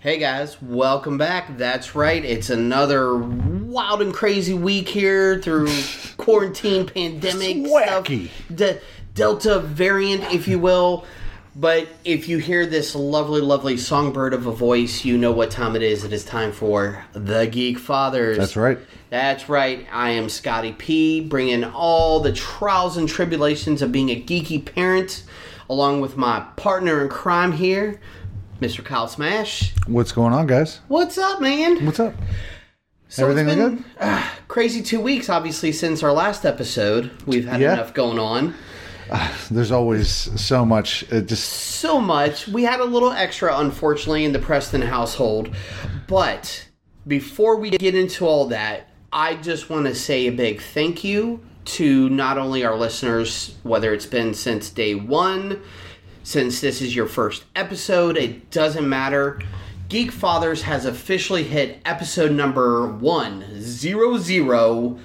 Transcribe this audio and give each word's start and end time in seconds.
Hey 0.00 0.16
guys, 0.18 0.60
welcome 0.62 1.18
back. 1.18 1.58
That's 1.58 1.94
right, 1.94 2.24
it's 2.24 2.48
another 2.48 3.18
wild 3.18 4.00
and 4.00 4.14
crazy 4.14 4.54
week 4.54 4.88
here 4.88 5.42
through 5.42 5.68
quarantine, 6.16 6.86
pandemic, 6.86 7.58
Wacky. 7.58 8.28
stuff, 8.28 8.56
de- 8.56 8.80
Delta 9.14 9.58
variant, 9.58 10.32
if 10.32 10.48
you 10.48 10.58
will. 10.58 11.04
But 11.54 11.88
if 12.02 12.28
you 12.28 12.38
hear 12.38 12.64
this 12.64 12.94
lovely, 12.94 13.42
lovely 13.42 13.76
songbird 13.76 14.32
of 14.32 14.46
a 14.46 14.52
voice, 14.52 15.04
you 15.04 15.18
know 15.18 15.32
what 15.32 15.50
time 15.50 15.76
it 15.76 15.82
is. 15.82 16.02
It 16.04 16.14
is 16.14 16.24
time 16.24 16.52
for 16.52 17.04
the 17.12 17.46
Geek 17.46 17.78
Fathers. 17.78 18.38
That's 18.38 18.56
right. 18.56 18.78
That's 19.10 19.50
right. 19.50 19.86
I 19.92 20.10
am 20.10 20.30
Scotty 20.30 20.72
P, 20.72 21.20
bringing 21.20 21.64
all 21.64 22.20
the 22.20 22.32
trials 22.32 22.96
and 22.96 23.06
tribulations 23.06 23.82
of 23.82 23.92
being 23.92 24.08
a 24.08 24.22
geeky 24.22 24.64
parent, 24.64 25.24
along 25.68 26.00
with 26.00 26.16
my 26.16 26.40
partner 26.56 27.02
in 27.02 27.08
crime 27.10 27.52
here, 27.52 28.00
Mr. 28.60 28.84
Kyle 28.84 29.08
Smash. 29.08 29.72
What's 29.86 30.12
going 30.12 30.32
on, 30.32 30.46
guys? 30.46 30.80
What's 30.88 31.16
up, 31.16 31.40
man? 31.40 31.84
What's 31.86 32.00
up? 32.00 32.14
So 33.08 33.28
it's 33.28 33.38
Everything 33.38 33.46
been, 33.46 33.76
good? 33.76 33.84
ah, 34.00 34.38
crazy 34.48 34.82
two 34.82 35.00
weeks, 35.00 35.28
obviously, 35.28 35.72
since 35.72 36.02
our 36.02 36.12
last 36.12 36.44
episode. 36.44 37.10
We've 37.26 37.46
had 37.46 37.60
Yeah. 37.60 37.72
enough 37.74 37.94
going 37.94 38.18
on. 38.18 38.54
There's 39.50 39.72
always 39.72 40.08
so 40.40 40.64
much. 40.64 41.02
It 41.10 41.26
just 41.26 41.48
So 41.48 42.00
much. 42.00 42.46
We 42.46 42.62
had 42.64 42.78
a 42.80 42.84
little 42.84 43.10
extra, 43.10 43.56
unfortunately, 43.58 44.24
in 44.24 44.32
the 44.32 44.38
Preston 44.38 44.82
household. 44.82 45.48
But 46.06 46.66
before 47.06 47.56
we 47.56 47.70
get 47.70 47.94
into 47.96 48.26
all 48.26 48.46
that, 48.48 48.88
I 49.12 49.34
just 49.34 49.68
want 49.70 49.86
to 49.86 49.94
say 49.94 50.26
a 50.28 50.32
big 50.32 50.60
thank 50.60 51.02
you 51.02 51.40
to 51.64 52.08
not 52.10 52.38
only 52.38 52.64
our 52.64 52.76
listeners, 52.76 53.54
whether 53.64 53.92
it's 53.92 54.06
been 54.06 54.34
since 54.34 54.70
day 54.70 54.94
one, 54.94 55.60
since 56.30 56.60
this 56.60 56.80
is 56.80 56.94
your 56.94 57.08
first 57.08 57.42
episode, 57.56 58.16
it 58.16 58.52
doesn't 58.52 58.88
matter. 58.88 59.40
Geek 59.88 60.12
Fathers 60.12 60.62
has 60.62 60.84
officially 60.86 61.42
hit 61.42 61.80
episode 61.84 62.30
number 62.30 62.86
one 62.86 63.44
zero 63.60 64.16
zero. 64.16 64.96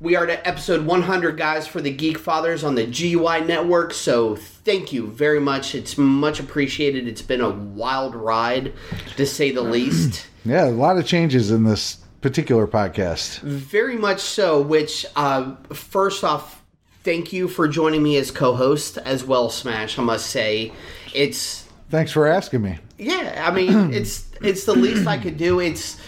We 0.00 0.16
are 0.16 0.26
at 0.26 0.46
episode 0.46 0.86
100, 0.86 1.36
guys, 1.36 1.68
for 1.68 1.82
the 1.82 1.90
Geek 1.90 2.16
Fathers 2.16 2.64
on 2.64 2.74
the 2.74 2.86
GUI 2.86 3.42
network. 3.42 3.92
So 3.92 4.34
thank 4.34 4.94
you 4.94 5.06
very 5.08 5.38
much. 5.38 5.74
It's 5.74 5.98
much 5.98 6.40
appreciated. 6.40 7.06
It's 7.06 7.20
been 7.20 7.42
a 7.42 7.50
wild 7.50 8.14
ride, 8.14 8.72
to 9.16 9.26
say 9.26 9.50
the 9.50 9.60
least. 9.76 10.26
yeah, 10.46 10.64
a 10.64 10.70
lot 10.70 10.96
of 10.96 11.04
changes 11.06 11.50
in 11.50 11.64
this 11.64 11.98
particular 12.22 12.66
podcast. 12.66 13.40
Very 13.40 13.98
much 13.98 14.20
so. 14.20 14.58
Which, 14.62 15.04
uh, 15.16 15.56
first 15.74 16.24
off, 16.24 16.59
thank 17.02 17.32
you 17.32 17.48
for 17.48 17.68
joining 17.68 18.02
me 18.02 18.16
as 18.16 18.30
co-host 18.30 18.98
as 18.98 19.24
well, 19.24 19.50
Smash. 19.50 19.98
I 19.98 20.02
must 20.02 20.26
say, 20.26 20.72
it's 21.14 21.66
Thanks 21.90 22.12
for 22.12 22.26
asking 22.26 22.62
me. 22.62 22.78
yeah. 22.98 23.44
I 23.46 23.54
mean, 23.54 23.92
it's 23.94 24.26
it's 24.42 24.64
the 24.64 24.74
least 24.74 25.06
I 25.06 25.18
could 25.18 25.36
do. 25.36 25.60
It's 25.60 26.00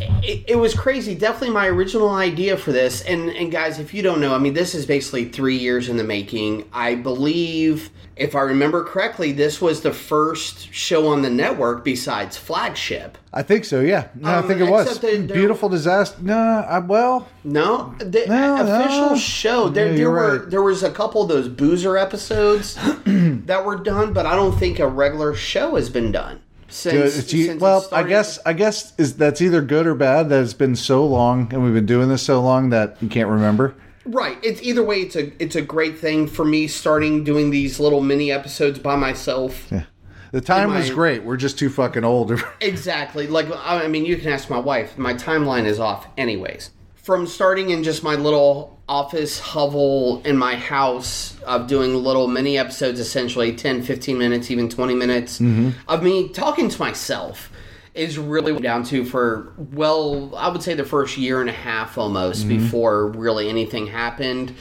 it, 0.00 0.44
it 0.48 0.56
was 0.56 0.74
crazy. 0.74 1.14
Definitely 1.14 1.50
my 1.54 1.66
original 1.66 2.10
idea 2.10 2.56
for 2.56 2.72
this. 2.72 3.02
And 3.02 3.30
and 3.30 3.50
guys, 3.50 3.78
if 3.78 3.92
you 3.94 4.02
don't 4.02 4.20
know, 4.20 4.34
I 4.34 4.38
mean, 4.38 4.54
this 4.54 4.74
is 4.74 4.86
basically 4.86 5.26
three 5.28 5.56
years 5.56 5.88
in 5.88 5.96
the 5.96 6.04
making. 6.04 6.68
I 6.72 6.94
believe, 6.94 7.90
if 8.16 8.34
I 8.34 8.40
remember 8.40 8.84
correctly, 8.84 9.32
this 9.32 9.60
was 9.60 9.80
the 9.80 9.92
first 9.92 10.72
show 10.72 11.08
on 11.08 11.22
the 11.22 11.30
network 11.30 11.84
besides 11.84 12.36
Flagship. 12.36 13.18
I 13.32 13.42
think 13.42 13.64
so. 13.64 13.80
Yeah, 13.80 14.08
no, 14.14 14.28
I 14.28 14.36
Um, 14.38 14.48
think 14.48 14.60
it 14.60 14.70
was 14.70 14.98
there- 15.00 15.18
beautiful 15.22 15.68
disaster. 15.68 16.16
No, 16.22 16.36
I, 16.36 16.78
well, 16.78 17.28
No, 17.44 17.94
the 17.98 18.24
No, 18.26 18.60
official 18.62 19.10
no. 19.10 19.16
show. 19.16 19.68
There, 19.68 19.92
there 19.94 20.10
were 20.10 20.38
right. 20.38 20.50
there 20.50 20.62
was 20.62 20.82
a 20.82 20.90
couple 20.90 21.22
of 21.22 21.28
those 21.28 21.48
Boozer 21.48 21.96
episodes 21.96 22.76
that 23.06 23.64
were 23.64 23.76
done, 23.76 24.12
but 24.12 24.26
I 24.26 24.34
don't 24.34 24.58
think 24.58 24.78
a 24.78 24.86
regular 24.88 25.34
show 25.34 25.76
has 25.76 25.88
been 25.90 26.10
done 26.12 26.40
since. 26.68 27.18
it's, 27.18 27.34
e- 27.34 27.46
since 27.46 27.60
well, 27.60 27.86
I 27.92 28.02
guess 28.02 28.38
I 28.46 28.52
guess 28.52 28.92
is 28.98 29.16
that's 29.16 29.40
either 29.40 29.60
good 29.62 29.86
or 29.86 29.94
bad 29.94 30.28
that 30.28 30.42
it's 30.42 30.54
been 30.54 30.76
so 30.76 31.04
long 31.06 31.52
and 31.52 31.62
we've 31.62 31.74
been 31.74 31.86
doing 31.86 32.08
this 32.08 32.22
so 32.22 32.40
long 32.40 32.70
that 32.70 32.96
you 33.00 33.08
can't 33.08 33.28
remember. 33.28 33.74
Right. 34.04 34.38
It's 34.42 34.62
either 34.62 34.82
way. 34.82 35.02
It's 35.02 35.16
a 35.16 35.32
it's 35.42 35.56
a 35.56 35.62
great 35.62 35.98
thing 35.98 36.26
for 36.26 36.44
me 36.44 36.66
starting 36.66 37.24
doing 37.24 37.50
these 37.50 37.78
little 37.78 38.00
mini 38.00 38.32
episodes 38.32 38.78
by 38.78 38.96
myself. 38.96 39.66
yeah 39.70 39.84
The 40.32 40.40
time 40.40 40.72
was 40.72 40.90
great. 40.90 41.24
We're 41.24 41.36
just 41.36 41.58
too 41.58 41.68
fucking 41.70 42.04
old. 42.04 42.32
Exactly. 42.60 43.26
Like 43.26 43.46
I 43.54 43.86
mean, 43.88 44.04
you 44.06 44.16
can 44.16 44.28
ask 44.30 44.48
my 44.48 44.58
wife. 44.58 44.96
My 44.98 45.14
timeline 45.14 45.66
is 45.66 45.78
off, 45.78 46.06
anyways. 46.16 46.70
From 47.08 47.26
starting 47.26 47.70
in 47.70 47.84
just 47.84 48.02
my 48.02 48.16
little 48.16 48.78
office 48.86 49.38
hovel 49.40 50.20
in 50.26 50.36
my 50.36 50.56
house 50.56 51.40
of 51.40 51.66
doing 51.66 51.94
little 51.94 52.28
mini 52.28 52.58
episodes, 52.58 53.00
essentially 53.00 53.56
10, 53.56 53.82
15 53.82 54.18
minutes, 54.18 54.50
even 54.50 54.68
20 54.68 54.94
minutes 54.94 55.40
of 55.88 56.02
me 56.02 56.28
talking 56.28 56.68
to 56.68 56.78
myself 56.78 57.50
is 57.94 58.18
really 58.18 58.60
down 58.60 58.82
to 58.84 59.06
for 59.06 59.54
well 59.72 60.34
i 60.36 60.48
would 60.50 60.62
say 60.62 60.74
the 60.74 60.84
first 60.84 61.16
year 61.16 61.40
and 61.40 61.48
a 61.48 61.52
half 61.54 61.96
almost 61.96 62.46
before 62.46 63.06
really 63.06 63.48
anything 63.48 63.86
happened. 63.86 64.54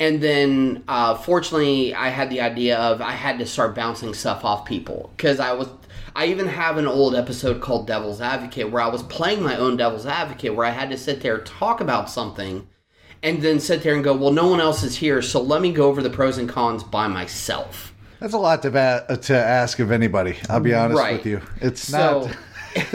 And 0.00 0.20
then 0.20 0.82
uh, 0.88 1.14
fortunately 1.14 1.94
i 1.94 2.08
had 2.08 2.28
the 2.28 2.40
idea 2.40 2.76
of 2.76 3.02
i 3.02 3.12
had 3.12 3.38
to 3.38 3.46
start 3.46 3.76
bouncing 3.76 4.14
stuff 4.14 4.44
off 4.44 4.64
people 4.64 5.12
because 5.16 5.38
i 5.38 5.52
was 5.52 5.68
i 6.16 6.26
even 6.26 6.46
have 6.46 6.76
an 6.76 6.86
old 6.86 7.14
episode 7.14 7.60
called 7.60 7.86
devil's 7.86 8.20
advocate 8.20 8.70
where 8.70 8.82
i 8.82 8.86
was 8.88 9.02
playing 9.04 9.42
my 9.42 9.56
own 9.56 9.76
devil's 9.76 10.06
advocate 10.06 10.54
where 10.54 10.66
i 10.66 10.70
had 10.70 10.90
to 10.90 10.96
sit 10.96 11.20
there 11.20 11.38
talk 11.38 11.80
about 11.80 12.08
something 12.10 12.66
and 13.22 13.40
then 13.42 13.58
sit 13.60 13.82
there 13.82 13.94
and 13.94 14.04
go 14.04 14.14
well 14.14 14.32
no 14.32 14.46
one 14.48 14.60
else 14.60 14.82
is 14.82 14.96
here 14.96 15.20
so 15.22 15.40
let 15.40 15.60
me 15.62 15.72
go 15.72 15.88
over 15.88 16.02
the 16.02 16.10
pros 16.10 16.38
and 16.38 16.48
cons 16.48 16.82
by 16.84 17.06
myself 17.08 17.94
That's 18.20 18.34
a 18.34 18.38
lot 18.38 18.62
to 18.62 18.70
va- 18.70 19.04
uh, 19.08 19.16
to 19.16 19.34
ask 19.36 19.78
of 19.80 19.90
anybody. 19.90 20.36
I'll 20.48 20.60
be 20.60 20.74
honest 20.74 20.98
Right. 21.00 21.16
with 21.18 21.26
you. 21.26 21.40
It's 21.60 21.80
so 21.82 22.28
not 22.28 22.36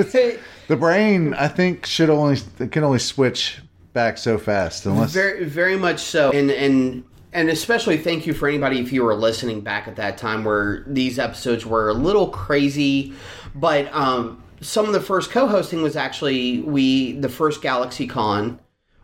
the 0.68 0.78
brain. 0.78 1.34
I 1.34 1.48
think 1.48 1.86
should 1.86 2.10
only 2.10 2.38
it 2.60 2.72
can 2.72 2.84
only 2.84 3.00
switch 3.00 3.60
back 3.94 4.18
so 4.18 4.38
fast 4.38 4.86
unless 4.86 5.12
Very, 5.12 5.46
very 5.46 5.76
much 5.78 6.00
so, 6.00 6.32
and 6.32 6.50
and 6.52 7.04
and 7.34 7.50
especially 7.50 7.98
thank 7.98 8.26
you 8.26 8.34
for 8.34 8.48
anybody 8.48 8.80
if 8.80 8.92
you 8.92 9.04
were 9.04 9.16
listening 9.16 9.62
back 9.62 9.88
at 9.88 9.96
that 9.98 10.18
time 10.18 10.44
where 10.44 10.84
these 10.88 11.20
episodes 11.20 11.66
were 11.66 11.90
a 11.90 11.94
little 11.94 12.28
crazy, 12.30 13.14
but 13.56 13.94
um, 13.94 14.44
some 14.62 14.86
of 14.86 14.94
the 14.94 15.02
first 15.02 15.32
co-hosting 15.32 15.82
was 15.82 15.96
actually 15.96 16.62
we 16.62 17.14
the 17.14 17.30
first 17.30 17.62
Galaxy 17.62 18.08
Con 18.08 18.60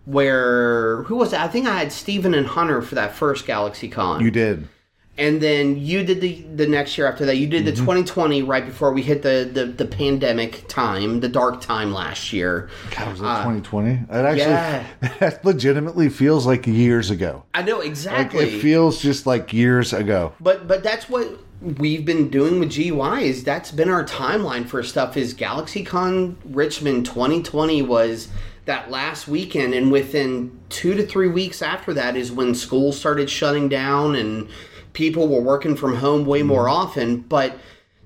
where 0.05 1.03
who 1.03 1.15
was? 1.15 1.33
I 1.33 1.47
think 1.47 1.67
I 1.67 1.79
had 1.79 1.91
Steven 1.91 2.33
and 2.33 2.45
Hunter 2.45 2.81
for 2.81 2.95
that 2.95 3.13
first 3.15 3.45
Galaxy 3.45 3.89
Con. 3.89 4.21
you 4.21 4.31
did. 4.31 4.67
And 5.17 5.41
then 5.41 5.77
you 5.77 6.03
did 6.03 6.19
the 6.19 6.41
the 6.55 6.67
next 6.67 6.97
year 6.97 7.07
after 7.07 7.25
that. 7.25 7.37
You 7.37 7.47
did 7.47 7.65
the 7.65 7.71
mm-hmm. 7.71 7.81
2020 7.81 8.43
right 8.43 8.65
before 8.65 8.91
we 8.91 9.01
hit 9.01 9.21
the, 9.21 9.49
the 9.51 9.65
the 9.65 9.85
pandemic 9.85 10.67
time, 10.67 11.21
the 11.21 11.29
dark 11.29 11.61
time 11.61 11.93
last 11.93 12.33
year. 12.33 12.69
God, 12.91 13.11
was 13.11 13.21
uh, 13.21 13.23
that 13.23 13.37
2020? 13.43 13.91
It 13.91 14.07
actually 14.11 14.39
yeah. 14.39 14.87
that 15.19 15.45
legitimately 15.45 16.09
feels 16.09 16.45
like 16.45 16.67
years 16.67 17.11
ago. 17.11 17.43
I 17.53 17.61
know 17.61 17.77
Like 17.77 17.87
exactly. 17.87 18.57
it 18.57 18.61
feels 18.61 19.01
just 19.01 19.25
like 19.25 19.53
years 19.53 19.93
ago. 19.93 20.33
But 20.39 20.67
but 20.67 20.83
that's 20.83 21.07
what 21.07 21.39
we've 21.61 22.05
been 22.05 22.29
doing 22.29 22.59
with 22.59 22.71
GY 22.71 23.21
is 23.21 23.43
that's 23.43 23.71
been 23.71 23.89
our 23.89 24.03
timeline 24.03 24.67
for 24.67 24.83
stuff 24.83 25.15
is 25.15 25.33
GalaxyCon 25.33 26.35
Richmond 26.45 27.05
2020 27.05 27.81
was 27.81 28.27
that 28.65 28.91
last 28.91 29.27
weekend 29.27 29.73
and 29.73 29.91
within 29.91 30.59
2 30.69 30.95
to 30.95 31.05
3 31.05 31.29
weeks 31.29 31.61
after 31.61 31.93
that 31.93 32.17
is 32.17 32.31
when 32.31 32.53
school 32.53 32.91
started 32.91 33.29
shutting 33.29 33.69
down 33.69 34.15
and 34.15 34.49
people 34.95 35.27
were 35.27 35.41
working 35.41 35.75
from 35.75 35.95
home 35.97 36.25
way 36.25 36.41
more 36.41 36.67
often 36.67 37.19
but 37.19 37.55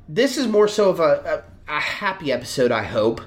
this 0.09 0.38
is 0.38 0.47
more 0.47 0.68
so 0.68 0.89
of 0.89 1.00
a, 1.00 1.44
a, 1.68 1.75
a 1.75 1.80
happy 1.80 2.31
episode, 2.31 2.71
I 2.71 2.83
hope. 2.83 3.21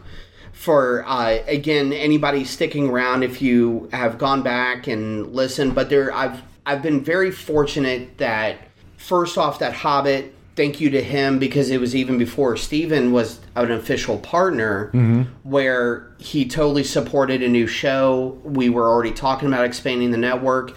For 0.53 1.05
uh, 1.07 1.39
again, 1.47 1.93
anybody 1.93 2.45
sticking 2.45 2.91
around, 2.91 3.23
if 3.23 3.41
you 3.41 3.89
have 3.93 4.19
gone 4.19 4.43
back 4.43 4.87
and 4.87 5.33
listened, 5.35 5.75
but 5.75 5.89
there, 5.89 6.13
I've 6.13 6.43
I've 6.67 6.83
been 6.83 7.03
very 7.03 7.31
fortunate 7.31 8.19
that 8.19 8.59
first 8.97 9.39
off, 9.39 9.61
that 9.61 9.73
Hobbit. 9.73 10.35
Thank 10.55 10.83
you 10.83 10.91
to 10.91 11.03
him 11.03 11.39
because 11.39 11.71
it 11.71 11.81
was 11.81 11.97
even 11.97 12.19
before 12.19 12.59
Steven 12.59 13.11
was 13.11 13.41
an 13.57 13.71
official 13.71 14.19
partner, 14.19 14.91
where 15.45 16.13
he 16.19 16.45
totally 16.47 16.85
supported 16.85 17.43
a 17.43 17.49
new 17.49 17.67
show. 17.67 18.39
We 18.45 18.69
were 18.69 18.87
already 18.87 19.13
talking 19.13 19.49
about 19.49 19.65
expanding 19.65 20.11
the 20.11 20.19
network. 20.19 20.77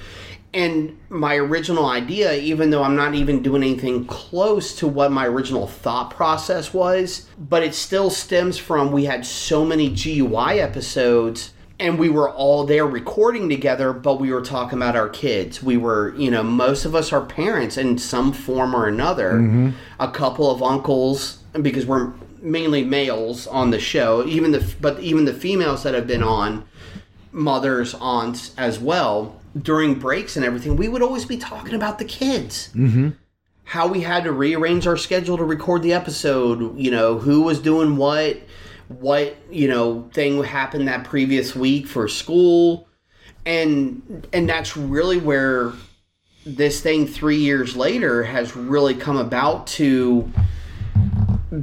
And 0.55 0.97
my 1.09 1.35
original 1.35 1.85
idea, 1.85 2.33
even 2.33 2.69
though 2.69 2.81
I'm 2.81 2.95
not 2.95 3.13
even 3.13 3.43
doing 3.43 3.61
anything 3.61 4.05
close 4.05 4.73
to 4.77 4.87
what 4.87 5.11
my 5.11 5.27
original 5.27 5.67
thought 5.67 6.11
process 6.11 6.73
was, 6.73 7.27
but 7.37 7.61
it 7.61 7.75
still 7.75 8.09
stems 8.09 8.57
from 8.57 8.93
we 8.93 9.03
had 9.03 9.25
so 9.25 9.65
many 9.65 9.89
GUI 9.89 10.61
episodes 10.61 11.51
and 11.77 11.99
we 11.99 12.07
were 12.07 12.29
all 12.29 12.63
there 12.63 12.85
recording 12.85 13.49
together, 13.49 13.91
but 13.91 14.19
we 14.19 14.31
were 14.31 14.41
talking 14.41 14.79
about 14.79 14.95
our 14.95 15.09
kids. 15.09 15.61
We 15.61 15.75
were, 15.75 16.15
you 16.15 16.31
know, 16.31 16.41
most 16.41 16.85
of 16.85 16.95
us 16.95 17.11
are 17.11 17.25
parents 17.25 17.77
in 17.77 17.97
some 17.97 18.31
form 18.31 18.73
or 18.73 18.87
another. 18.87 19.33
Mm-hmm. 19.33 19.71
A 19.99 20.09
couple 20.09 20.49
of 20.49 20.63
uncles, 20.63 21.39
because 21.61 21.85
we're 21.85 22.13
mainly 22.41 22.85
males 22.85 23.45
on 23.47 23.71
the 23.71 23.79
show, 23.79 24.25
even 24.25 24.51
the 24.51 24.75
but 24.79 24.99
even 25.01 25.25
the 25.25 25.33
females 25.33 25.83
that 25.83 25.93
have 25.93 26.07
been 26.07 26.23
on 26.23 26.65
mothers, 27.33 27.93
aunts 27.95 28.55
as 28.57 28.79
well, 28.79 29.41
during 29.61 29.95
breaks 29.95 30.35
and 30.35 30.45
everything, 30.45 30.75
we 30.75 30.87
would 30.87 31.01
always 31.01 31.25
be 31.25 31.37
talking 31.37 31.75
about 31.75 31.99
the 31.99 32.05
kids. 32.05 32.69
Mm-hmm. 32.73 33.09
How 33.63 33.87
we 33.87 34.01
had 34.01 34.25
to 34.25 34.31
rearrange 34.31 34.85
our 34.85 34.97
schedule 34.97 35.37
to 35.37 35.43
record 35.43 35.81
the 35.81 35.93
episode, 35.93 36.77
you 36.77 36.91
know, 36.91 37.17
who 37.17 37.41
was 37.41 37.59
doing 37.59 37.97
what, 37.97 38.37
what, 38.87 39.35
you 39.49 39.67
know, 39.67 40.09
thing 40.13 40.43
happened 40.43 40.87
that 40.87 41.03
previous 41.03 41.55
week 41.55 41.87
for 41.87 42.07
school. 42.07 42.87
And 43.45 44.27
and 44.33 44.47
that's 44.49 44.75
really 44.75 45.17
where 45.17 45.73
this 46.45 46.81
thing 46.81 47.07
3 47.07 47.37
years 47.37 47.75
later 47.75 48.23
has 48.23 48.55
really 48.55 48.93
come 48.93 49.17
about 49.17 49.65
to 49.67 50.31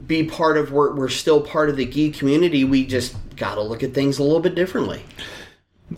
be 0.06 0.24
part 0.24 0.56
of 0.56 0.72
we're, 0.72 0.94
we're 0.94 1.08
still 1.08 1.40
part 1.40 1.68
of 1.68 1.76
the 1.76 1.84
geek 1.84 2.14
community 2.14 2.64
we 2.64 2.84
just 2.84 3.14
got 3.36 3.54
to 3.54 3.62
look 3.62 3.82
at 3.82 3.94
things 3.94 4.18
a 4.18 4.22
little 4.22 4.40
bit 4.40 4.54
differently 4.54 5.04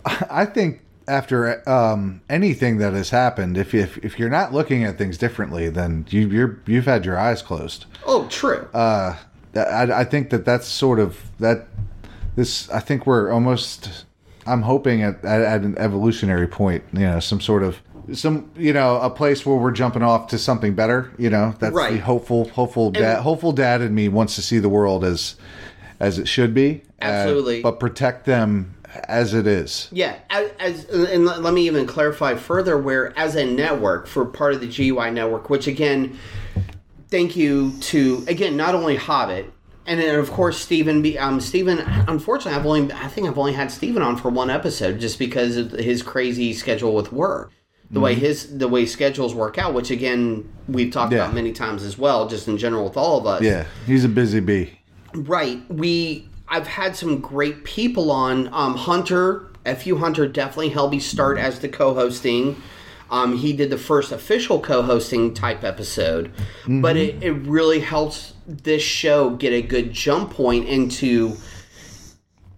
I 0.05 0.45
think 0.45 0.81
after 1.07 1.67
um, 1.69 2.21
anything 2.29 2.77
that 2.79 2.93
has 2.93 3.09
happened, 3.09 3.57
if, 3.57 3.73
if 3.73 3.97
if 3.99 4.17
you're 4.19 4.29
not 4.29 4.53
looking 4.53 4.83
at 4.83 4.97
things 4.97 5.17
differently, 5.17 5.69
then 5.69 6.05
you, 6.09 6.27
you're 6.27 6.59
you've 6.65 6.85
had 6.85 7.05
your 7.05 7.17
eyes 7.17 7.41
closed. 7.41 7.85
oh 8.05 8.27
true 8.29 8.67
Uh, 8.73 9.15
I, 9.55 9.83
I 10.01 10.03
think 10.03 10.29
that 10.31 10.45
that's 10.45 10.67
sort 10.67 10.99
of 10.99 11.19
that. 11.39 11.67
This 12.35 12.69
I 12.69 12.79
think 12.79 13.05
we're 13.07 13.31
almost. 13.31 14.05
I'm 14.47 14.61
hoping 14.61 15.01
at, 15.01 15.23
at, 15.25 15.41
at 15.41 15.61
an 15.61 15.75
evolutionary 15.79 16.47
point, 16.47 16.83
you 16.93 16.99
know, 16.99 17.19
some 17.19 17.41
sort 17.41 17.63
of 17.63 17.81
some 18.13 18.51
you 18.55 18.73
know 18.73 18.99
a 18.99 19.09
place 19.09 19.45
where 19.45 19.55
we're 19.55 19.71
jumping 19.71 20.03
off 20.03 20.27
to 20.27 20.37
something 20.37 20.75
better. 20.75 21.11
You 21.17 21.29
know, 21.29 21.55
that's 21.59 21.71
the 21.73 21.77
Right. 21.77 21.99
hopeful, 21.99 22.49
hopeful 22.49 22.91
dad, 22.91 23.21
hopeful 23.21 23.53
dad 23.53 23.81
in 23.81 23.95
me 23.95 24.07
wants 24.09 24.35
to 24.35 24.41
see 24.41 24.59
the 24.59 24.69
world 24.69 25.03
as 25.05 25.35
as 25.99 26.19
it 26.19 26.27
should 26.27 26.53
be. 26.53 26.81
uh, 27.01 27.05
Absolutely. 27.05 27.61
but 27.61 27.79
protect 27.79 28.25
them 28.25 28.74
as 29.07 29.33
it 29.33 29.45
is. 29.47 29.87
Yeah, 29.91 30.17
as, 30.29 30.51
as 30.59 30.85
and 30.89 31.25
let 31.25 31.53
me 31.53 31.65
even 31.67 31.85
clarify 31.85 32.35
further. 32.35 32.77
Where 32.77 33.17
as 33.17 33.35
a 33.35 33.45
network 33.45 34.07
for 34.07 34.25
part 34.25 34.53
of 34.53 34.61
the 34.61 34.67
GUI 34.67 35.11
network, 35.11 35.49
which 35.49 35.67
again, 35.67 36.17
thank 37.09 37.35
you 37.35 37.71
to 37.81 38.23
again 38.27 38.57
not 38.57 38.75
only 38.75 38.95
Hobbit 38.95 39.51
and 39.85 39.99
then 39.99 40.19
of 40.19 40.31
course 40.31 40.57
Stephen. 40.57 41.01
Be 41.01 41.17
um 41.17 41.39
Stephen. 41.39 41.79
Unfortunately, 42.07 42.59
I've 42.59 42.65
only 42.65 42.91
I 42.93 43.07
think 43.07 43.27
I've 43.27 43.37
only 43.37 43.53
had 43.53 43.71
Stephen 43.71 44.01
on 44.01 44.17
for 44.17 44.29
one 44.29 44.49
episode 44.49 44.99
just 44.99 45.19
because 45.19 45.57
of 45.57 45.71
his 45.71 46.01
crazy 46.01 46.53
schedule 46.53 46.95
with 46.95 47.11
work. 47.11 47.51
The 47.91 47.99
way 47.99 48.15
his 48.15 48.57
the 48.57 48.67
way 48.67 48.87
schedules 48.87 49.35
work 49.35 49.59
out, 49.59 49.75
which 49.75 49.91
again 49.91 50.51
we've 50.67 50.91
talked 50.91 51.13
Yeah. 51.13 51.19
about 51.19 51.35
many 51.35 51.51
times 51.53 51.83
as 51.83 51.97
well, 51.99 52.27
just 52.27 52.47
in 52.47 52.57
general 52.57 52.83
with 52.85 52.97
all 52.97 53.19
of 53.19 53.27
us. 53.27 53.43
Yeah, 53.43 53.65
he's 53.85 54.03
a 54.03 54.09
busy 54.09 54.39
bee. 54.39 54.79
Right. 55.13 55.61
We 55.69 56.27
I've 56.47 56.67
had 56.67 56.95
some 56.95 57.21
great 57.21 57.63
people 57.63 58.11
on. 58.11 58.49
Um, 58.53 58.75
Hunter, 58.75 59.47
FU 59.65 59.97
Hunter 59.97 60.27
definitely 60.27 60.69
helped 60.69 60.91
me 60.91 60.99
start 60.99 61.37
as 61.37 61.59
the 61.59 61.69
co-hosting. 61.69 62.61
Um, 63.09 63.37
he 63.37 63.53
did 63.53 63.69
the 63.69 63.77
first 63.77 64.11
official 64.11 64.59
co-hosting 64.59 65.33
type 65.33 65.63
episode, 65.63 66.31
but 66.67 66.97
it, 66.97 67.21
it 67.21 67.33
really 67.33 67.79
helps 67.79 68.33
this 68.47 68.81
show 68.81 69.31
get 69.31 69.53
a 69.53 69.61
good 69.61 69.93
jump 69.93 70.31
point 70.31 70.67
into. 70.67 71.35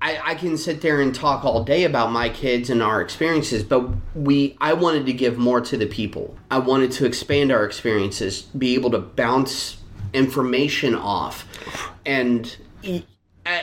I, 0.01 0.31
I 0.31 0.35
can 0.35 0.57
sit 0.57 0.81
there 0.81 1.01
and 1.01 1.13
talk 1.13 1.43
all 1.43 1.63
day 1.63 1.83
about 1.83 2.11
my 2.11 2.29
kids 2.29 2.69
and 2.69 2.81
our 2.81 3.01
experiences, 3.01 3.63
but 3.63 3.89
we 4.15 4.55
I 4.61 4.73
wanted 4.73 5.05
to 5.07 5.13
give 5.13 5.37
more 5.37 5.59
to 5.61 5.75
the 5.75 5.87
people. 5.87 6.37
I 6.49 6.59
wanted 6.59 6.91
to 6.93 7.05
expand 7.05 7.51
our 7.51 7.65
experiences, 7.65 8.43
be 8.43 8.75
able 8.75 8.91
to 8.91 8.99
bounce 8.99 9.77
information 10.13 10.95
off, 10.95 11.45
and 12.05 12.55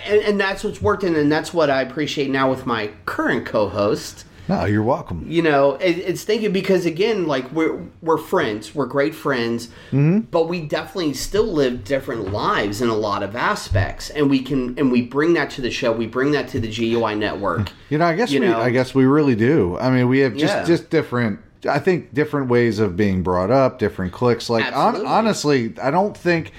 and, 0.06 0.22
and 0.22 0.40
that's 0.40 0.64
what's 0.64 0.80
worked, 0.82 1.04
and, 1.04 1.16
and 1.16 1.30
that's 1.30 1.52
what 1.54 1.70
I 1.70 1.82
appreciate 1.82 2.30
now 2.30 2.50
with 2.50 2.66
my 2.66 2.90
current 3.06 3.46
co-host 3.46 4.24
No, 4.48 4.64
you're 4.66 4.82
welcome. 4.82 5.24
you 5.28 5.42
know 5.42 5.74
it, 5.76 5.98
it's 5.98 6.22
thinking 6.24 6.52
because 6.52 6.84
again 6.86 7.26
like 7.26 7.50
we're 7.52 7.80
we're 8.02 8.18
friends 8.18 8.74
we're 8.74 8.86
great 8.86 9.14
friends 9.14 9.68
mm-hmm. 9.90 10.20
but 10.30 10.48
we 10.48 10.60
definitely 10.60 11.14
still 11.14 11.46
live 11.46 11.84
different 11.84 12.30
lives 12.32 12.80
in 12.82 12.88
a 12.88 12.94
lot 12.94 13.22
of 13.22 13.34
aspects 13.36 14.10
and 14.10 14.28
we 14.28 14.40
can 14.40 14.78
and 14.78 14.92
we 14.92 15.00
bring 15.02 15.32
that 15.34 15.48
to 15.50 15.60
the 15.62 15.70
show 15.70 15.92
we 15.92 16.06
bring 16.06 16.32
that 16.32 16.46
to 16.48 16.60
the 16.60 16.68
gui 16.68 17.14
network 17.14 17.72
You 17.90 17.98
know, 17.98 18.06
I 18.06 18.16
guess 18.16 18.30
You 18.32 18.40
we, 18.40 18.46
know? 18.48 18.60
I 18.60 18.70
guess 18.70 18.94
we 18.94 19.04
really 19.04 19.36
do. 19.36 19.78
I 19.78 19.88
mean, 19.90 20.08
we 20.08 20.18
have 20.20 20.34
just 20.36 20.54
Yeah. 20.54 20.64
just 20.64 20.90
different. 20.90 21.38
I 21.68 21.78
think 21.78 22.12
different 22.12 22.48
ways 22.48 22.78
of 22.80 22.96
being 22.96 23.22
brought 23.22 23.50
up, 23.50 23.78
different 23.78 24.12
cliques. 24.12 24.50
Like 24.50 24.74
on, 24.76 25.06
honestly, 25.06 25.72
I 25.80 25.90
don't 25.90 26.14
think 26.16 26.52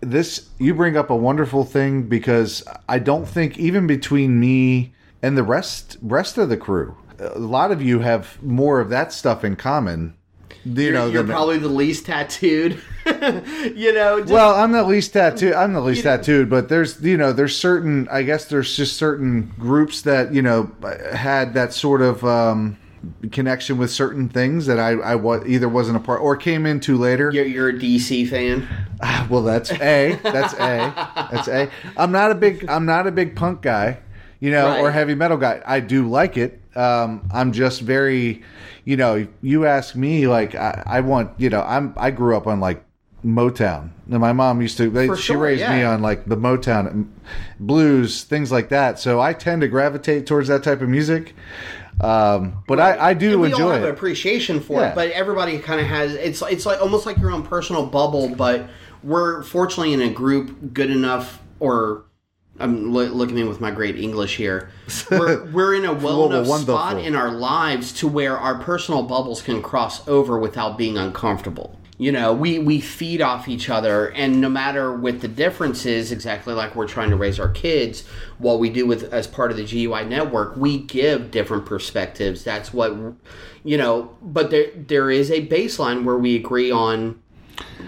this. 0.00 0.48
You 0.58 0.74
bring 0.74 0.96
up 0.96 1.10
a 1.10 1.16
wonderful 1.16 1.64
thing 1.64 2.04
because 2.04 2.62
I 2.88 2.98
don't 2.98 3.26
think 3.26 3.58
even 3.58 3.86
between 3.86 4.40
me 4.40 4.92
and 5.22 5.36
the 5.36 5.42
rest 5.42 5.96
rest 6.02 6.38
of 6.38 6.48
the 6.48 6.56
crew, 6.56 6.96
a 7.18 7.38
lot 7.38 7.72
of 7.72 7.82
you 7.82 8.00
have 8.00 8.42
more 8.42 8.80
of 8.80 8.88
that 8.90 9.12
stuff 9.12 9.44
in 9.44 9.56
common. 9.56 10.14
You 10.64 10.92
know, 10.92 11.06
you're 11.06 11.22
than- 11.22 11.32
probably 11.32 11.58
the 11.58 11.68
least 11.68 12.06
tattooed 12.06 12.82
you 13.74 13.92
know 13.92 14.20
just, 14.20 14.32
well, 14.32 14.54
I'm 14.54 14.72
the 14.72 14.82
least 14.82 15.12
tattooed. 15.12 15.54
I'm 15.54 15.72
the 15.72 15.80
least 15.80 16.02
tattooed, 16.02 16.50
but 16.50 16.68
there's 16.68 17.00
you 17.02 17.16
know 17.16 17.32
there's 17.32 17.56
certain. 17.56 18.08
I 18.08 18.22
guess 18.22 18.46
there's 18.46 18.76
just 18.76 18.96
certain 18.96 19.52
groups 19.58 20.02
that 20.02 20.32
you 20.34 20.42
know 20.42 20.72
had 21.14 21.54
that 21.54 21.72
sort 21.72 22.02
of 22.02 22.24
um, 22.24 22.76
connection 23.32 23.78
with 23.78 23.90
certain 23.90 24.28
things 24.28 24.66
that 24.66 24.78
I 24.78 24.90
I 24.92 25.14
wa- 25.14 25.42
either 25.46 25.68
wasn't 25.68 25.96
a 25.96 26.00
part 26.00 26.20
or 26.20 26.36
came 26.36 26.66
into 26.66 26.96
later. 26.96 27.30
you're, 27.32 27.44
you're 27.46 27.68
a 27.70 27.72
dc 27.74 28.28
fan 28.28 28.68
Well, 29.30 29.42
that's 29.42 29.70
a. 29.72 30.18
That's 30.22 30.54
a. 30.54 30.92
That's 31.30 31.48
a. 31.48 31.70
I'm 31.96 32.10
not 32.10 32.30
a 32.32 32.34
big. 32.34 32.68
I'm 32.68 32.84
not 32.84 33.06
a 33.06 33.12
big 33.12 33.36
punk 33.36 33.62
guy, 33.62 33.98
you 34.40 34.50
know, 34.50 34.80
or 34.80 34.90
heavy 34.90 35.14
metal 35.14 35.36
guy. 35.36 35.62
I 35.64 35.80
do 35.80 36.08
like 36.08 36.36
it. 36.36 36.60
Um, 36.74 37.28
I'm 37.32 37.52
just 37.52 37.80
very, 37.80 38.42
you 38.84 38.96
know, 38.96 39.26
you 39.42 39.66
ask 39.66 39.94
me 39.94 40.26
like 40.26 40.54
I, 40.54 40.82
I 40.86 41.00
want, 41.00 41.30
you 41.38 41.48
know, 41.50 41.62
I'm 41.62 41.94
I 41.96 42.10
grew 42.10 42.36
up 42.36 42.46
on 42.46 42.58
like 42.60 42.84
Motown. 43.24 43.90
And 44.10 44.20
my 44.20 44.32
mom 44.32 44.62
used 44.62 44.76
to. 44.78 44.90
They, 44.90 45.06
For 45.06 45.16
she 45.16 45.22
sure, 45.32 45.38
raised 45.38 45.68
me 45.68 45.82
on 45.82 46.02
like 46.02 46.24
the 46.26 46.36
Motown, 46.36 46.86
um, 46.90 47.12
blues, 47.60 48.24
things 48.24 48.50
like 48.50 48.68
that. 48.70 48.98
So 48.98 49.20
I 49.20 49.32
tend 49.32 49.60
to 49.62 49.68
gravitate 49.68 50.26
towards 50.26 50.48
that 50.48 50.62
type 50.62 50.80
of 50.80 50.88
music. 50.88 51.34
Um, 52.00 52.62
but 52.68 52.78
I, 52.78 53.10
I 53.10 53.14
do 53.14 53.38
we 53.40 53.48
all 53.48 53.52
enjoy 53.52 53.72
have 53.72 53.82
it. 53.82 53.88
an 53.88 53.94
appreciation 53.94 54.60
for 54.60 54.80
Yeah. 54.80 54.90
it, 54.90 54.94
but 54.94 55.10
everybody 55.10 55.58
kind 55.58 55.80
of 55.80 55.86
has. 55.86 56.14
It's 56.14 56.42
it's 56.42 56.64
like 56.66 56.80
almost 56.80 57.06
like 57.06 57.18
your 57.18 57.30
own 57.30 57.42
personal 57.42 57.86
bubble. 57.86 58.28
But 58.28 58.68
we're 59.02 59.42
fortunately 59.42 59.92
in 59.94 60.02
a 60.02 60.10
group 60.10 60.72
good 60.74 60.90
enough, 60.90 61.42
or 61.60 62.04
I'm 62.60 62.92
lo- 62.92 63.04
looking 63.04 63.36
at 63.38 63.42
me 63.42 63.48
with 63.48 63.60
my 63.60 63.70
great 63.70 63.98
English 63.98 64.36
here. 64.36 64.70
We're 65.10 65.44
we're 65.52 65.74
in 65.74 65.84
a 65.84 65.92
well 65.94 66.26
enough 66.32 66.60
spot 66.60 66.98
in 66.98 67.14
our 67.14 67.30
lives 67.30 67.92
to 67.94 68.08
where 68.08 68.36
our 68.36 68.56
personal 68.58 69.02
bubbles 69.02 69.42
can 69.42 69.62
cross 69.62 70.06
over 70.08 70.38
without 70.38 70.76
being 70.78 70.96
uncomfortable. 70.98 71.77
You 72.00 72.12
know, 72.12 72.32
we 72.32 72.60
we 72.60 72.80
feed 72.80 73.20
off 73.20 73.48
each 73.48 73.68
other, 73.68 74.10
and 74.12 74.40
no 74.40 74.48
matter 74.48 74.92
what 74.96 75.20
the 75.20 75.26
difference 75.26 75.84
is, 75.84 76.12
exactly 76.12 76.54
like 76.54 76.76
we're 76.76 76.86
trying 76.86 77.10
to 77.10 77.16
raise 77.16 77.40
our 77.40 77.48
kids, 77.48 78.04
what 78.38 78.60
we 78.60 78.70
do 78.70 78.86
with 78.86 79.12
as 79.12 79.26
part 79.26 79.50
of 79.50 79.56
the 79.56 79.64
GUI 79.64 80.04
network, 80.04 80.56
we 80.56 80.78
give 80.78 81.32
different 81.32 81.66
perspectives. 81.66 82.44
That's 82.44 82.72
what 82.72 82.92
you 83.64 83.76
know. 83.76 84.16
But 84.22 84.50
there 84.50 84.70
there 84.76 85.10
is 85.10 85.32
a 85.32 85.44
baseline 85.48 86.04
where 86.04 86.16
we 86.16 86.36
agree 86.36 86.70
on 86.70 87.20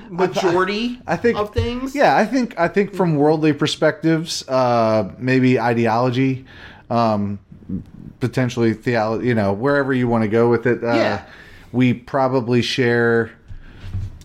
majority 0.09 1.01
I 1.07 1.17
think 1.17 1.39
of 1.39 1.55
things. 1.55 1.95
Yeah, 1.95 2.17
I 2.17 2.27
think 2.27 2.59
I 2.59 2.67
think 2.67 2.95
from 2.95 3.15
worldly 3.15 3.53
perspectives, 3.53 4.47
uh, 4.49 5.13
maybe 5.19 5.61
ideology, 5.61 6.45
um, 6.91 7.39
potentially 8.19 8.75
theology. 8.75 9.29
You 9.29 9.37
know, 9.37 9.53
wherever 9.53 9.95
you 9.95 10.09
want 10.09 10.23
to 10.25 10.29
go 10.29 10.51
with 10.51 10.67
it. 10.67 10.83
Uh, 10.83 10.95
Yeah. 10.95 11.25
we 11.71 11.95
probably 11.95 12.61
share 12.63 13.31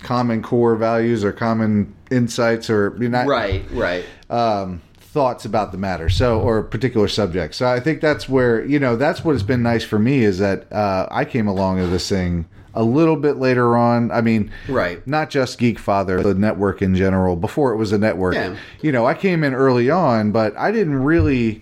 common 0.05 0.41
core 0.41 0.75
values 0.75 1.23
or 1.25 1.33
common 1.33 1.93
insights 2.11 2.69
or 2.69 2.95
you 3.01 3.09
know, 3.09 3.25
Right, 3.25 3.65
right. 3.71 4.05
um, 4.29 4.81
thoughts 4.99 5.45
about 5.45 5.71
the 5.71 5.77
matter. 5.77 6.09
So, 6.09 6.39
or 6.39 6.61
particular 6.63 7.07
subject. 7.07 7.55
So, 7.55 7.65
I 7.67 7.79
think 7.79 7.99
that's 8.01 8.29
where 8.29 8.63
you 8.63 8.79
know 8.79 8.95
that's 8.95 9.25
what 9.25 9.33
has 9.33 9.43
been 9.43 9.63
nice 9.63 9.83
for 9.83 9.99
me 9.99 10.23
is 10.23 10.37
that 10.39 10.71
uh, 10.71 11.07
I 11.11 11.25
came 11.25 11.47
along 11.47 11.77
to 11.79 11.87
this 11.87 12.07
thing 12.07 12.45
a 12.75 12.83
little 12.83 13.15
bit 13.15 13.37
later 13.37 13.75
on. 13.77 14.11
I 14.11 14.21
mean, 14.21 14.51
Right. 14.67 15.05
Not 15.07 15.29
just 15.29 15.57
Geek 15.57 15.79
Father, 15.79 16.21
the 16.21 16.33
network 16.35 16.81
in 16.81 16.93
general. 16.93 17.35
Before 17.37 17.71
it 17.73 17.77
was 17.77 17.91
a 17.93 17.97
network, 17.97 18.35
Yeah. 18.35 18.55
you 18.81 18.91
know, 18.91 19.05
I 19.05 19.13
came 19.13 19.43
in 19.45 19.53
early 19.53 19.89
on, 19.89 20.31
but 20.31 20.55
I 20.57 20.71
didn't 20.71 21.01
really 21.01 21.61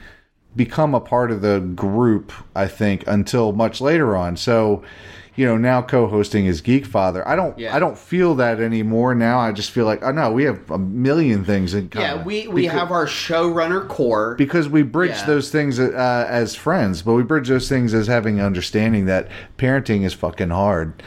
become 0.55 0.93
a 0.95 0.99
part 0.99 1.29
of 1.31 1.41
the 1.41 1.59
group. 1.59 2.31
I 2.55 2.67
think 2.67 3.03
until 3.07 3.53
much 3.53 3.79
later 3.79 4.15
on. 4.17 4.35
So. 4.37 4.83
You 5.35 5.47
know, 5.47 5.57
now 5.57 5.81
co-hosting 5.81 6.45
is 6.45 6.61
Geek 6.61 6.85
Father. 6.85 7.27
I 7.27 7.35
don't, 7.35 7.57
Yeah. 7.57 7.75
I 7.75 7.79
don't 7.79 7.97
feel 7.97 8.35
that 8.35 8.59
anymore. 8.59 9.15
Now 9.15 9.39
I 9.39 9.51
just 9.51 9.71
feel 9.71 9.85
like, 9.85 10.03
oh 10.03 10.11
no, 10.11 10.31
we 10.31 10.43
have 10.43 10.69
a 10.69 10.77
million 10.77 11.43
things 11.43 11.73
in 11.73 11.89
common. 11.89 12.07
Yeah, 12.19 12.23
we, 12.23 12.47
we 12.47 12.61
Because- 12.63 12.79
have 12.79 12.91
our 12.91 13.05
showrunner 13.07 13.87
core. 13.87 14.35
because 14.35 14.69
we 14.69 14.83
bridge 14.83 15.11
Yeah. 15.11 15.25
those 15.25 15.49
things 15.49 15.79
uh, 15.79 16.27
as 16.29 16.55
friends, 16.55 17.01
but 17.01 17.13
we 17.13 17.23
bridge 17.23 17.47
those 17.49 17.67
things 17.67 17.93
as 17.93 18.05
having 18.07 18.39
understanding 18.41 19.05
that 19.05 19.27
parenting 19.57 20.03
is 20.03 20.13
fucking 20.13 20.49
hard. 20.51 21.01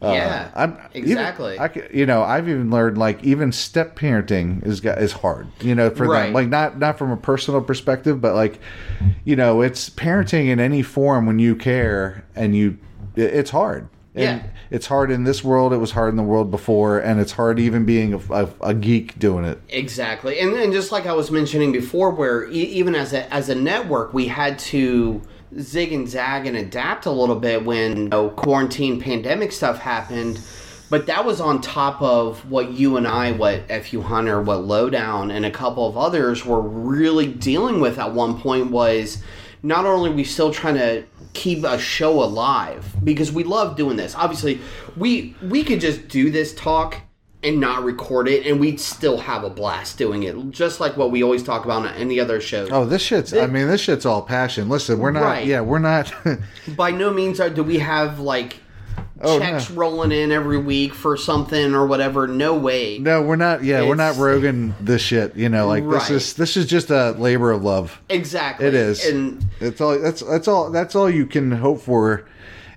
Uh, 0.00 0.12
Yeah, 0.14 0.48
I'm, 0.56 0.76
exactly. 0.94 1.54
Even, 1.54 1.62
I, 1.64 1.88
you 1.92 2.06
know, 2.06 2.22
I've 2.22 2.48
even 2.48 2.70
learned 2.70 2.98
like 2.98 3.22
even 3.24 3.52
step 3.52 3.96
parenting 3.96 4.64
is 4.66 4.80
is 4.84 5.12
hard. 5.12 5.46
You 5.60 5.74
know, 5.76 5.90
for 5.90 6.06
Right. 6.08 6.24
them, 6.26 6.32
like 6.34 6.48
not 6.48 6.78
not 6.78 6.98
from 6.98 7.10
a 7.12 7.16
personal 7.16 7.60
perspective, 7.60 8.20
but 8.20 8.34
like, 8.34 8.58
you 9.24 9.36
know, 9.36 9.60
it's 9.60 9.90
parenting 9.90 10.46
in 10.48 10.58
any 10.60 10.82
form 10.82 11.26
when 11.26 11.38
you 11.38 11.54
care 11.54 12.24
and 12.34 12.56
you, 12.56 12.78
it's 13.16 13.50
hard. 13.50 13.88
And 14.14 14.42
Yeah. 14.42 14.46
it's 14.70 14.86
hard 14.88 15.10
in 15.10 15.24
this 15.24 15.42
world. 15.42 15.72
It 15.72 15.78
was 15.78 15.92
hard 15.92 16.10
in 16.10 16.16
the 16.16 16.22
world 16.22 16.50
before, 16.50 16.98
and 16.98 17.18
it's 17.18 17.32
hard 17.32 17.58
even 17.58 17.86
being 17.86 18.12
a, 18.12 18.20
a, 18.30 18.48
a 18.60 18.74
geek 18.74 19.18
doing 19.18 19.44
it. 19.46 19.58
Exactly, 19.70 20.38
and 20.38 20.52
and 20.54 20.72
just 20.72 20.92
like 20.92 21.06
I 21.06 21.14
was 21.14 21.30
mentioning 21.30 21.72
before, 21.72 22.10
where 22.10 22.44
e- 22.50 22.52
even 22.80 22.94
as 22.94 23.14
a 23.14 23.32
as 23.32 23.48
a 23.48 23.54
network, 23.54 24.12
we 24.12 24.26
had 24.28 24.58
to 24.58 25.22
zig 25.58 25.92
and 25.94 26.06
zag 26.08 26.46
and 26.46 26.56
adapt 26.58 27.06
a 27.06 27.10
little 27.10 27.36
bit 27.36 27.64
when 27.64 27.96
you 27.96 28.08
know, 28.10 28.28
quarantine 28.30 29.00
pandemic 29.00 29.50
stuff 29.52 29.78
happened. 29.78 30.38
But 30.90 31.06
that 31.06 31.24
was 31.24 31.40
on 31.40 31.62
top 31.62 32.02
of 32.02 32.50
what 32.50 32.72
you 32.72 32.98
and 32.98 33.08
I, 33.08 33.32
what 33.32 33.66
FU 33.82 34.02
Hunter, 34.02 34.42
what 34.42 34.64
Lowdown, 34.64 35.30
and 35.30 35.46
a 35.46 35.50
couple 35.50 35.86
of 35.88 35.96
others 35.96 36.44
were 36.44 36.60
really 36.60 37.26
dealing 37.26 37.80
with 37.80 37.98
at 37.98 38.12
one 38.12 38.38
point 38.38 38.70
was 38.70 39.22
not 39.62 39.86
only 39.86 40.10
are 40.10 40.14
we 40.14 40.24
still 40.24 40.52
trying 40.52 40.74
to 40.74 41.04
keep 41.34 41.64
a 41.64 41.78
show 41.78 42.22
alive 42.22 42.84
because 43.04 43.32
we 43.32 43.44
love 43.44 43.76
doing 43.76 43.96
this. 43.96 44.14
Obviously, 44.14 44.60
we 44.96 45.34
we 45.42 45.64
could 45.64 45.80
just 45.80 46.08
do 46.08 46.30
this 46.30 46.54
talk 46.54 47.00
and 47.42 47.58
not 47.58 47.82
record 47.82 48.28
it, 48.28 48.46
and 48.46 48.60
we'd 48.60 48.78
still 48.78 49.18
have 49.18 49.42
a 49.42 49.50
blast 49.50 49.98
doing 49.98 50.22
it, 50.22 50.50
just 50.50 50.78
like 50.78 50.96
what 50.96 51.10
we 51.10 51.22
always 51.22 51.42
talk 51.42 51.64
about 51.64 51.84
on 51.84 51.94
any 51.94 52.20
other 52.20 52.40
show. 52.40 52.68
Oh, 52.70 52.84
this 52.84 53.02
shit's. 53.02 53.34
I 53.34 53.46
mean, 53.46 53.66
this 53.66 53.80
shit's 53.80 54.06
all 54.06 54.22
passion. 54.22 54.68
Listen, 54.68 54.98
we're 54.98 55.10
not. 55.10 55.22
Right. 55.22 55.46
Yeah, 55.46 55.60
we're 55.60 55.80
not. 55.80 56.12
By 56.76 56.92
no 56.92 57.12
means 57.12 57.40
are, 57.40 57.50
do 57.50 57.64
we 57.64 57.78
have 57.78 58.20
like 58.20 58.61
Oh, 59.22 59.38
checks 59.38 59.70
no. 59.70 59.76
rolling 59.76 60.10
in 60.12 60.32
every 60.32 60.58
week 60.58 60.94
for 60.94 61.16
something 61.16 61.74
or 61.74 61.86
whatever. 61.86 62.26
No 62.26 62.54
way. 62.56 62.98
no, 62.98 63.22
we're 63.22 63.36
not. 63.36 63.62
Yeah, 63.62 63.86
we're 63.86 63.94
not 63.94 64.10
It's- 64.10 64.18
Rogan. 64.18 64.74
This 64.80 65.00
shit. 65.00 65.36
You 65.36 65.48
know, 65.48 65.66
like 65.68 65.84
Right. 65.84 66.00
this 66.00 66.10
is 66.10 66.34
this 66.34 66.56
is 66.56 66.66
just 66.66 66.90
a 66.90 67.12
labor 67.12 67.52
of 67.52 67.62
love. 67.62 68.00
Exactly. 68.08 68.66
It 68.66 68.74
is. 68.74 69.04
And 69.06 69.44
it's 69.60 69.80
all. 69.80 69.98
That's 69.98 70.22
that's 70.22 70.48
all. 70.48 70.70
That's 70.70 70.94
all 70.96 71.08
you 71.08 71.26
can 71.26 71.52
hope 71.52 71.80
for. 71.80 72.24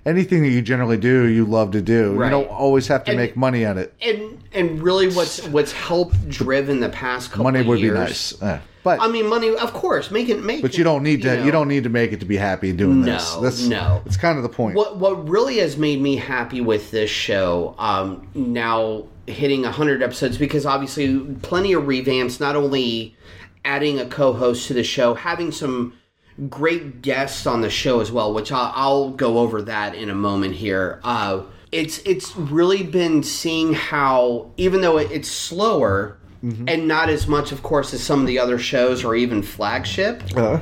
Anything 0.06 0.42
that 0.44 0.50
you 0.50 0.62
generally 0.62 0.96
do, 0.96 1.24
you 1.24 1.44
love 1.44 1.72
to 1.72 1.82
do. 1.82 2.12
Right. 2.14 2.26
You 2.26 2.30
don't 2.30 2.48
always 2.50 2.86
have 2.86 3.02
to 3.04 3.10
And- 3.10 3.18
make 3.20 3.36
money 3.36 3.64
on 3.66 3.76
it. 3.76 3.92
and 4.00 4.38
and 4.54 4.80
really, 4.82 5.08
what's 5.08 5.44
what's 5.48 5.72
helped 5.72 6.28
driven 6.30 6.80
the 6.80 6.88
past 6.88 7.30
couple 7.30 7.44
Money 7.44 7.60
of 7.60 7.66
would 7.66 7.80
years, 7.80 7.92
be 7.92 7.98
nice, 7.98 8.40
Uh, 8.42 8.58
but 8.84 9.02
I 9.02 9.08
mean, 9.08 9.26
money, 9.28 9.48
of 9.54 9.72
course, 9.74 10.10
make 10.10 10.28
it 10.28 10.42
make. 10.42 10.62
but 10.62 10.78
you 10.78 10.84
don't 10.84 11.02
need 11.02 11.22
to. 11.22 11.36
You, 11.38 11.44
know. 11.46 11.50
don't 11.50 11.68
need 11.68 11.82
to 11.82 11.90
make 11.90 12.12
it 12.12 12.20
to 12.20 12.26
be 12.26 12.36
happy 12.36 12.72
doing 12.72 13.02
this. 13.02 13.34
No, 13.34 13.40
That's 13.42 13.66
no. 13.66 14.00
It's 14.06 14.16
kind 14.16 14.36
of 14.38 14.44
the 14.44 14.48
point. 14.48 14.76
What 14.76 14.96
what 14.98 15.28
really 15.28 15.58
has 15.58 15.76
made 15.76 16.00
me 16.00 16.16
happy 16.16 16.60
with 16.60 16.90
this 16.92 17.10
show, 17.10 17.74
um, 17.78 18.28
now 18.34 19.04
hitting 19.26 19.64
hundred 19.64 20.02
episodes, 20.02 20.38
because 20.38 20.64
obviously 20.64 21.18
plenty 21.42 21.72
of 21.72 21.82
revamps. 21.82 22.38
Not 22.40 22.54
only 22.56 23.16
adding 23.64 23.98
a 23.98 24.06
co-host 24.06 24.68
to 24.68 24.74
the 24.74 24.84
show, 24.84 25.14
having 25.14 25.50
some 25.50 25.92
great 26.48 27.02
guests 27.02 27.46
on 27.46 27.60
the 27.60 27.70
show 27.70 28.00
as 28.00 28.12
well, 28.12 28.32
which 28.34 28.52
I'll, 28.52 28.72
I'll 28.74 29.10
go 29.10 29.38
over 29.38 29.62
that 29.62 29.94
in 29.94 30.10
a 30.10 30.14
moment 30.14 30.54
here. 30.54 31.00
Uh, 31.02 31.42
it's 31.72 31.98
it's 31.98 32.36
really 32.36 32.82
been 32.82 33.22
seeing 33.22 33.72
how 33.74 34.50
even 34.56 34.80
though 34.82 34.98
it, 34.98 35.10
it's 35.10 35.30
slower. 35.30 36.18
And 36.68 36.86
not 36.86 37.08
as 37.08 37.26
much, 37.26 37.50
of 37.50 37.64
course, 37.64 37.92
as 37.92 38.02
some 38.04 38.20
of 38.20 38.26
the 38.28 38.38
other 38.38 38.56
shows 38.56 39.02
or 39.02 39.16
even 39.16 39.42
flagship. 39.42 40.22
Uh, 40.36 40.60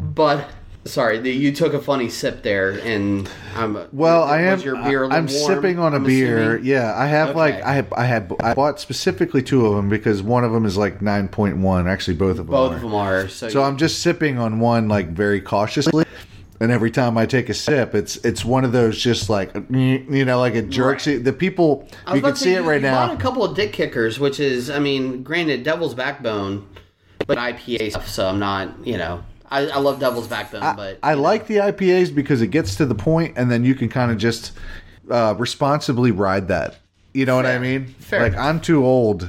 But 0.00 0.48
sorry, 0.84 1.18
the, 1.18 1.30
you 1.30 1.52
took 1.52 1.74
a 1.74 1.80
funny 1.80 2.08
sip 2.08 2.42
there, 2.42 2.70
and 2.80 3.28
I'm 3.54 3.88
Well, 3.92 4.22
I 4.24 4.42
am. 4.42 4.60
your 4.60 4.76
beer 4.82 5.04
I'm 5.04 5.10
warm, 5.10 5.28
sipping 5.28 5.78
on 5.78 5.92
a 5.92 5.96
I'm 5.96 6.04
beer. 6.04 6.54
assuming? 6.54 6.64
Yeah, 6.66 6.94
I 6.96 7.06
have 7.06 7.36
like 7.36 7.62
I 7.62 7.74
have, 7.74 7.92
I 7.92 8.04
had 8.04 8.32
I 8.40 8.54
bought 8.54 8.80
specifically 8.80 9.42
two 9.42 9.66
of 9.66 9.76
them 9.76 9.88
because 9.88 10.22
one 10.22 10.44
of 10.44 10.52
them 10.52 10.64
is 10.64 10.76
like 10.76 11.00
nine 11.02 11.28
point 11.28 11.58
one. 11.58 11.86
Actually, 11.88 12.16
both 12.16 12.38
of 12.38 12.46
them. 12.46 12.46
Both 12.48 12.72
are. 12.72 12.76
of 12.76 12.80
them 12.82 12.94
are. 12.94 13.28
So, 13.28 13.48
So 13.48 13.62
I'm 13.62 13.76
just 13.76 14.00
sipping 14.00 14.38
on 14.38 14.60
one 14.60 14.88
like 14.88 15.08
very 15.10 15.40
cautiously, 15.40 16.04
and 16.60 16.70
every 16.72 16.90
time 16.90 17.16
I 17.18 17.26
take 17.26 17.48
a 17.48 17.54
sip, 17.54 17.94
it's 17.94 18.16
it's 18.18 18.44
one 18.44 18.64
of 18.64 18.72
those 18.72 18.98
just 18.98 19.28
like 19.30 19.52
you 19.70 20.24
know 20.24 20.38
like 20.38 20.54
it 20.54 20.70
jerks 20.70 21.06
you. 21.06 21.18
The 21.20 21.32
people 21.32 21.88
you 22.14 22.20
can 22.22 22.36
see 22.36 22.44
say, 22.46 22.54
it 22.54 22.62
right 22.62 22.80
you 22.80 22.88
Bought 22.88 23.08
now. 23.08 23.14
a 23.14 23.20
couple 23.20 23.44
of 23.44 23.54
dick 23.56 23.72
kickers, 23.72 24.18
which 24.18 24.40
is, 24.40 24.70
I 24.70 24.78
mean, 24.78 25.22
granted, 25.22 25.62
Devil's 25.62 25.94
Backbone, 25.94 26.66
but 27.26 27.38
IPA 27.38 27.90
stuff. 27.90 28.08
So 28.08 28.28
I'm 28.28 28.38
not, 28.38 28.86
you 28.86 28.96
know, 28.98 29.22
I, 29.50 29.66
I 29.66 29.78
love 29.78 29.98
Devil's 29.98 30.28
Backbone, 30.28 30.76
but 30.76 30.98
I 31.02 31.14
know. 31.14 31.22
like 31.22 31.46
the 31.46 31.56
IPAs 31.56 32.14
because 32.14 32.40
it 32.40 32.48
gets 32.48 32.76
to 32.76 32.86
the 32.86 32.94
point, 32.94 33.36
and 33.36 33.50
then 33.50 33.64
you 33.64 33.74
can 33.74 33.88
kind 33.88 34.10
of 34.10 34.18
just 34.18 34.52
uh, 35.10 35.34
responsibly 35.36 36.10
ride 36.10 36.48
that. 36.48 36.78
You 37.12 37.26
know 37.26 37.34
what 37.34 37.46
I 37.46 37.58
mean? 37.58 37.86
Fair. 37.86 38.22
Like 38.22 38.36
I'm 38.36 38.60
too 38.60 38.84
old. 38.84 39.28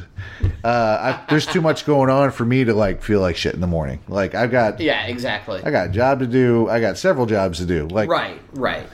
Uh, 0.63 0.67
I, 0.67 1.25
there's 1.29 1.47
too 1.47 1.61
much 1.61 1.85
going 1.85 2.11
on 2.11 2.29
for 2.29 2.45
me 2.45 2.63
to 2.63 2.75
like 2.75 3.01
feel 3.01 3.19
like 3.21 3.35
shit 3.35 3.55
in 3.55 3.61
the 3.61 3.67
morning. 3.67 3.99
Like 4.07 4.35
I've 4.35 4.51
got 4.51 4.79
Yeah, 4.79 5.07
exactly. 5.07 5.63
I 5.63 5.71
got 5.71 5.87
a 5.87 5.91
job 5.91 6.19
to 6.19 6.27
do. 6.27 6.69
I 6.69 6.79
got 6.79 6.99
several 6.99 7.25
jobs 7.25 7.57
to 7.57 7.65
do. 7.65 7.87
Like 7.87 8.07
Right, 8.07 8.39
right. 8.53 8.85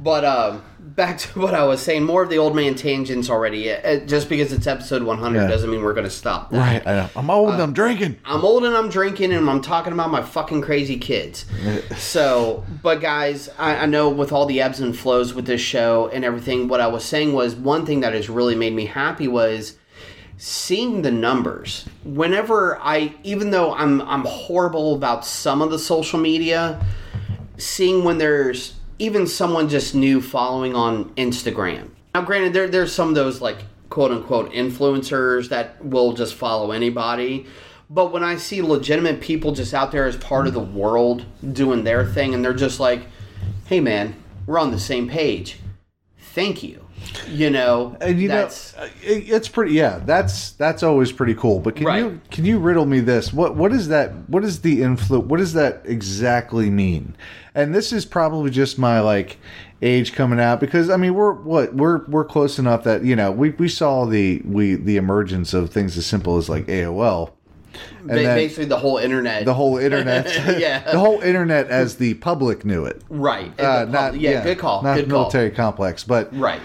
But 0.00 0.24
um, 0.24 0.62
back 0.94 1.18
to 1.18 1.38
what 1.40 1.54
I 1.54 1.64
was 1.64 1.80
saying, 1.80 2.04
more 2.04 2.22
of 2.22 2.30
the 2.30 2.38
old 2.38 2.54
man 2.54 2.74
tangents 2.74 3.28
already. 3.30 3.72
Uh, 3.72 4.00
just 4.06 4.28
because 4.28 4.52
it's 4.52 4.66
episode 4.66 5.02
100 5.02 5.40
Yeah. 5.40 5.46
doesn't 5.48 5.70
mean 5.70 5.82
we're 5.82 5.94
going 5.94 6.04
to 6.04 6.10
stop. 6.10 6.50
that. 6.50 6.84
right. 6.84 7.10
I'm 7.16 7.30
old 7.30 7.52
and 7.52 7.62
I'm 7.62 7.72
drinking. 7.72 8.18
I'm 8.24 8.44
old 8.44 8.64
and 8.64 8.76
I'm 8.76 8.88
drinking 8.88 9.32
and 9.32 9.48
I'm 9.48 9.60
talking 9.60 9.92
about 9.92 10.10
my 10.10 10.22
fucking 10.22 10.62
crazy 10.62 10.98
kids. 10.98 11.46
so, 11.96 12.64
but 12.82 13.00
guys, 13.00 13.48
I, 13.58 13.76
I 13.76 13.86
know 13.86 14.08
with 14.08 14.32
all 14.32 14.46
the 14.46 14.60
ebbs 14.60 14.80
and 14.80 14.96
flows 14.96 15.34
with 15.34 15.46
this 15.46 15.60
show 15.60 16.08
and 16.12 16.24
everything, 16.24 16.68
what 16.68 16.80
I 16.80 16.86
was 16.86 17.04
saying 17.04 17.32
was 17.32 17.54
one 17.54 17.86
thing 17.86 18.00
that 18.00 18.12
has 18.14 18.28
really 18.28 18.54
made 18.54 18.72
me 18.74 18.86
happy 18.86 19.28
was 19.28 19.76
seeing 20.38 21.02
the 21.02 21.10
numbers. 21.10 21.84
Whenever 22.04 22.78
I, 22.80 23.14
even 23.22 23.50
though 23.50 23.74
I'm 23.74 24.00
I'm 24.02 24.24
horrible 24.24 24.94
about 24.94 25.24
some 25.24 25.62
of 25.62 25.70
the 25.70 25.78
social 25.78 26.18
media, 26.18 26.84
seeing 27.58 28.02
when 28.02 28.18
there's 28.18 28.74
even 29.02 29.26
someone 29.26 29.68
just 29.68 29.96
new 29.96 30.20
following 30.20 30.76
on 30.76 31.06
Instagram. 31.16 31.88
Now, 32.14 32.22
granted, 32.22 32.52
there 32.52 32.68
there's 32.68 32.92
some 32.92 33.08
of 33.08 33.14
those 33.16 33.40
like 33.40 33.58
quote 33.90 34.12
unquote 34.12 34.52
influencers 34.52 35.48
that 35.48 35.84
will 35.84 36.12
just 36.12 36.34
follow 36.34 36.70
anybody. 36.70 37.46
But 37.90 38.12
when 38.12 38.22
I 38.22 38.36
see 38.36 38.62
legitimate 38.62 39.20
people 39.20 39.52
just 39.52 39.74
out 39.74 39.90
there 39.90 40.06
as 40.06 40.16
part 40.16 40.46
of 40.46 40.54
the 40.54 40.60
world 40.60 41.24
doing 41.52 41.82
their 41.82 42.06
thing, 42.06 42.32
and 42.32 42.44
they're 42.44 42.54
just 42.54 42.78
like, 42.78 43.00
"Hey, 43.66 43.80
man, 43.80 44.14
we're 44.46 44.60
on 44.60 44.70
the 44.70 44.78
same 44.78 45.08
page. 45.08 45.58
Thank 46.16 46.62
you." 46.62 46.84
You 47.28 47.50
know, 47.50 47.96
And 48.00 48.20
you 48.20 48.28
that's 48.28 48.76
know, 48.76 48.86
it's 49.02 49.48
pretty. 49.48 49.72
Yeah, 49.74 50.00
that's 50.04 50.50
that's 50.52 50.82
always 50.82 51.12
pretty 51.12 51.34
cool. 51.34 51.60
But 51.60 51.76
can 51.76 51.86
Right. 51.86 51.98
you 51.98 52.20
can 52.30 52.44
you 52.44 52.58
riddle 52.58 52.86
me 52.86 53.00
this? 53.00 53.32
What 53.32 53.56
what 53.56 53.72
is 53.72 53.88
that? 53.88 54.12
What 54.28 54.44
is 54.44 54.60
the 54.60 54.80
influ? 54.80 55.24
What 55.24 55.38
does 55.38 55.52
that 55.54 55.82
exactly 55.84 56.70
mean? 56.70 57.14
And 57.54 57.74
this 57.74 57.92
is 57.92 58.04
probably 58.04 58.50
just 58.50 58.78
my 58.78 59.00
like 59.00 59.38
age 59.82 60.12
coming 60.12 60.40
out 60.40 60.60
because 60.60 60.88
I 60.90 60.96
mean 60.96 61.14
we're 61.14 61.32
what 61.32 61.74
we're 61.74 62.04
we're 62.06 62.24
close 62.24 62.58
enough 62.58 62.84
that 62.84 63.04
you 63.04 63.16
know 63.16 63.30
we 63.32 63.50
we 63.50 63.68
saw 63.68 64.04
the 64.06 64.40
we 64.44 64.74
the 64.74 64.96
emergence 64.96 65.52
of 65.54 65.70
things 65.70 65.96
as 65.98 66.06
simple 66.06 66.36
as 66.38 66.48
like 66.48 66.66
AOL. 66.66 67.30
And 68.00 68.10
basically 68.10 68.66
the 68.66 68.76
whole 68.78 68.98
internet. 68.98 69.46
the 69.46 69.54
whole 69.54 69.78
internet, 69.78 70.26
Yeah. 70.60 70.80
the 70.92 70.98
whole 70.98 71.20
internet 71.22 71.68
as 71.68 71.96
the 71.96 72.14
public 72.14 72.66
knew 72.66 72.84
it. 72.84 73.00
right. 73.08 73.50
Uh, 73.58 73.86
The 73.86 73.90
not 73.92 74.12
pub- 74.12 74.20
yeah, 74.20 74.42
good 74.44 74.58
call. 74.58 74.82
Not 74.82 74.96
good 74.96 75.08
call. 75.08 75.20
military 75.20 75.50
complex, 75.50 76.04
but 76.04 76.36
Right. 76.38 76.60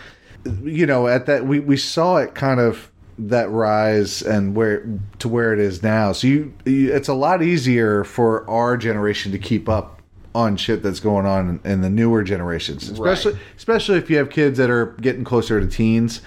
You 0.64 0.86
know 0.86 1.08
at 1.08 1.26
that 1.28 1.46
we, 1.46 1.60
we 1.60 1.78
saw 1.78 2.18
it 2.18 2.36
kind 2.36 2.60
of 2.60 2.90
that 3.20 3.50
rise 3.50 4.22
and 4.22 4.56
where 4.56 4.88
to 5.20 5.28
where 5.28 5.52
it 5.54 5.60
is 5.60 5.82
now. 5.82 6.12
So 6.12 6.28
you, 6.28 6.54
you 6.66 6.94
it's 6.94 7.08
a 7.08 7.14
lot 7.16 7.42
easier 7.42 8.04
for 8.04 8.48
our 8.50 8.78
generation 8.78 9.32
to 9.32 9.40
keep 9.40 9.68
up 9.68 10.02
on 10.36 10.56
shit 10.56 10.84
that's 10.84 11.00
going 11.00 11.26
on 11.26 11.60
in, 11.64 11.72
in 11.72 11.82
the 11.82 11.90
newer 11.90 12.22
generations 12.22 12.90
especially 12.92 13.36
especially 13.56 13.98
if 13.98 14.08
you 14.08 14.18
have 14.18 14.30
kids 14.30 14.60
that 14.60 14.70
are 14.70 14.88
getting 15.02 15.24
closer 15.24 15.60
to 15.60 15.66
teens. 15.68 16.22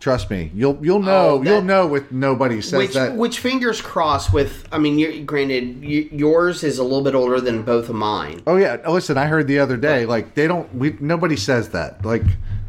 Trust 0.00 0.30
me, 0.30 0.50
you'll 0.52 0.78
you'll 0.84 0.98
know 1.02 1.28
Oh, 1.32 1.38
that- 1.38 1.48
you'll 1.48 1.62
know 1.62 1.86
with 1.86 2.10
nobody 2.10 2.60
says 2.60 2.78
Which, 2.78 2.94
that. 2.94 3.14
which 3.14 3.38
fingers 3.38 3.80
crossed 3.80 4.32
with, 4.32 4.66
I 4.72 4.78
mean, 4.78 4.98
you 4.98 5.22
granted, 5.22 5.80
y 5.80 6.08
yours 6.10 6.64
is 6.64 6.78
a 6.78 6.82
little 6.82 7.02
bit 7.04 7.14
older 7.14 7.40
than 7.40 7.62
both 7.62 7.88
of 7.88 7.94
mine. 7.94 8.42
oh 8.48 8.56
yeah, 8.56 8.78
listen, 8.88 9.16
I 9.16 9.26
heard 9.26 9.46
the 9.46 9.60
other 9.60 9.76
day 9.76 10.04
like 10.06 10.34
they 10.34 10.48
don't 10.48 10.74
we 10.74 10.96
nobody 10.98 11.36
says 11.36 11.68
that. 11.68 12.04
Like 12.04 12.24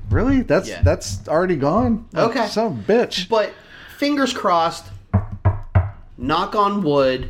really 0.09 0.41
that's 0.41 0.69
Yeah. 0.69 0.81
that's 0.83 1.27
already 1.27 1.55
gone. 1.55 2.05
Like, 2.13 2.29
Okay. 2.29 2.47
some 2.47 2.83
bitch. 2.83 3.29
But 3.29 3.53
fingers 3.97 4.33
crossed, 4.33 4.85
knock 6.17 6.55
on 6.55 6.83
wood, 6.83 7.29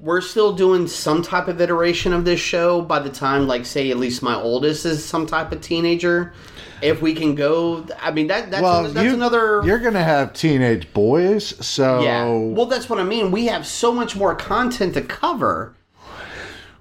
we're 0.00 0.20
still 0.20 0.52
doing 0.52 0.86
some 0.88 1.22
type 1.22 1.46
of 1.48 1.60
iteration 1.60 2.12
of 2.12 2.24
this 2.24 2.40
show 2.40 2.80
by 2.82 2.98
the 2.98 3.08
time, 3.10 3.46
like, 3.46 3.64
say, 3.64 3.90
at 3.90 3.96
least 3.98 4.22
my 4.22 4.34
oldest 4.34 4.84
is 4.84 5.04
some 5.04 5.26
type 5.26 5.52
of 5.52 5.60
teenager. 5.60 6.32
If 6.80 7.00
we 7.00 7.14
can 7.14 7.36
go, 7.36 7.84
I 8.02 8.10
mean, 8.10 8.26
that 8.26 8.50
that's, 8.50 8.62
well, 8.62 8.82
that's 8.88 9.04
you, 9.06 9.14
another. 9.14 9.62
You're 9.64 9.78
gonna 9.78 10.02
have 10.02 10.32
teenage 10.32 10.92
boys, 10.92 11.54
so 11.64 12.00
Yeah. 12.02 12.24
Well, 12.26 12.66
that's 12.66 12.90
what 12.90 12.98
I 12.98 13.04
mean. 13.04 13.30
We 13.30 13.46
have 13.46 13.64
so 13.64 13.92
much 13.92 14.16
more 14.16 14.34
content 14.34 14.94
to 14.94 15.00
cover. 15.02 15.74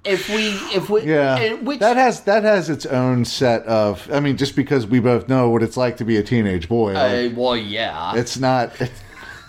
If 0.03 0.29
we, 0.29 0.47
if 0.75 0.89
we, 0.89 1.03
Yeah, 1.03 1.53
which, 1.53 1.79
that 1.79 1.95
has 1.95 2.21
that 2.21 2.43
has 2.43 2.69
its 2.69 2.85
own 2.87 3.23
set 3.23 3.63
of. 3.67 4.09
I 4.11 4.19
mean, 4.19 4.35
just 4.35 4.55
because 4.55 4.87
we 4.87 4.99
both 4.99 5.29
know 5.29 5.49
what 5.49 5.61
it's 5.61 5.77
like 5.77 5.97
to 5.97 6.05
be 6.05 6.17
a 6.17 6.23
teenage 6.23 6.67
boy, 6.67 6.93
like, 6.93 7.31
uh, 7.31 7.35
well, 7.35 7.55
yeah, 7.55 8.15
it's 8.15 8.37
not. 8.39 8.73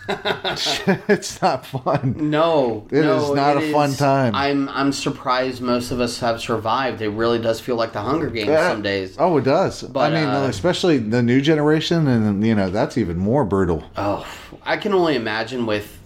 It's, 0.08 0.80
it's 1.08 1.40
not 1.40 1.64
fun. 1.64 2.16
no, 2.28 2.88
It 2.90 3.02
no, 3.02 3.22
is 3.22 3.30
not 3.36 3.56
it 3.56 3.68
a 3.68 3.72
fun 3.72 3.94
time. 3.94 4.34
I'm, 4.34 4.68
I'm 4.68 4.92
surprised 4.92 5.62
most 5.62 5.92
of 5.92 6.00
us 6.00 6.18
have 6.18 6.40
survived. 6.40 7.00
It 7.00 7.10
really 7.10 7.38
does 7.38 7.60
feel 7.60 7.76
like 7.76 7.92
the 7.92 8.00
Hunger 8.02 8.28
Games 8.28 8.48
some 8.48 8.82
days. 8.82 9.14
Oh, 9.18 9.36
it 9.36 9.44
does. 9.44 9.84
But, 9.84 10.12
I 10.12 10.20
mean, 10.20 10.28
uh, 10.28 10.46
especially 10.48 10.98
the 10.98 11.22
new 11.22 11.40
generation, 11.40 12.08
and 12.08 12.44
you 12.44 12.54
know 12.56 12.68
that's 12.68 12.98
even 12.98 13.16
more 13.16 13.44
brutal. 13.44 13.84
Oh, 13.96 14.26
I 14.64 14.76
can 14.76 14.92
only 14.92 15.14
imagine 15.14 15.66
with, 15.66 15.96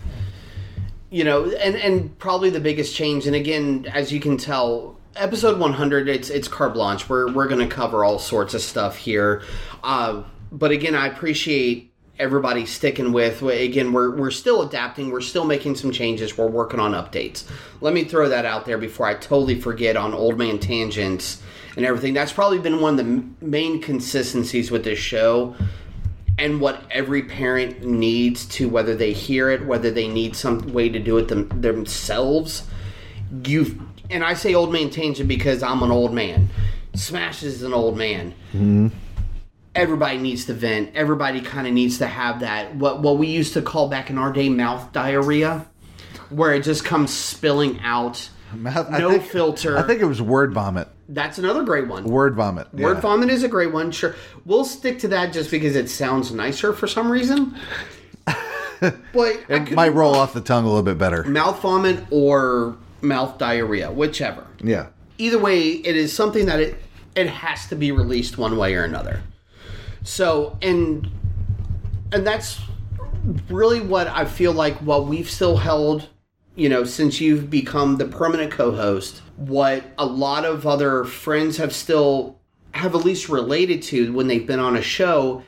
you 1.10 1.24
know, 1.24 1.50
and 1.50 1.76
and 1.76 2.18
probably 2.18 2.50
the 2.50 2.60
biggest 2.60 2.94
change. 2.94 3.26
And 3.26 3.36
again, 3.36 3.86
as 3.92 4.12
you 4.12 4.20
can 4.20 4.36
tell, 4.36 4.98
episode 5.14 5.58
100, 5.58 6.08
it's 6.08 6.30
it's 6.30 6.48
carte 6.48 6.74
blanche. 6.74 7.08
We're 7.08 7.32
we're 7.32 7.48
going 7.48 7.66
to 7.66 7.74
cover 7.74 8.04
all 8.04 8.18
sorts 8.18 8.54
of 8.54 8.60
stuff 8.60 8.96
here. 8.96 9.42
Uh, 9.82 10.22
but 10.52 10.70
again, 10.70 10.94
I 10.94 11.06
appreciate 11.06 11.92
everybody 12.18 12.66
sticking 12.66 13.12
with. 13.12 13.42
Again, 13.42 13.92
we're 13.92 14.16
we're 14.16 14.30
still 14.30 14.62
adapting. 14.62 15.10
We're 15.10 15.20
still 15.20 15.44
making 15.44 15.76
some 15.76 15.92
changes. 15.92 16.36
We're 16.36 16.48
working 16.48 16.80
on 16.80 16.92
updates. 16.92 17.44
Let 17.80 17.94
me 17.94 18.04
throw 18.04 18.28
that 18.28 18.44
out 18.44 18.66
there 18.66 18.78
before 18.78 19.06
I 19.06 19.14
totally 19.14 19.60
forget 19.60 19.96
on 19.96 20.12
old 20.12 20.38
man 20.38 20.58
tangents 20.58 21.42
and 21.76 21.84
everything. 21.84 22.14
That's 22.14 22.32
probably 22.32 22.58
been 22.58 22.80
one 22.80 22.98
of 22.98 23.06
the 23.06 23.46
main 23.46 23.80
consistencies 23.80 24.70
with 24.70 24.84
this 24.84 24.98
show 24.98 25.54
and 26.38 26.60
what 26.60 26.82
every 26.90 27.22
parent 27.22 27.82
needs 27.82 28.46
to 28.46 28.68
whether 28.68 28.94
they 28.94 29.12
hear 29.12 29.50
it 29.50 29.64
whether 29.66 29.90
they 29.90 30.08
need 30.08 30.36
some 30.36 30.72
way 30.72 30.88
to 30.88 30.98
do 30.98 31.18
it 31.18 31.28
them, 31.28 31.48
themselves. 31.60 32.66
You've 33.44 33.80
and 34.10 34.22
i 34.22 34.34
say 34.34 34.54
old 34.54 34.72
man 34.72 34.90
tangent 34.90 35.28
because 35.28 35.62
i'm 35.62 35.82
an 35.82 35.90
old 35.90 36.12
man. 36.12 36.48
Smash 36.94 37.42
is 37.42 37.62
an 37.62 37.74
old 37.74 37.98
man. 37.98 38.32
Mm-hmm. 38.52 38.88
Everybody 39.74 40.16
needs 40.16 40.46
to 40.46 40.54
vent. 40.54 40.94
Everybody 40.94 41.42
kind 41.42 41.66
of 41.66 41.74
needs 41.74 41.98
to 41.98 42.06
have 42.06 42.40
that 42.40 42.76
what 42.76 43.00
what 43.00 43.18
we 43.18 43.28
used 43.28 43.54
to 43.54 43.62
call 43.62 43.88
back 43.88 44.10
in 44.10 44.18
our 44.18 44.32
day 44.32 44.48
mouth 44.48 44.92
diarrhea 44.92 45.66
where 46.30 46.52
it 46.54 46.62
just 46.62 46.84
comes 46.84 47.12
spilling 47.12 47.78
out 47.80 48.28
I 48.66 48.98
no 48.98 49.10
think- 49.12 49.24
filter 49.24 49.76
I 49.78 49.82
think 49.82 50.00
it 50.00 50.04
was 50.06 50.20
word 50.22 50.52
vomit. 50.52 50.88
that's 51.08 51.38
another 51.38 51.62
great 51.62 51.88
one 51.88 52.04
Word 52.04 52.34
vomit. 52.34 52.72
Word 52.74 52.98
vomit 53.00 53.28
is 53.30 53.42
a 53.42 53.48
great 53.48 53.72
one. 53.72 53.90
Sure, 53.90 54.14
we'll 54.44 54.64
stick 54.64 54.98
to 55.00 55.08
that 55.08 55.32
just 55.32 55.50
because 55.50 55.76
it 55.76 55.88
sounds 55.90 56.32
nicer 56.32 56.72
for 56.72 56.86
some 56.86 57.10
reason. 57.10 57.56
but 58.80 59.40
It 59.48 59.70
might 59.72 59.90
roll 59.94 60.14
off 60.14 60.32
the 60.34 60.40
tongue 60.40 60.64
a 60.64 60.68
little 60.68 60.82
bit 60.82 60.98
better. 60.98 61.24
mouth 61.24 61.60
vomit 61.62 62.04
or 62.10 62.76
mouth 63.00 63.38
diarrhea, 63.38 63.90
whichever. 63.90 64.46
Yeah. 64.62 64.88
Either 65.18 65.38
way, 65.38 65.68
it 65.70 65.96
is 65.96 66.12
something 66.12 66.46
that 66.46 66.60
it 66.60 66.76
it 67.14 67.28
has 67.28 67.66
to 67.68 67.74
be 67.76 67.90
released 67.92 68.36
one 68.36 68.56
way 68.58 68.74
or 68.74 68.84
another. 68.84 69.22
So 70.02 70.58
and 70.62 71.08
and 72.12 72.26
that's 72.26 72.60
really 73.48 73.80
what 73.80 74.06
I 74.08 74.24
feel 74.26 74.52
like 74.52 74.76
what 74.82 75.06
we've 75.06 75.28
still 75.30 75.56
held, 75.56 76.08
you 76.56 76.68
know, 76.68 76.84
since 76.84 77.20
you've 77.20 77.48
become 77.48 77.96
the 77.96 78.06
permanent 78.06 78.50
co-host, 78.50 79.22
what 79.36 79.84
a 79.98 80.06
lot 80.06 80.44
of 80.44 80.66
other 80.66 81.04
friends 81.04 81.58
have 81.58 81.74
still 81.74 82.40
have 82.72 82.94
at 82.94 83.04
least 83.04 83.28
related 83.28 83.82
to 83.82 84.12
when 84.12 84.26
they've 84.26 84.46
been 84.46 84.58
on 84.58 84.76
a 84.76 84.82
show 84.82 85.42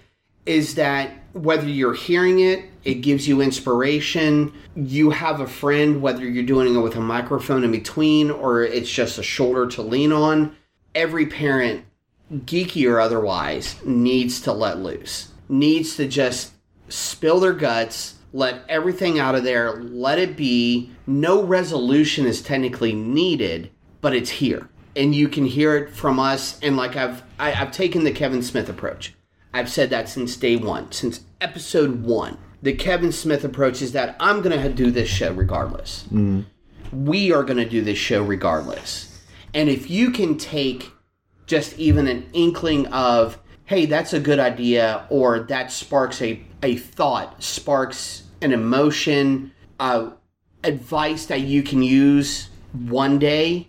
is 0.47 0.77
that 0.77 1.13
whether 1.33 1.69
you're 1.69 1.95
hearing 1.95 2.41
it, 2.41 2.65
it 2.85 2.97
gives 2.97 3.29
you 3.29 3.41
inspiration. 3.43 4.53
You 4.75 5.11
have 5.11 5.41
a 5.41 5.47
friend, 5.47 6.01
whether 6.01 6.27
you're 6.27 6.45
doing 6.45 6.75
it 6.75 6.79
with 6.79 6.97
a 6.97 7.01
microphone 7.01 7.65
in 7.65 7.71
between 7.71 8.31
or 8.31 8.63
it's 8.63 8.91
just 8.91 9.19
a 9.19 9.23
shoulder 9.23 9.67
to 9.69 9.83
lean 9.83 10.11
on. 10.11 10.57
Every 10.95 11.27
parent, 11.27 11.85
geeky 12.33 12.91
or 12.91 12.99
otherwise, 12.99 13.77
needs 13.85 14.41
to 14.43 14.53
let 14.53 14.79
loose, 14.79 15.29
needs 15.49 15.97
to 15.97 16.09
just 16.09 16.53
spill 16.89 17.41
their 17.41 17.53
guts, 17.53 18.15
let 18.33 18.63
everything 18.69 19.19
out 19.19 19.35
of 19.35 19.45
there, 19.45 19.83
let 19.83 20.19
it 20.19 20.37
be. 20.37 20.93
No 21.09 21.43
resolution 21.43 22.27
is 22.27 22.43
technically 22.43 22.93
needed, 22.93 23.71
but 24.03 24.15
it's 24.15 24.29
here. 24.29 24.69
And 24.95 25.15
you 25.15 25.27
can 25.27 25.47
hear 25.47 25.75
it 25.75 25.95
from 25.95 26.21
us. 26.21 26.61
And 26.61 26.77
like 26.77 26.97
I've 26.97 27.23
I, 27.39 27.53
I've 27.55 27.73
taken 27.73 28.05
the 28.05 28.13
Kevin 28.13 28.43
Smith 28.43 28.69
approach. 28.69 29.15
I've 29.55 29.71
said 29.71 29.89
that 29.89 30.11
since 30.11 30.37
day 30.37 30.57
one, 30.57 30.93
since 30.93 31.25
episode 31.41 32.03
one. 32.03 32.37
The 32.61 32.75
Kevin 32.75 33.11
Smith 33.11 33.43
approach 33.43 33.81
is 33.81 33.93
that 33.93 34.17
I'm 34.21 34.43
gonna 34.43 34.69
do 34.69 34.91
this 34.91 35.09
show 35.09 35.33
regardless. 35.33 36.05
We 36.93 37.33
are 37.33 37.43
gonna 37.43 37.69
do 37.69 37.81
this 37.81 37.97
show 37.97 38.23
regardless. 38.23 39.23
And 39.55 39.71
if 39.71 39.89
you 39.89 40.11
can 40.11 40.37
take 40.37 40.93
just 41.47 41.79
even 41.79 42.07
an 42.07 42.29
inkling 42.35 42.87
of, 42.89 43.39
hey, 43.65 43.87
that's 43.87 44.13
a 44.13 44.21
good 44.21 44.39
idea, 44.39 45.07
or 45.09 45.41
that 45.41 45.73
sparks 45.73 46.21
a, 46.21 46.43
a 46.63 46.77
thought, 46.77 47.43
sparks 47.43 48.25
an 48.43 48.53
emotion, 48.53 49.53
uh, 49.81 50.11
advice 50.65 51.27
that 51.27 51.41
you 51.41 51.63
can 51.63 51.83
use 51.83 52.49
one 52.73 53.19
day, 53.19 53.69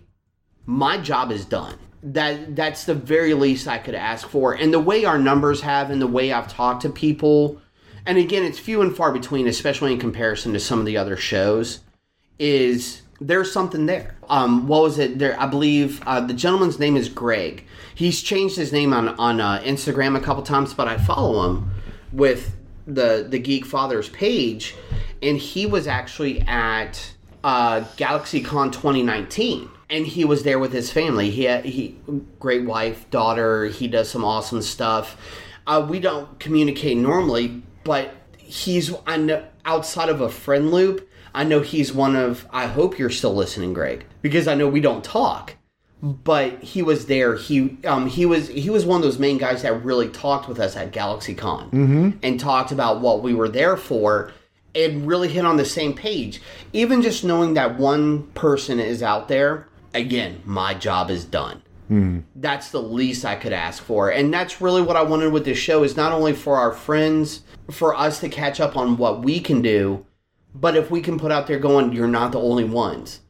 my 0.66 0.98
job 0.98 1.30
is 1.30 1.44
done. 1.44 1.76
That 2.02 2.56
that's 2.56 2.84
the 2.84 2.94
very 2.94 3.34
least 3.34 3.68
I 3.68 3.78
could 3.78 3.94
ask 3.94 4.26
for. 4.28 4.54
And 4.54 4.72
the 4.72 4.80
way 4.80 5.04
our 5.04 5.18
numbers 5.18 5.60
have 5.60 5.90
and 5.90 6.00
the 6.00 6.06
way 6.06 6.32
I've 6.32 6.48
talked 6.48 6.82
to 6.82 6.88
people, 6.88 7.60
and 8.06 8.16
again, 8.16 8.44
it's 8.44 8.58
few 8.58 8.80
and 8.80 8.94
far 8.94 9.12
between, 9.12 9.46
especially 9.46 9.92
in 9.92 10.00
comparison 10.00 10.52
to 10.54 10.60
some 10.60 10.78
of 10.80 10.86
the 10.86 10.96
other 10.96 11.16
shows, 11.16 11.80
is 12.38 13.02
there's 13.20 13.52
something 13.52 13.84
there. 13.84 14.16
Um, 14.30 14.66
what 14.66 14.82
was 14.82 14.98
it? 14.98 15.18
There, 15.18 15.38
I 15.38 15.46
believe 15.46 16.02
uh, 16.06 16.20
the 16.20 16.32
gentleman's 16.32 16.78
name 16.78 16.96
is 16.96 17.10
Greg. 17.10 17.66
He's 17.94 18.22
changed 18.22 18.56
his 18.56 18.72
name 18.72 18.94
on 18.94 19.08
on 19.08 19.40
uh, 19.40 19.60
Instagram 19.60 20.16
a 20.16 20.20
couple 20.20 20.42
times, 20.42 20.72
but 20.72 20.88
I 20.88 20.96
follow 20.96 21.50
him 21.50 21.70
with 22.12 22.56
the 22.86 23.26
the 23.28 23.38
Geek 23.38 23.64
Fathers 23.64 24.08
page, 24.08 24.74
and 25.22 25.38
he 25.38 25.66
was 25.66 25.86
actually 25.86 26.40
at 26.42 27.12
uh, 27.44 27.80
GalaxyCon 27.96 28.72
2019, 28.72 29.68
and 29.88 30.06
he 30.06 30.24
was 30.24 30.42
there 30.42 30.58
with 30.58 30.72
his 30.72 30.90
family. 30.90 31.30
He 31.30 31.44
had, 31.44 31.64
he 31.64 31.98
great 32.38 32.64
wife, 32.64 33.08
daughter. 33.10 33.66
He 33.66 33.88
does 33.88 34.10
some 34.10 34.24
awesome 34.24 34.62
stuff. 34.62 35.16
Uh, 35.66 35.86
we 35.88 36.00
don't 36.00 36.38
communicate 36.38 36.96
normally, 36.96 37.62
but 37.84 38.14
he's 38.36 38.92
I 39.06 39.16
know 39.16 39.46
outside 39.64 40.08
of 40.08 40.20
a 40.20 40.28
friend 40.28 40.70
loop. 40.70 41.08
I 41.32 41.44
know 41.44 41.60
he's 41.60 41.92
one 41.92 42.16
of. 42.16 42.46
I 42.50 42.66
hope 42.66 42.98
you're 42.98 43.10
still 43.10 43.34
listening, 43.34 43.72
Greg, 43.72 44.04
because 44.22 44.48
I 44.48 44.54
know 44.54 44.68
we 44.68 44.80
don't 44.80 45.04
talk. 45.04 45.54
But 46.02 46.62
he 46.62 46.80
was 46.82 47.06
there. 47.06 47.36
He 47.36 47.76
um 47.84 48.06
he 48.06 48.24
was 48.24 48.48
he 48.48 48.70
was 48.70 48.86
one 48.86 48.96
of 48.96 49.02
those 49.02 49.18
main 49.18 49.38
guys 49.38 49.62
that 49.62 49.84
really 49.84 50.08
talked 50.08 50.48
with 50.48 50.58
us 50.58 50.76
at 50.76 50.92
GalaxyCon 50.92 51.70
mm-hmm. 51.70 52.10
and 52.22 52.40
talked 52.40 52.72
about 52.72 53.00
what 53.00 53.22
we 53.22 53.34
were 53.34 53.48
there 53.48 53.76
for 53.76 54.32
and 54.74 55.06
really 55.06 55.28
hit 55.28 55.44
on 55.44 55.56
the 55.56 55.64
same 55.64 55.94
page. 55.94 56.40
Even 56.72 57.02
just 57.02 57.24
knowing 57.24 57.54
that 57.54 57.78
one 57.78 58.24
person 58.28 58.80
is 58.80 59.02
out 59.02 59.28
there, 59.28 59.66
again, 59.92 60.40
my 60.44 60.74
job 60.74 61.10
is 61.10 61.24
done. 61.24 61.62
That's 62.36 62.70
the 62.70 62.80
least 62.80 63.24
I 63.24 63.34
could 63.34 63.52
ask 63.52 63.82
for. 63.82 64.10
And 64.10 64.32
that's 64.32 64.60
really 64.60 64.80
what 64.80 64.96
I 64.96 65.02
wanted 65.02 65.32
with 65.32 65.44
this 65.44 65.58
show 65.58 65.82
is 65.82 65.96
not 65.96 66.12
only 66.12 66.32
for 66.32 66.56
our 66.56 66.72
friends, 66.72 67.42
for 67.70 67.96
us 67.96 68.20
to 68.20 68.28
catch 68.28 68.60
up 68.60 68.76
on 68.76 68.96
what 68.96 69.22
we 69.22 69.40
can 69.40 69.60
do, 69.60 70.06
but 70.54 70.76
if 70.76 70.90
we 70.90 71.00
can 71.00 71.18
put 71.18 71.32
out 71.32 71.46
there 71.46 71.58
going, 71.58 71.92
you're 71.92 72.08
not 72.08 72.32
the 72.32 72.40
only 72.40 72.64
ones. 72.64 73.20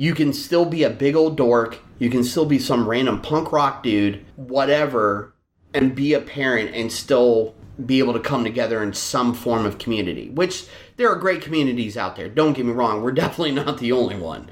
You 0.00 0.14
can 0.14 0.32
still 0.32 0.64
be 0.64 0.82
a 0.82 0.88
big 0.88 1.14
old 1.14 1.36
dork. 1.36 1.78
You 1.98 2.08
can 2.08 2.24
still 2.24 2.46
be 2.46 2.58
some 2.58 2.88
random 2.88 3.20
punk 3.20 3.52
rock 3.52 3.82
dude, 3.82 4.24
whatever, 4.36 5.34
and 5.74 5.94
be 5.94 6.14
a 6.14 6.20
parent 6.22 6.74
and 6.74 6.90
still 6.90 7.54
be 7.84 7.98
able 7.98 8.14
to 8.14 8.18
come 8.18 8.42
together 8.42 8.82
in 8.82 8.94
some 8.94 9.34
form 9.34 9.66
of 9.66 9.76
community. 9.76 10.30
Which 10.30 10.64
there 10.96 11.10
are 11.10 11.16
great 11.16 11.42
communities 11.42 11.98
out 11.98 12.16
there. 12.16 12.30
Don't 12.30 12.54
get 12.54 12.64
me 12.64 12.72
wrong. 12.72 13.02
We're 13.02 13.12
definitely 13.12 13.52
not 13.52 13.76
the 13.76 13.92
only 13.92 14.16
one. 14.16 14.48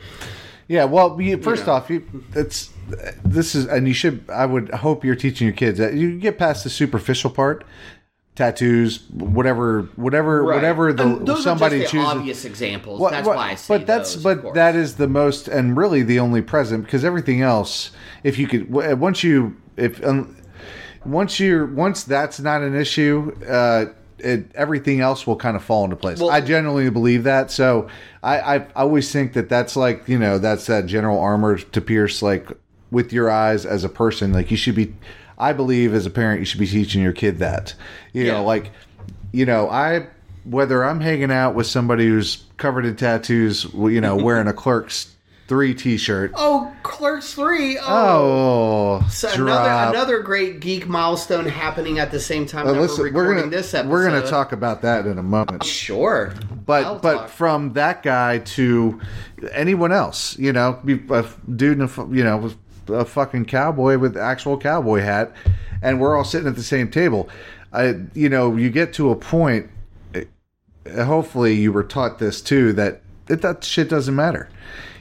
Yeah, 0.66 0.84
well, 0.84 1.18
you, 1.18 1.38
first 1.38 1.66
know. 1.66 1.72
off, 1.72 1.88
you, 1.88 2.06
it's 2.34 2.68
this 3.24 3.54
is, 3.54 3.64
and 3.64 3.88
you 3.88 3.94
should. 3.94 4.28
I 4.28 4.44
would 4.44 4.68
hope 4.68 5.02
you're 5.02 5.14
teaching 5.14 5.46
your 5.46 5.56
kids 5.56 5.78
that 5.78 5.94
you 5.94 6.18
get 6.18 6.37
past 6.37 6.62
the 6.62 6.68
superficial 6.68 7.30
part 7.30 7.64
tattoos, 8.38 9.01
whatever, 9.11 9.88
whatever, 9.96 10.44
Right. 10.44 10.55
whatever 10.55 10.92
the 10.92 11.03
And 11.03 11.27
those 11.27 11.42
somebody 11.42 11.79
are 11.79 11.81
just 11.81 11.92
the 11.92 11.98
chooses. 11.98 12.14
obvious 12.14 12.44
examples. 12.44 13.01
Well, 13.01 13.11
that's 13.11 13.27
well, 13.27 13.37
why 13.37 13.51
I 13.51 13.55
say 13.57 13.79
but 13.79 13.87
that's 13.88 14.14
those, 14.14 14.22
but 14.22 14.55
that 14.55 14.77
is 14.77 14.94
the 14.94 15.09
most 15.09 15.48
and 15.48 15.77
really 15.77 16.03
the 16.05 16.20
only 16.20 16.40
present 16.40 16.85
because 16.85 17.05
everything 17.05 17.42
else 17.42 17.90
if 18.22 18.38
you 18.38 18.46
could 18.46 18.70
once 18.70 19.24
you 19.24 19.57
if 19.77 20.03
um, 20.07 20.37
once 21.05 21.40
you're 21.40 21.66
once 21.66 22.05
that's 22.05 22.38
not 22.38 22.62
an 22.62 22.77
issue 22.77 23.33
uh 23.48 23.87
it, 24.20 24.51
everything 24.55 25.01
else 25.01 25.27
will 25.29 25.37
kind 25.37 25.57
of 25.57 25.62
fall 25.64 25.85
into 25.85 25.94
place. 25.96 26.18
Well- 26.20 26.31
I 26.31 26.40
genuinely 26.40 26.90
believe 26.90 27.24
that. 27.24 27.51
So 27.51 27.88
I, 28.22 28.38
I 28.40 28.55
I 28.57 28.66
always 28.77 29.11
think 29.12 29.33
that 29.33 29.48
that's 29.48 29.74
like 29.77 30.09
you 30.09 30.18
know 30.18 30.38
that's 30.38 30.66
that 30.66 30.87
general 30.87 31.18
armor 31.18 31.59
to 31.59 31.81
pierce 31.81 32.22
like 32.22 32.48
with 32.92 33.12
your 33.12 33.31
eyes 33.31 33.66
as 33.66 33.83
a 33.83 33.88
person. 33.88 34.33
Like 34.33 34.53
you 34.53 34.57
should 34.57 34.77
be. 34.77 34.94
I 35.38 35.53
believe 35.53 35.94
as 35.94 36.05
a 36.05 36.11
parent 36.11 36.40
you 36.40 36.44
should 36.46 36.61
be 36.61 36.66
teaching 36.66 37.03
your 37.03 37.12
kid 37.12 37.38
that. 37.38 37.74
You 38.12 38.24
Yeah. 38.24 38.33
know 38.35 38.44
like 38.44 38.70
you 39.33 39.46
know, 39.46 39.68
I 39.70 40.07
whether 40.44 40.83
I'm 40.85 41.01
hanging 41.01 41.31
out 41.31 41.55
with 41.55 41.66
somebody 41.66 42.07
who's 42.09 42.44
covered 42.57 42.85
in 42.87 42.96
tattoos, 42.96 43.64
you 43.74 44.01
know, 44.01 44.16
wearing 44.24 44.48
a 44.48 44.53
Clerks 44.53 45.14
Three 45.46 45.72
T-shirt. 45.74 46.33
oh, 46.35 46.70
Clerks 46.83 47.33
three. 47.33 47.79
Oh, 47.79 49.01
Oh, 49.03 49.09
so 49.09 49.29
another 49.33 49.96
another 49.96 50.18
great 50.20 50.61
geek 50.61 50.87
milestone 50.87 51.46
happening 51.46 51.98
at 51.98 52.11
the 52.11 52.20
same 52.20 52.44
time 52.44 52.66
Uh, 52.66 52.72
that 52.72 52.81
listen, 52.83 53.05
we're 53.05 53.12
we're 53.12 53.35
gonna 53.35 53.46
this 53.48 53.72
episode. 53.72 53.90
we're 53.90 54.05
gonna 54.05 54.27
talk 54.27 54.53
about 54.53 54.83
that 54.83 55.07
in 55.07 55.16
a 55.18 55.22
moment. 55.22 55.64
Sure, 55.64 56.35
But 56.66 56.85
I'll 56.85 56.98
but 56.98 57.14
talk. 57.14 57.29
from 57.31 57.72
that 57.74 58.03
guy 58.03 58.38
to 58.38 59.01
anyone 59.53 59.90
else, 59.92 60.38
you 60.38 60.53
know, 60.53 60.79
a 61.11 61.24
dude 61.57 61.81
in 61.81 61.83
a 61.83 62.07
you 62.14 62.24
know 62.24 62.51
a 62.88 63.05
fucking 63.05 63.44
cowboy 63.46 63.98
with 63.98 64.16
actual 64.16 64.57
cowboy 64.59 65.01
hat, 65.01 65.33
and 65.83 66.01
we're 66.01 66.16
all 66.16 66.24
sitting 66.24 66.48
at 66.48 66.57
the 66.57 66.62
same 66.62 66.90
table. 66.90 67.29
I 67.72 68.01
you 68.14 68.29
know 68.29 68.57
you 68.57 68.70
get 68.70 68.92
to 68.94 69.11
a 69.11 69.16
point. 69.16 69.70
eh, 70.14 70.24
Hopefully, 71.05 71.55
you 71.55 71.72
were 71.72 71.85
taught 71.85 72.18
this 72.18 72.40
too 72.40 72.72
that 72.74 73.03
it, 73.29 73.42
that 73.42 73.62
shit 73.64 73.88
doesn't 73.90 74.14
matter. 74.14 74.48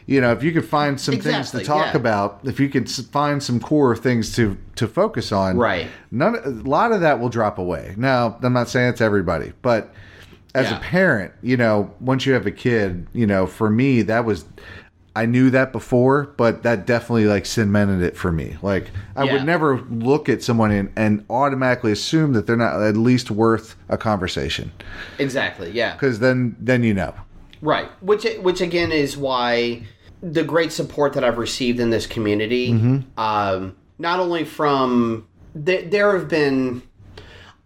You 0.06 0.22
know, 0.22 0.32
if 0.32 0.42
you 0.42 0.54
could 0.54 0.66
find 0.66 1.00
some 1.00 1.20
things 1.20 1.52
to 1.52 1.64
talk 1.64 1.88
yeah. 1.94 1.98
about, 1.98 2.40
if 2.46 2.62
you 2.62 2.70
could 2.70 2.90
find 2.90 3.44
some 3.44 3.60
core 3.60 3.96
things 3.96 4.34
to 4.36 4.58
to 4.76 4.88
focus 4.88 5.32
on, 5.34 5.58
Right. 5.58 5.88
None, 6.12 6.36
a 6.36 6.50
lot 6.50 6.92
of 6.94 7.02
that 7.02 7.20
will 7.20 7.28
drop 7.30 7.58
away. 7.58 7.94
Now, 7.98 8.38
I'm 8.42 8.54
not 8.54 8.70
saying 8.70 8.90
it's 8.92 9.02
everybody, 9.02 9.52
but 9.62 9.94
as 10.56 10.70
Yeah. 10.72 10.78
a 10.78 10.80
parent, 10.80 11.34
you 11.42 11.58
know, 11.58 11.92
once 12.00 12.26
you 12.26 12.32
have 12.34 12.46
a 12.46 12.52
kid, 12.52 13.06
you 13.12 13.28
know, 13.28 13.46
for 13.48 13.70
me, 13.70 14.02
that 14.04 14.24
was, 14.24 14.46
I 15.18 15.26
knew 15.26 15.50
that 15.50 15.72
before, 15.72 16.34
but 16.38 16.62
that 16.64 16.86
definitely 16.86 17.26
like 17.26 17.46
cemented 17.48 18.02
it 18.04 18.16
for 18.16 18.32
me. 18.32 18.56
Like, 18.62 18.92
I 19.16 19.24
Yeah. 19.24 19.34
would 19.34 19.46
never 19.46 19.82
look 19.90 20.30
at 20.30 20.44
someone 20.44 20.70
and, 20.72 20.90
and 20.96 21.26
automatically 21.30 21.92
assume 21.92 22.34
that 22.34 22.46
they're 22.46 22.56
not 22.56 22.82
at 22.82 22.96
least 22.96 23.32
worth 23.32 23.76
a 23.90 23.98
conversation. 23.98 24.72
exactly. 25.18 25.72
Yeah, 25.72 25.94
Because 25.94 26.20
then, 26.20 26.56
then 26.60 26.84
you 26.84 26.94
know. 26.94 27.14
Right. 27.62 27.90
Which 28.02 28.26
which 28.44 28.62
again 28.62 28.92
is 28.92 29.18
why 29.18 29.82
the 30.22 30.44
great 30.44 30.72
support 30.72 31.14
that 31.14 31.24
I've 31.24 31.40
received 31.40 31.80
in 31.80 31.90
this 31.90 32.06
community, 32.06 32.72
Mm-hmm. 32.74 33.20
um, 33.20 33.76
not 33.98 34.20
only 34.20 34.46
from 34.46 35.26
th- 35.66 35.90
there 35.90 36.16
have 36.18 36.28
been, 36.30 36.84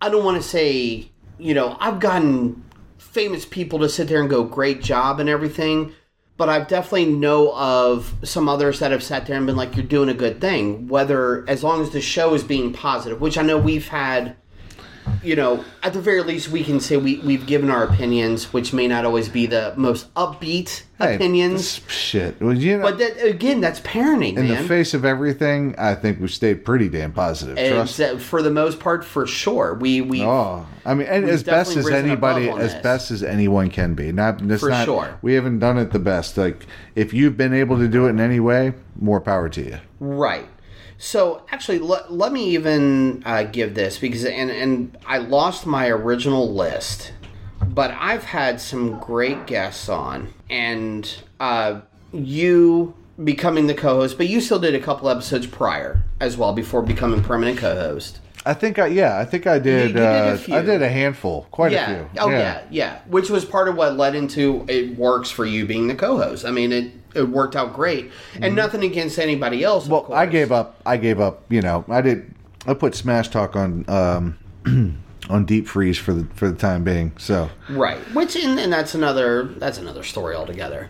I 0.02 0.08
don't 0.10 0.24
want 0.24 0.42
to 0.42 0.48
say, 0.48 1.10
you 1.38 1.54
know, 1.54 1.76
I've 1.82 2.00
gotten 2.00 2.64
famous 2.98 3.44
people 3.46 3.80
to 3.80 3.90
sit 3.90 4.08
there 4.08 4.22
and 4.22 4.30
go 4.30 4.46
great 4.46 4.82
job 4.82 5.20
and 5.20 5.28
everything. 5.28 5.92
But 6.42 6.50
I've 6.50 6.68
definitely 6.68 7.06
know 7.06 7.54
of 7.54 8.16
some 8.24 8.50
others 8.50 8.80
that 8.80 8.90
have 8.90 9.04
sat 9.04 9.28
there 9.28 9.38
and 9.38 9.46
been 9.46 9.56
like, 9.56 9.76
"You're 9.76 9.86
doing 9.86 10.10
a 10.10 10.14
good 10.16 10.42
thing." 10.42 10.88
Whether 10.88 11.46
as 11.48 11.64
long 11.64 11.84
as 11.84 11.92
the 11.92 12.02
show 12.02 12.34
is 12.34 12.44
being 12.44 12.74
positive, 12.74 13.22
which 13.22 13.38
I 13.38 13.44
know 13.44 13.60
we've 13.60 13.90
had 13.90 14.38
you 15.24 15.36
know, 15.36 15.64
at 15.84 15.94
the 15.94 16.02
very 16.02 16.22
least, 16.24 16.50
we 16.50 16.64
can 16.64 16.80
say 16.80 16.98
we, 16.98 17.18
we've 17.20 17.46
given 17.46 17.70
our 17.70 17.84
opinions, 17.84 18.52
which 18.54 18.74
may 18.74 18.88
not 18.88 19.06
always 19.06 19.30
be 19.30 19.46
the 19.46 19.74
most 19.78 20.14
upbeat 20.16 20.84
Hey, 21.00 21.16
opinions. 21.16 21.82
shit. 21.88 22.40
Well, 22.42 22.54
you 22.56 22.78
know, 22.78 22.84
But 22.84 22.98
that, 23.00 23.24
again, 23.26 23.60
that's 23.62 23.80
parenting, 23.80 24.38
in 24.38 24.48
man. 24.48 24.62
the 24.62 24.68
face 24.68 24.94
of 24.94 25.04
everything, 25.06 25.74
I 25.78 25.96
think 25.96 26.20
we 26.20 26.28
stayed 26.28 26.64
pretty 26.66 26.90
damn 26.90 27.12
positive. 27.12 27.58
Trust 27.58 28.00
uh, 28.00 28.18
for 28.18 28.42
the 28.42 28.52
most 28.52 28.80
part, 28.80 29.04
for 29.04 29.26
sure. 29.26 29.74
We 29.74 30.02
we 30.02 30.24
Oh, 30.24 30.66
I 30.86 30.94
mean, 30.94 31.08
and 31.08 31.26
as 31.30 31.44
best 31.44 31.76
as 31.76 31.90
anybody, 31.90 32.50
as 32.50 32.74
this. 32.74 32.84
best 32.84 33.12
as 33.12 33.24
anyone 33.24 33.70
can 33.70 33.94
be. 33.96 34.12
Not, 34.12 34.40
For 34.60 34.70
not, 34.70 34.86
sure. 34.86 35.18
We 35.22 35.34
haven't 35.34 35.60
done 35.60 35.78
it 35.78 35.92
the 35.92 36.00
best. 36.00 36.38
Like, 36.38 36.66
if 36.96 37.14
you've 37.14 37.38
been 37.38 37.54
able 37.54 37.78
to 37.80 37.88
do 37.88 38.06
it 38.06 38.10
in 38.10 38.20
any 38.20 38.40
way, 38.40 38.74
more 39.00 39.22
power 39.22 39.50
to 39.50 39.62
you. 39.62 39.78
Right. 40.00 40.48
So 41.04 41.42
actually, 41.50 41.80
let, 41.80 42.14
let 42.14 42.32
me 42.32 42.50
even 42.50 43.24
uh, 43.26 43.42
give 43.42 43.74
this 43.74 43.98
because 43.98 44.24
and 44.24 44.52
and 44.52 44.96
I 45.04 45.18
lost 45.18 45.66
my 45.66 45.88
original 45.88 46.54
list, 46.54 47.12
but 47.66 47.90
I've 48.00 48.24
had 48.24 48.62
some 48.62 49.00
great 49.00 49.48
guests 49.48 49.90
on, 49.90 50.32
and 50.48 51.12
uh, 51.40 51.82
you 52.14 52.94
becoming 53.24 53.66
the 53.66 53.74
co-host, 53.74 54.16
but 54.16 54.28
you 54.28 54.40
still 54.40 54.60
did 54.60 54.76
a 54.76 54.80
couple 54.80 55.10
episodes 55.10 55.48
prior 55.48 56.04
as 56.20 56.38
well 56.38 56.54
before 56.54 56.84
becoming 56.84 57.24
permanent 57.24 57.58
co-host. 57.58 58.20
I 58.46 58.54
think 58.54 58.80
I, 58.80 58.88
yeah, 58.88 59.20
I 59.20 59.26
think 59.26 59.46
I 59.46 59.60
did. 59.60 59.90
you 59.90 59.94
did 59.94 60.04
a 60.04 60.08
uh, 60.08 60.38
few. 60.38 60.56
I 60.56 60.62
did 60.62 60.82
a 60.82 60.90
handful, 60.90 61.48
quite 61.52 61.72
yeah. 61.72 61.92
a 61.92 61.98
few. 61.98 62.10
Oh 62.20 62.30
yeah. 62.30 62.64
yeah, 62.70 63.00
Which 63.08 63.30
was 63.30 63.46
part 63.46 63.68
of 63.68 63.76
what 63.76 63.98
led 63.98 64.16
into 64.16 64.66
it 64.68 64.98
works 64.98 65.30
for 65.30 65.46
you 65.46 65.66
being 65.66 65.88
the 65.88 65.96
co-host. 65.96 66.46
I 66.46 66.52
mean, 66.52 66.72
it 66.72 66.92
it 67.14 67.24
worked 67.24 67.56
out 67.56 67.74
great, 67.74 68.12
and 68.42 68.56
nothing 68.56 68.84
against 68.84 69.20
anybody 69.20 69.64
else. 69.64 69.84
Mm-hmm. 69.84 69.92
Well, 69.92 70.14
I 70.14 70.26
gave 70.26 70.52
up. 70.52 70.82
I 70.86 70.98
gave 70.98 71.20
up. 71.20 71.44
You 71.50 71.62
know, 71.62 71.86
I 71.88 72.02
did. 72.02 72.34
I 72.66 72.74
put 72.74 72.96
Smash 72.96 73.30
Talk 73.30 73.56
on 73.56 73.86
um, 73.88 74.38
on 75.30 75.46
deep 75.46 75.68
freeze 75.68 75.98
for 75.98 76.14
the 76.14 76.26
for 76.36 76.50
the 76.50 76.58
time 76.58 76.84
being. 76.84 77.14
So 77.18 77.50
Right. 77.70 78.00
Which 78.14 78.36
and, 78.36 78.60
and 78.60 78.72
that's 78.72 78.96
another 78.96 79.44
that's 79.44 79.78
another 79.78 80.04
story 80.04 80.36
altogether. 80.36 80.90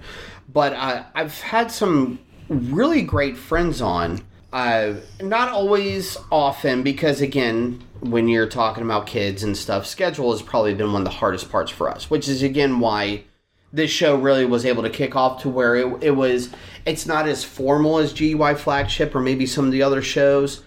But 0.51 0.73
uh, 0.73 1.03
I've 1.15 1.39
had 1.39 1.71
some 1.71 2.19
really 2.49 3.01
great 3.01 3.37
friends 3.37 3.81
on. 3.81 4.21
Uh, 4.51 4.95
not 5.21 5.49
always 5.49 6.17
often 6.31 6.83
because 6.83 7.21
again, 7.21 7.81
when 8.01 8.27
you're 8.27 8.47
talking 8.47 8.83
about 8.83 9.07
kids 9.07 9.43
and 9.43 9.55
stuff, 9.55 9.85
schedule 9.85 10.31
has 10.31 10.41
probably 10.41 10.73
been 10.73 10.91
one 10.91 11.01
of 11.01 11.05
the 11.05 11.11
hardest 11.11 11.49
parts 11.49 11.71
for 11.71 11.89
us. 11.89 12.09
Which 12.09 12.27
is 12.27 12.43
again 12.43 12.79
why 12.79 13.23
this 13.71 13.91
show 13.91 14.15
really 14.15 14.45
was 14.45 14.65
able 14.65 14.83
to 14.83 14.89
kick 14.89 15.15
off 15.15 15.41
to 15.43 15.49
where 15.49 15.75
it, 15.75 16.03
it 16.03 16.11
was. 16.11 16.49
It's 16.85 17.05
not 17.05 17.27
as 17.27 17.43
formal 17.43 17.99
as 17.99 18.11
GUI 18.11 18.55
flagship 18.55 19.15
or 19.15 19.21
maybe 19.21 19.45
some 19.45 19.65
of 19.65 19.71
the 19.71 19.83
other 19.83 20.01
shows, 20.01 20.63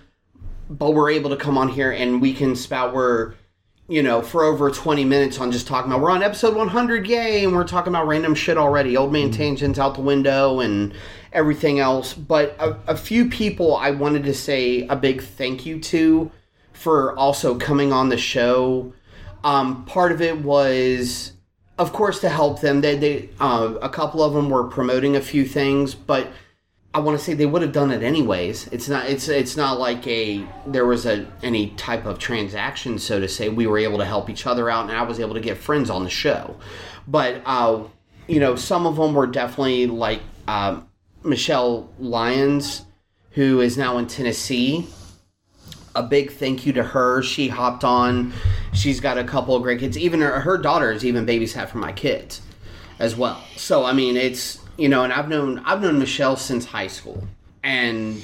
but 0.71 0.93
we're 0.93 1.11
able 1.11 1.31
to 1.31 1.37
come 1.37 1.59
on 1.59 1.69
here 1.69 1.91
and 1.93 2.23
we 2.23 2.33
can 2.33 2.57
spout 2.57 2.95
where 2.95 3.35
you 3.89 4.03
know, 4.03 4.23
for 4.23 4.45
over 4.45 4.71
20 4.71 5.05
minutes 5.05 5.39
on 5.39 5.53
just 5.53 5.67
talking 5.67 5.91
about 5.91 6.01
we're 6.01 6.11
on 6.11 6.23
episode 6.23 6.57
100, 6.57 7.07
yay, 7.07 7.45
and 7.45 7.55
we're 7.55 7.65
talking 7.65 7.93
about 7.93 8.07
random 8.07 8.35
shit 8.35 8.57
already, 8.57 8.97
old 8.97 9.13
man 9.13 9.31
tangents 9.31 9.79
out 9.79 9.95
the 9.95 10.01
window 10.01 10.61
and 10.61 10.95
everything 11.33 11.81
else. 11.81 12.15
But 12.15 12.57
a, 12.59 12.77
a 12.87 12.97
few 12.97 13.29
people 13.29 13.77
I 13.77 13.91
wanted 13.91 14.25
to 14.25 14.35
say 14.35 14.87
a 14.87 14.97
big 14.97 15.23
thank 15.23 15.67
you 15.67 15.81
to 15.81 16.31
for 16.73 17.17
also 17.19 17.59
coming 17.59 17.93
on 17.93 18.09
the 18.09 18.17
show. 18.17 18.93
Um, 19.43 19.85
part 19.85 20.13
of 20.13 20.23
it 20.23 20.39
was, 20.39 21.33
of 21.79 21.93
course, 21.93 22.21
to 22.21 22.31
help 22.31 22.63
them. 22.63 22.81
They, 22.81 22.97
they 22.97 23.29
uh, 23.39 23.75
a 23.83 23.91
couple 23.91 24.23
of 24.23 24.33
them 24.33 24.49
were 24.49 24.65
promoting 24.65 25.15
a 25.15 25.21
few 25.21 25.45
things, 25.45 25.95
but 25.95 26.29
I 26.95 27.01
want 27.01 27.19
to 27.19 27.25
say 27.25 27.35
they 27.35 27.45
would 27.45 27.63
have 27.63 27.73
done 27.73 27.91
it 27.91 28.05
anyways. 28.05 28.69
It's 28.69 28.89
not. 28.89 29.07
It's 29.07 29.27
it's 29.29 29.57
not 29.57 29.81
like 29.81 30.07
a 30.07 30.47
there 30.65 30.87
was 30.87 31.07
a 31.07 31.27
any 31.43 31.71
type 31.71 32.07
of 32.07 32.21
transaction, 32.21 33.01
so 33.01 33.19
to 33.19 33.27
say. 33.27 33.49
We 33.49 33.67
were 33.67 33.79
able 33.79 33.99
to 33.99 34.05
help 34.05 34.31
each 34.31 34.47
other 34.47 34.71
out, 34.71 34.89
and 34.89 34.97
I 34.97 35.03
was 35.03 35.19
able 35.19 35.35
to 35.35 35.41
get 35.41 35.59
friends 35.59 35.91
on 35.91 36.05
the 36.05 36.11
show. 36.11 36.57
But 37.09 37.43
uh, 37.45 37.83
you 38.29 38.39
know, 38.39 38.55
some 38.55 38.87
of 38.87 38.95
them 38.95 39.13
were 39.13 39.27
definitely 39.27 39.89
like 39.89 40.21
um, 40.47 40.89
Michelle 41.25 41.93
Lyons, 41.99 42.85
who 43.31 43.61
is 43.61 43.77
now 43.77 43.99
in 43.99 44.07
Tennessee. 44.07 44.87
A 45.97 46.03
big 46.03 46.31
thank 46.31 46.65
you 46.65 46.73
to 46.75 46.83
her. 46.85 47.23
She 47.23 47.49
hopped 47.49 47.83
on. 47.83 48.33
She's 48.73 49.01
got 49.01 49.19
a 49.19 49.25
couple 49.25 49.57
of 49.57 49.65
great 49.65 49.81
kids. 49.81 49.99
Even 49.99 50.21
her, 50.21 50.41
her 50.41 50.59
daughters 50.59 51.05
even 51.05 51.27
babysat 51.27 51.69
for 51.69 51.79
my 51.79 51.93
kids 51.93 52.41
as 53.01 53.17
well. 53.17 53.43
So 53.57 53.85
I 53.85 53.93
mean, 53.93 54.17
it's 54.17 54.61
you 54.77 54.89
know, 54.89 55.05
and 55.05 55.13
I've 55.13 55.29
known 55.29 55.61
I've 55.61 55.81
known 55.81 55.99
Michelle 55.99 56.37
since 56.37 56.65
high 56.65 56.89
school, 56.89 57.27
and 57.63 58.21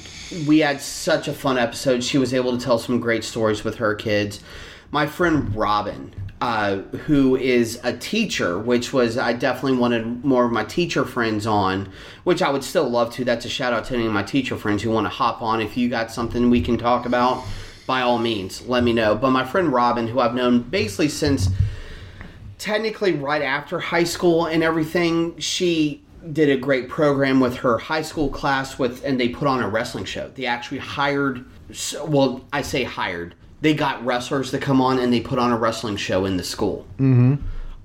we 0.47 0.59
had 0.59 0.81
such 0.81 1.27
a 1.27 1.33
fun 1.33 1.57
episode. 1.57 2.03
She 2.03 2.17
was 2.17 2.33
able 2.33 2.57
to 2.57 2.63
tell 2.63 2.77
some 2.77 2.99
great 2.99 3.23
stories 3.23 3.63
with 3.63 3.75
her 3.75 3.95
kids. 3.95 4.41
My 4.91 5.07
friend 5.07 5.55
Robin, 5.55 6.13
uh, 6.41 6.77
who 7.05 7.37
is 7.37 7.79
a 7.83 7.95
teacher, 7.95 8.59
which 8.59 8.91
was 8.91 9.17
I 9.17 9.33
definitely 9.33 9.77
wanted 9.77 10.25
more 10.25 10.45
of 10.45 10.51
my 10.51 10.65
teacher 10.65 11.05
friends 11.05 11.47
on, 11.47 11.89
which 12.23 12.41
I 12.41 12.49
would 12.49 12.63
still 12.63 12.89
love 12.89 13.13
to. 13.13 13.23
That's 13.23 13.45
a 13.45 13.49
shout 13.49 13.73
out 13.73 13.85
to 13.85 13.93
any 13.93 14.05
of 14.05 14.11
my 14.11 14.23
teacher 14.23 14.57
friends 14.57 14.83
who 14.83 14.89
want 14.89 15.05
to 15.05 15.09
hop 15.09 15.41
on. 15.41 15.61
If 15.61 15.77
you 15.77 15.87
got 15.89 16.11
something 16.11 16.49
we 16.49 16.61
can 16.61 16.77
talk 16.77 17.05
about, 17.05 17.43
by 17.87 18.01
all 18.01 18.17
means, 18.17 18.67
let 18.67 18.83
me 18.83 18.91
know. 18.91 19.15
But 19.15 19.31
my 19.31 19.45
friend 19.45 19.71
Robin, 19.71 20.07
who 20.07 20.19
I've 20.19 20.35
known 20.35 20.61
basically 20.61 21.09
since 21.09 21.49
technically 22.57 23.13
right 23.13 23.41
after 23.41 23.79
high 23.79 24.03
school 24.03 24.45
and 24.45 24.61
everything, 24.61 25.37
she 25.39 26.03
did 26.33 26.49
a 26.49 26.57
great 26.57 26.87
program 26.89 27.39
with 27.39 27.57
her 27.57 27.77
high 27.77 28.01
school 28.01 28.29
class 28.29 28.77
with 28.77 29.03
and 29.03 29.19
they 29.19 29.29
put 29.29 29.47
on 29.47 29.61
a 29.61 29.69
wrestling 29.69 30.05
show. 30.05 30.29
They 30.35 30.45
actually 30.45 30.79
hired 30.79 31.45
well, 32.05 32.45
I 32.51 32.61
say 32.61 32.83
hired. 32.83 33.35
they 33.61 33.73
got 33.73 34.03
wrestlers 34.05 34.51
to 34.51 34.57
come 34.57 34.81
on 34.81 34.99
and 34.99 35.13
they 35.13 35.21
put 35.21 35.39
on 35.39 35.51
a 35.51 35.57
wrestling 35.57 35.95
show 35.95 36.25
in 36.25 36.37
the 36.37 36.43
school. 36.43 36.85
Mm-hmm. 36.97 37.35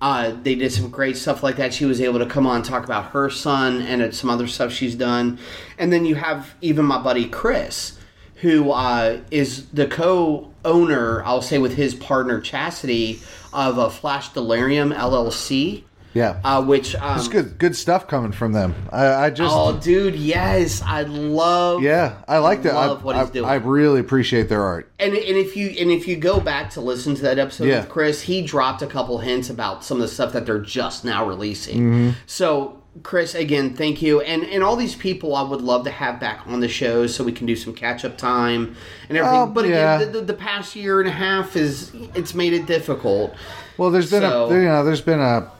Uh, 0.01 0.35
they 0.43 0.55
did 0.55 0.73
some 0.73 0.91
great 0.91 1.17
stuff 1.17 1.43
like 1.43 1.57
that. 1.57 1.73
She 1.73 1.85
was 1.85 2.01
able 2.01 2.19
to 2.19 2.27
come 2.27 2.47
on 2.47 2.57
and 2.57 2.65
talk 2.65 2.85
about 2.85 3.13
her 3.13 3.31
son 3.31 3.81
and 3.83 4.15
some 4.15 4.29
other 4.29 4.47
stuff 4.47 4.73
she's 4.73 4.95
done. 4.95 5.39
And 5.79 5.93
then 5.93 6.05
you 6.05 6.17
have 6.17 6.55
even 6.61 6.85
my 6.85 7.03
buddy 7.03 7.27
Chris, 7.29 7.99
who 8.37 8.71
uh, 8.71 9.21
is 9.31 9.69
the 9.69 9.87
co-owner, 9.87 11.25
I'll 11.25 11.43
say, 11.43 11.59
with 11.59 11.75
his 11.75 11.95
partner 11.95 12.41
Chastity 12.41 13.21
of 13.53 13.79
a 13.79 13.89
Flash 13.89 14.33
Delirium 14.35 14.93
LLC. 14.93 15.85
Yeah. 16.17 16.41
Uh, 16.43 16.63
which 16.65 16.95
um, 16.97 17.19
it's 17.19 17.29
good 17.29 17.59
good 17.59 17.77
stuff 17.77 18.09
coming 18.09 18.33
from 18.33 18.53
them. 18.53 18.75
I, 18.91 19.07
I 19.27 19.31
just 19.31 19.55
Oh, 19.55 19.79
dude, 19.79 20.15
yes, 20.17 20.83
I 20.83 21.03
love. 21.03 21.83
yeah, 21.83 22.23
I 22.27 22.39
like 22.39 22.63
that. 22.63 22.75
I, 22.75 22.87
love 22.87 23.05
what 23.05 23.17
I, 23.17 23.21
he's 23.23 23.31
doing. 23.31 23.45
I 23.49 23.55
really 23.57 24.01
appreciate 24.01 24.49
their 24.49 24.63
art. 24.63 24.91
And, 24.99 25.15
and 25.15 25.37
if 25.37 25.57
you 25.57 25.69
and 25.79 25.91
if 25.91 26.09
you 26.09 26.17
go 26.17 26.41
back 26.41 26.71
to 26.71 26.81
listen 26.81 27.15
to 27.17 27.23
that 27.23 27.39
episode 27.39 27.65
Yeah. 27.69 27.81
with 27.81 27.89
Chris, 27.91 28.23
he 28.23 28.43
dropped 28.43 28.83
a 28.83 28.87
couple 28.87 29.19
hints 29.19 29.51
about 29.51 29.85
some 29.85 29.99
of 29.99 30.03
the 30.03 30.09
stuff 30.09 30.33
that 30.33 30.47
they're 30.47 30.59
just 30.59 31.05
now 31.05 31.27
releasing. 31.27 31.81
Mm-hmm. 31.81 32.11
So, 32.27 32.83
Chris, 33.03 33.35
again, 33.35 33.75
thank 33.75 34.01
you, 34.01 34.23
and 34.23 34.43
and 34.45 34.63
all 34.63 34.75
these 34.77 34.95
people 34.95 35.37
I 35.37 35.43
would 35.43 35.61
love 35.61 35.85
to 35.85 35.91
have 35.91 36.19
back 36.19 36.47
on 36.47 36.61
the 36.61 36.69
show 36.69 37.07
so 37.07 37.25
we 37.25 37.33
can 37.33 37.47
do 37.47 37.55
some 37.55 37.75
catch 37.75 38.07
up 38.07 38.17
time 38.17 38.75
and 39.11 39.19
everything. 39.19 39.39
Oh, 39.41 39.47
but 39.47 39.67
yeah. 39.69 39.97
again, 39.97 40.13
the, 40.13 40.21
the, 40.21 40.27
the 40.29 40.35
past 40.35 40.75
year 40.75 41.01
and 41.01 41.09
a 41.09 41.13
half 41.13 41.57
is 41.57 41.93
it's 42.15 42.33
made 42.35 42.55
it 42.55 42.65
difficult. 42.65 43.35
Well, 43.77 43.91
there's 43.91 44.11
been 44.11 44.23
So- 44.23 44.49
a 44.51 44.55
you 44.55 44.63
know 44.67 44.83
there's 44.83 45.03
been 45.03 45.21
a 45.21 45.51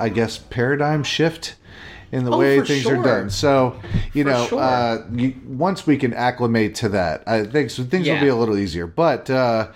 I 0.00 0.08
guess 0.08 0.38
paradigm 0.38 1.02
shift 1.02 1.54
in 2.12 2.24
the 2.24 2.32
Oh, 2.32 2.38
way 2.38 2.60
things 2.60 2.82
sure. 2.82 2.98
are 3.00 3.02
done. 3.04 3.30
So 3.30 3.80
you 4.12 4.24
For 4.24 4.30
know, 4.30 4.46
sure. 4.46 4.60
uh, 4.60 4.98
you, 5.12 5.34
once 5.46 5.86
we 5.86 5.96
can 5.96 6.12
acclimate 6.14 6.74
to 6.76 6.88
that, 6.90 7.22
I 7.26 7.44
think 7.44 7.70
so 7.70 7.84
things 7.84 8.08
will 8.08 8.20
be 8.20 8.28
a 8.28 8.34
little 8.36 8.58
easier. 8.58 8.86
But 8.86 9.30
uh, 9.30 9.68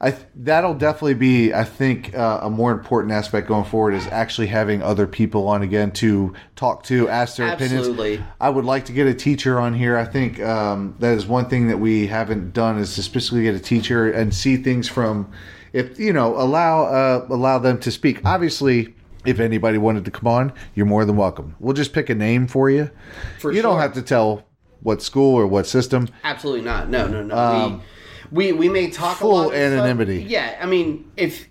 I 0.00 0.14
that'll 0.36 0.74
definitely 0.74 1.14
be 1.14 1.52
I 1.52 1.64
think 1.64 2.14
uh, 2.16 2.40
a 2.42 2.50
more 2.50 2.72
important 2.72 3.12
aspect 3.12 3.48
going 3.48 3.64
forward 3.64 3.94
is 3.94 4.06
actually 4.08 4.46
having 4.48 4.82
other 4.82 5.06
people 5.06 5.48
on 5.48 5.62
again 5.62 5.90
to 5.92 6.34
talk 6.56 6.84
to, 6.84 7.08
ask 7.08 7.36
their 7.36 7.48
Absolutely. 7.48 8.14
opinions. 8.14 8.32
I 8.40 8.50
would 8.50 8.64
like 8.64 8.84
to 8.86 8.92
get 8.92 9.06
a 9.06 9.14
teacher 9.14 9.58
on 9.58 9.74
here. 9.74 9.96
I 9.96 10.04
think 10.04 10.40
um, 10.40 10.94
that 11.00 11.16
is 11.16 11.26
one 11.26 11.48
thing 11.48 11.68
that 11.68 11.78
we 11.78 12.06
haven't 12.06 12.52
done 12.52 12.78
is 12.78 12.94
to 12.94 13.02
specifically 13.02 13.42
get 13.42 13.54
a 13.56 13.60
teacher 13.60 14.10
and 14.10 14.32
see 14.32 14.56
things 14.56 14.88
from, 14.88 15.32
if 15.72 15.98
you 15.98 16.12
know, 16.12 16.36
allow 16.40 16.84
uh, 16.84 17.26
allow 17.28 17.58
them 17.58 17.78
to 17.80 17.90
speak. 17.90 18.20
Obviously, 18.24 18.94
if 19.28 19.40
anybody 19.40 19.78
wanted 19.78 20.04
to 20.06 20.10
come 20.10 20.26
on, 20.26 20.52
you're 20.74 20.86
more 20.86 21.04
than 21.04 21.16
welcome. 21.16 21.54
We'll 21.60 21.74
just 21.74 21.92
pick 21.92 22.08
a 22.10 22.14
name 22.14 22.46
for 22.46 22.70
you. 22.70 22.90
For 23.38 23.52
you 23.52 23.62
don't 23.62 23.78
have 23.78 23.92
to 23.94 24.02
tell 24.02 24.44
what 24.82 25.02
school 25.02 25.34
or 25.34 25.46
what 25.46 25.66
system. 25.66 26.08
Absolutely 26.24 26.62
not. 26.62 26.88
No, 26.88 27.06
no, 27.06 27.22
no. 27.22 27.80
we, 28.30 28.52
we 28.52 28.52
we 28.52 28.68
may 28.68 28.90
talk 28.90 29.12
Um, 29.12 29.16
full 29.18 29.30
a 29.30 29.32
lot 29.32 29.42
of 29.46 29.50
stuff. 29.52 29.60
anonymity. 29.72 30.22
Yeah, 30.22 30.56
I 30.60 30.66
mean, 30.66 31.10
if 31.16 31.48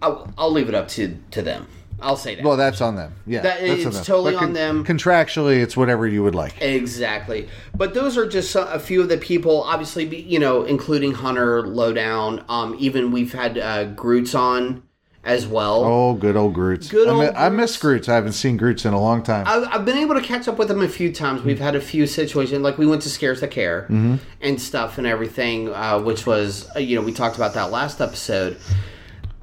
I'll, 0.00 0.32
I'll 0.38 0.52
leave 0.52 0.68
it 0.68 0.74
up 0.74 0.88
to 0.88 1.16
to 1.32 1.42
them. 1.42 1.66
I'll 2.00 2.16
say 2.16 2.36
that. 2.36 2.44
Well, 2.44 2.56
that's 2.56 2.80
on 2.80 2.94
them. 2.94 3.12
Yeah, 3.26 3.40
That- 3.40 3.60
that's 3.60 3.84
it's 3.96 4.06
totally 4.06 4.36
on 4.36 4.52
them. 4.52 4.84
Contractually, 4.84 5.60
it's 5.60 5.76
whatever 5.76 6.06
you 6.06 6.22
would 6.22 6.34
like. 6.36 6.54
Exactly. 6.62 7.48
But 7.76 7.92
those 7.92 8.16
are 8.16 8.24
just 8.28 8.54
a 8.54 8.72
a 8.74 8.78
few 8.78 9.02
of 9.02 9.08
the 9.08 9.16
people, 9.18 9.64
obviously, 9.64 10.04
you 10.22 10.38
know, 10.38 10.62
including 10.62 11.12
Hunter, 11.14 11.66
Lowdown. 11.66 12.44
Um, 12.48 12.76
even 12.78 13.10
we've 13.10 13.32
had 13.32 13.58
uh, 13.58 13.84
Groots 13.86 14.32
on 14.36 14.84
as 15.28 15.46
well. 15.46 15.84
Oh, 15.84 16.14
good 16.14 16.36
old 16.36 16.54
Groots. 16.54 16.88
Good 16.88 17.06
I, 17.06 17.12
mi- 17.12 17.26
old 17.26 17.36
I 17.36 17.48
miss 17.50 17.76
Groots. 17.76 18.08
I 18.08 18.14
haven't 18.14 18.32
seen 18.32 18.56
Groots 18.56 18.84
in 18.84 18.94
a 18.94 19.00
long 19.00 19.22
time. 19.22 19.44
I've, 19.46 19.68
I've 19.70 19.84
been 19.84 19.98
able 19.98 20.14
to 20.14 20.22
catch 20.22 20.48
up 20.48 20.58
with 20.58 20.68
them 20.68 20.80
a 20.80 20.88
few 20.88 21.12
times. 21.12 21.42
We've 21.42 21.58
had 21.60 21.76
a 21.76 21.80
few 21.80 22.06
situations, 22.06 22.62
like 22.62 22.78
we 22.78 22.86
went 22.86 23.02
to 23.02 23.10
Scares 23.10 23.40
That 23.42 23.50
Care 23.50 23.82
Mm-hmm. 23.82 24.16
and 24.40 24.60
stuff 24.60 24.98
and 24.98 25.06
everything, 25.06 25.68
uh, 25.72 26.00
which 26.00 26.26
was, 26.26 26.68
uh, 26.74 26.78
you 26.80 26.96
know, 26.96 27.02
we 27.02 27.12
talked 27.12 27.36
about 27.36 27.54
that 27.54 27.70
last 27.70 28.00
episode. 28.00 28.56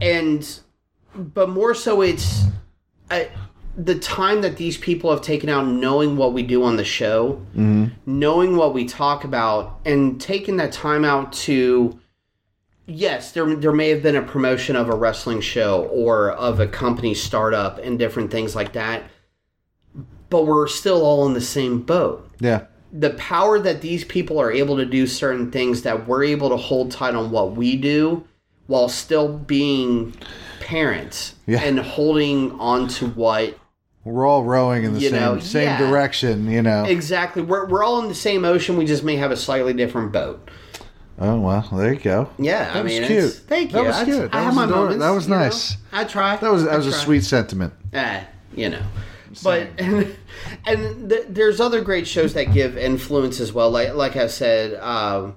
And, 0.02 0.60
but 1.16 1.50
more 1.50 1.74
so, 1.74 2.02
it's 2.02 2.46
uh, 3.12 3.26
the 3.78 3.96
time 4.00 4.42
that 4.42 4.58
these 4.58 4.78
people 4.78 5.12
have 5.12 5.22
taken 5.22 5.50
out 5.50 5.68
knowing 5.68 6.18
what 6.18 6.34
we 6.34 6.44
do 6.44 6.64
on 6.64 6.78
the 6.78 6.84
show, 6.86 7.42
knowing 8.06 8.58
what 8.58 8.74
we 8.74 8.86
talk 8.86 9.24
about, 9.24 9.80
and 9.86 10.20
taking 10.20 10.58
that 10.58 10.72
time 10.72 11.06
out 11.06 11.32
to 11.34 12.00
yes, 12.88 13.32
there 13.32 13.56
there 13.56 13.72
may 13.72 13.90
have 13.90 14.04
been 14.04 14.16
a 14.16 14.22
promotion 14.22 14.76
of 14.76 14.90
a 14.90 14.96
wrestling 14.96 15.42
show 15.42 15.84
or 15.86 16.32
of 16.32 16.60
a 16.60 16.68
company 16.68 17.14
startup 17.14 17.78
and 17.80 17.98
different 18.00 18.32
things 18.32 18.56
like 18.56 18.74
that, 18.74 19.04
but 20.30 20.46
we're 20.46 20.68
still 20.68 21.04
all 21.06 21.26
in 21.26 21.34
the 21.34 21.42
same 21.42 21.82
boat. 21.82 22.30
yeah. 22.40 22.66
The 22.98 23.10
power 23.12 23.60
that 23.60 23.82
these 23.82 24.06
people 24.06 24.40
are 24.40 24.50
able 24.50 24.78
to 24.78 24.86
do 24.86 25.06
certain 25.06 25.52
things 25.52 25.82
that 25.82 26.08
we're 26.08 26.24
able 26.24 26.48
to 26.50 26.56
hold 26.56 26.92
tight 26.92 27.14
on 27.14 27.30
what 27.30 27.54
we 27.54 27.76
do 27.76 28.26
while 28.68 28.88
still 28.88 29.38
being 29.38 30.14
parents 30.62 31.36
Yeah. 31.46 31.60
and 31.62 31.78
holding 31.78 32.52
on 32.54 32.88
to 32.90 33.08
what 33.10 33.58
We're 34.06 34.26
all 34.26 34.46
rowing 34.46 34.86
in 34.86 34.94
the 34.94 35.02
same 35.02 35.12
know, 35.12 35.40
same 35.40 35.64
yeah. 35.66 35.78
direction, 35.78 36.50
you 36.50 36.62
know. 36.62 36.86
exactly 36.86 37.42
we're, 37.42 37.68
we're 37.68 37.84
all 37.84 38.02
in 38.02 38.08
the 38.08 38.16
same 38.16 38.46
ocean 38.46 38.78
we 38.78 38.86
just 38.86 39.04
may 39.04 39.18
have 39.18 39.32
a 39.32 39.38
slightly 39.38 39.74
different 39.74 40.14
boat 40.14 40.50
Oh 41.18 41.40
well, 41.40 41.62
there 41.74 41.94
you 41.94 42.00
go. 42.00 42.30
yeah 42.38 42.66
That 42.66 42.76
i 42.78 42.82
was 42.82 42.92
mean 42.92 43.06
cute. 43.08 43.32
thank 43.48 43.72
you 43.72 43.78
That 43.78 43.86
was 43.86 43.96
I- 43.96 44.04
cute. 44.06 44.22
I, 44.24 44.28
That 44.28 44.34
have 44.34 44.46
was 44.58 44.70
moments 44.70 45.00
That 45.00 45.10
was 45.12 45.24
you 45.26 45.32
know. 45.32 45.38
nice. 45.40 45.78
i 45.94 46.04
try 46.04 46.36
That 46.38 46.52
was 46.52 46.64
that 46.66 46.74
I 46.74 46.78
was 46.78 46.88
a 46.88 46.92
sweet 46.92 47.24
sentiment. 47.24 47.74
eh, 47.94 48.24
you 48.54 48.70
know. 48.70 48.82
But 49.44 49.70
and, 49.78 50.16
and 50.66 51.10
th- 51.10 51.26
there's 51.30 51.60
other 51.60 51.82
great 51.82 52.08
shows 52.08 52.34
that 52.36 52.54
give 52.54 52.78
influence 52.78 53.40
as 53.42 53.52
well. 53.54 53.70
Like 53.72 53.94
like 53.94 54.16
I 54.16 54.28
said, 54.28 54.76
um, 54.82 55.36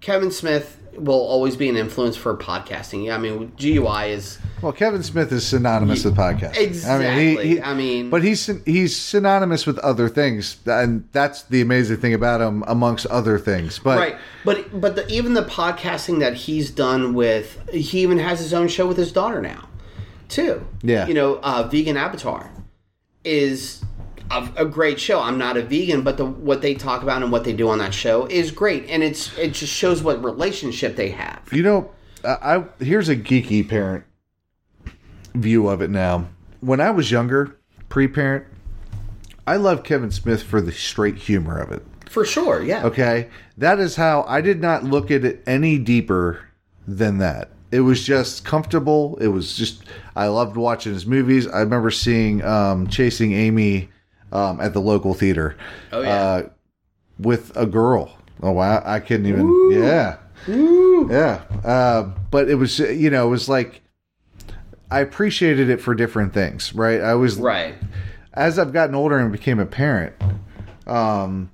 Kevin 0.00 0.30
Smith 0.30 0.78
will 0.96 1.14
always 1.20 1.56
be 1.56 1.68
an 1.68 1.76
influence 1.76 2.16
for 2.16 2.36
podcasting. 2.36 3.04
Yeah, 3.06 3.14
I 3.14 3.18
mean, 3.18 3.52
GUI 3.58 4.10
is 4.12 4.38
Well, 4.62 4.72
Kevin 4.72 5.02
Smith 5.02 5.32
is 5.32 5.46
synonymous 5.46 6.04
with 6.04 6.16
podcasting. 6.16 6.58
exactly. 6.58 7.06
I 7.06 7.14
mean, 7.14 7.38
he, 7.38 7.48
he- 7.54 7.62
I 7.62 7.74
mean, 7.74 8.10
but 8.10 8.22
he's 8.22 8.46
he's 8.66 8.94
synonymous 8.96 9.66
with 9.66 9.78
other 9.78 10.08
things, 10.08 10.58
and 10.66 11.08
that's 11.12 11.42
the 11.44 11.60
amazing 11.62 11.96
thing 11.98 12.12
about 12.14 12.40
him, 12.42 12.62
amongst 12.66 13.06
other 13.06 13.38
things. 13.38 13.78
But 13.78 13.98
right. 13.98 14.16
But 14.44 14.80
but 14.80 14.96
the, 14.96 15.08
even 15.08 15.34
the 15.34 15.44
podcasting 15.44 16.20
that 16.20 16.34
he's 16.34 16.70
done 16.70 17.14
with, 17.14 17.58
he 17.72 18.00
even 18.02 18.18
has 18.18 18.38
his 18.38 18.52
own 18.52 18.68
show 18.68 18.86
with 18.86 18.96
his 18.98 19.12
daughter 19.12 19.40
now, 19.40 19.66
too. 20.28 20.66
Yeah. 20.82 21.06
You 21.06 21.14
know, 21.14 21.40
uh, 21.42 21.66
Vegan 21.70 21.96
Avatar 21.96 22.50
is 23.24 23.82
a, 24.30 24.46
a 24.56 24.64
great 24.66 25.00
show. 25.00 25.20
I'm 25.20 25.38
not 25.38 25.56
a 25.56 25.62
vegan, 25.62 26.02
but 26.02 26.16
the 26.18 26.26
what 26.26 26.60
they 26.60 26.74
talk 26.74 27.02
about 27.02 27.22
and 27.22 27.32
what 27.32 27.44
they 27.44 27.52
do 27.54 27.70
on 27.70 27.78
that 27.78 27.94
show 27.94 28.26
is 28.26 28.50
great, 28.50 28.88
and 28.90 29.02
it's 29.02 29.36
it 29.38 29.52
just 29.54 29.72
shows 29.72 30.02
what 30.02 30.22
relationship 30.22 30.96
they 30.96 31.10
have. 31.10 31.48
You 31.50 31.62
know, 31.62 31.90
I 32.24 32.64
here's 32.78 33.08
a 33.08 33.16
geeky 33.16 33.66
parent 33.66 34.04
view 35.34 35.68
of 35.68 35.80
it 35.82 35.90
now. 35.90 36.28
When 36.60 36.80
I 36.80 36.90
was 36.90 37.10
younger, 37.10 37.56
pre-parent, 37.88 38.46
I 39.46 39.56
loved 39.56 39.84
Kevin 39.84 40.10
Smith 40.10 40.42
for 40.42 40.60
the 40.60 40.72
straight 40.72 41.16
humor 41.16 41.58
of 41.58 41.72
it. 41.72 41.82
For 42.08 42.24
sure, 42.24 42.62
yeah. 42.62 42.84
Okay, 42.84 43.28
that 43.56 43.78
is 43.78 43.96
how 43.96 44.24
I 44.28 44.40
did 44.40 44.60
not 44.60 44.84
look 44.84 45.10
at 45.10 45.24
it 45.24 45.42
any 45.46 45.78
deeper 45.78 46.40
than 46.86 47.18
that. 47.18 47.50
It 47.70 47.80
was 47.80 48.04
just 48.04 48.44
comfortable. 48.44 49.16
It 49.20 49.28
was 49.28 49.56
just 49.56 49.84
I 50.16 50.26
loved 50.26 50.56
watching 50.56 50.92
his 50.92 51.06
movies. 51.06 51.46
I 51.46 51.60
remember 51.60 51.90
seeing 51.92 52.42
um, 52.42 52.88
Chasing 52.88 53.32
Amy 53.32 53.90
um, 54.32 54.60
at 54.60 54.72
the 54.72 54.80
local 54.80 55.14
theater. 55.14 55.56
Oh, 55.92 56.02
yeah. 56.02 56.10
uh, 56.10 56.48
with 57.18 57.56
a 57.56 57.66
girl. 57.66 58.16
Oh 58.42 58.52
wow, 58.52 58.82
I 58.84 59.00
couldn't 59.00 59.26
even. 59.26 59.70
Yeah, 59.70 60.16
yeah. 60.48 61.42
Uh, 61.64 62.10
but 62.30 62.48
it 62.48 62.56
was 62.56 62.78
you 62.78 63.10
know 63.10 63.26
it 63.26 63.30
was 63.30 63.48
like 63.48 63.82
I 64.90 65.00
appreciated 65.00 65.68
it 65.70 65.80
for 65.80 65.94
different 65.94 66.32
things. 66.32 66.74
Right. 66.74 67.00
I 67.00 67.14
was 67.14 67.36
Right. 67.36 67.74
as 68.34 68.58
I've 68.58 68.72
gotten 68.72 68.94
older 68.94 69.18
and 69.18 69.30
became 69.30 69.58
a 69.60 69.66
parent, 69.66 70.14
um, 70.86 71.50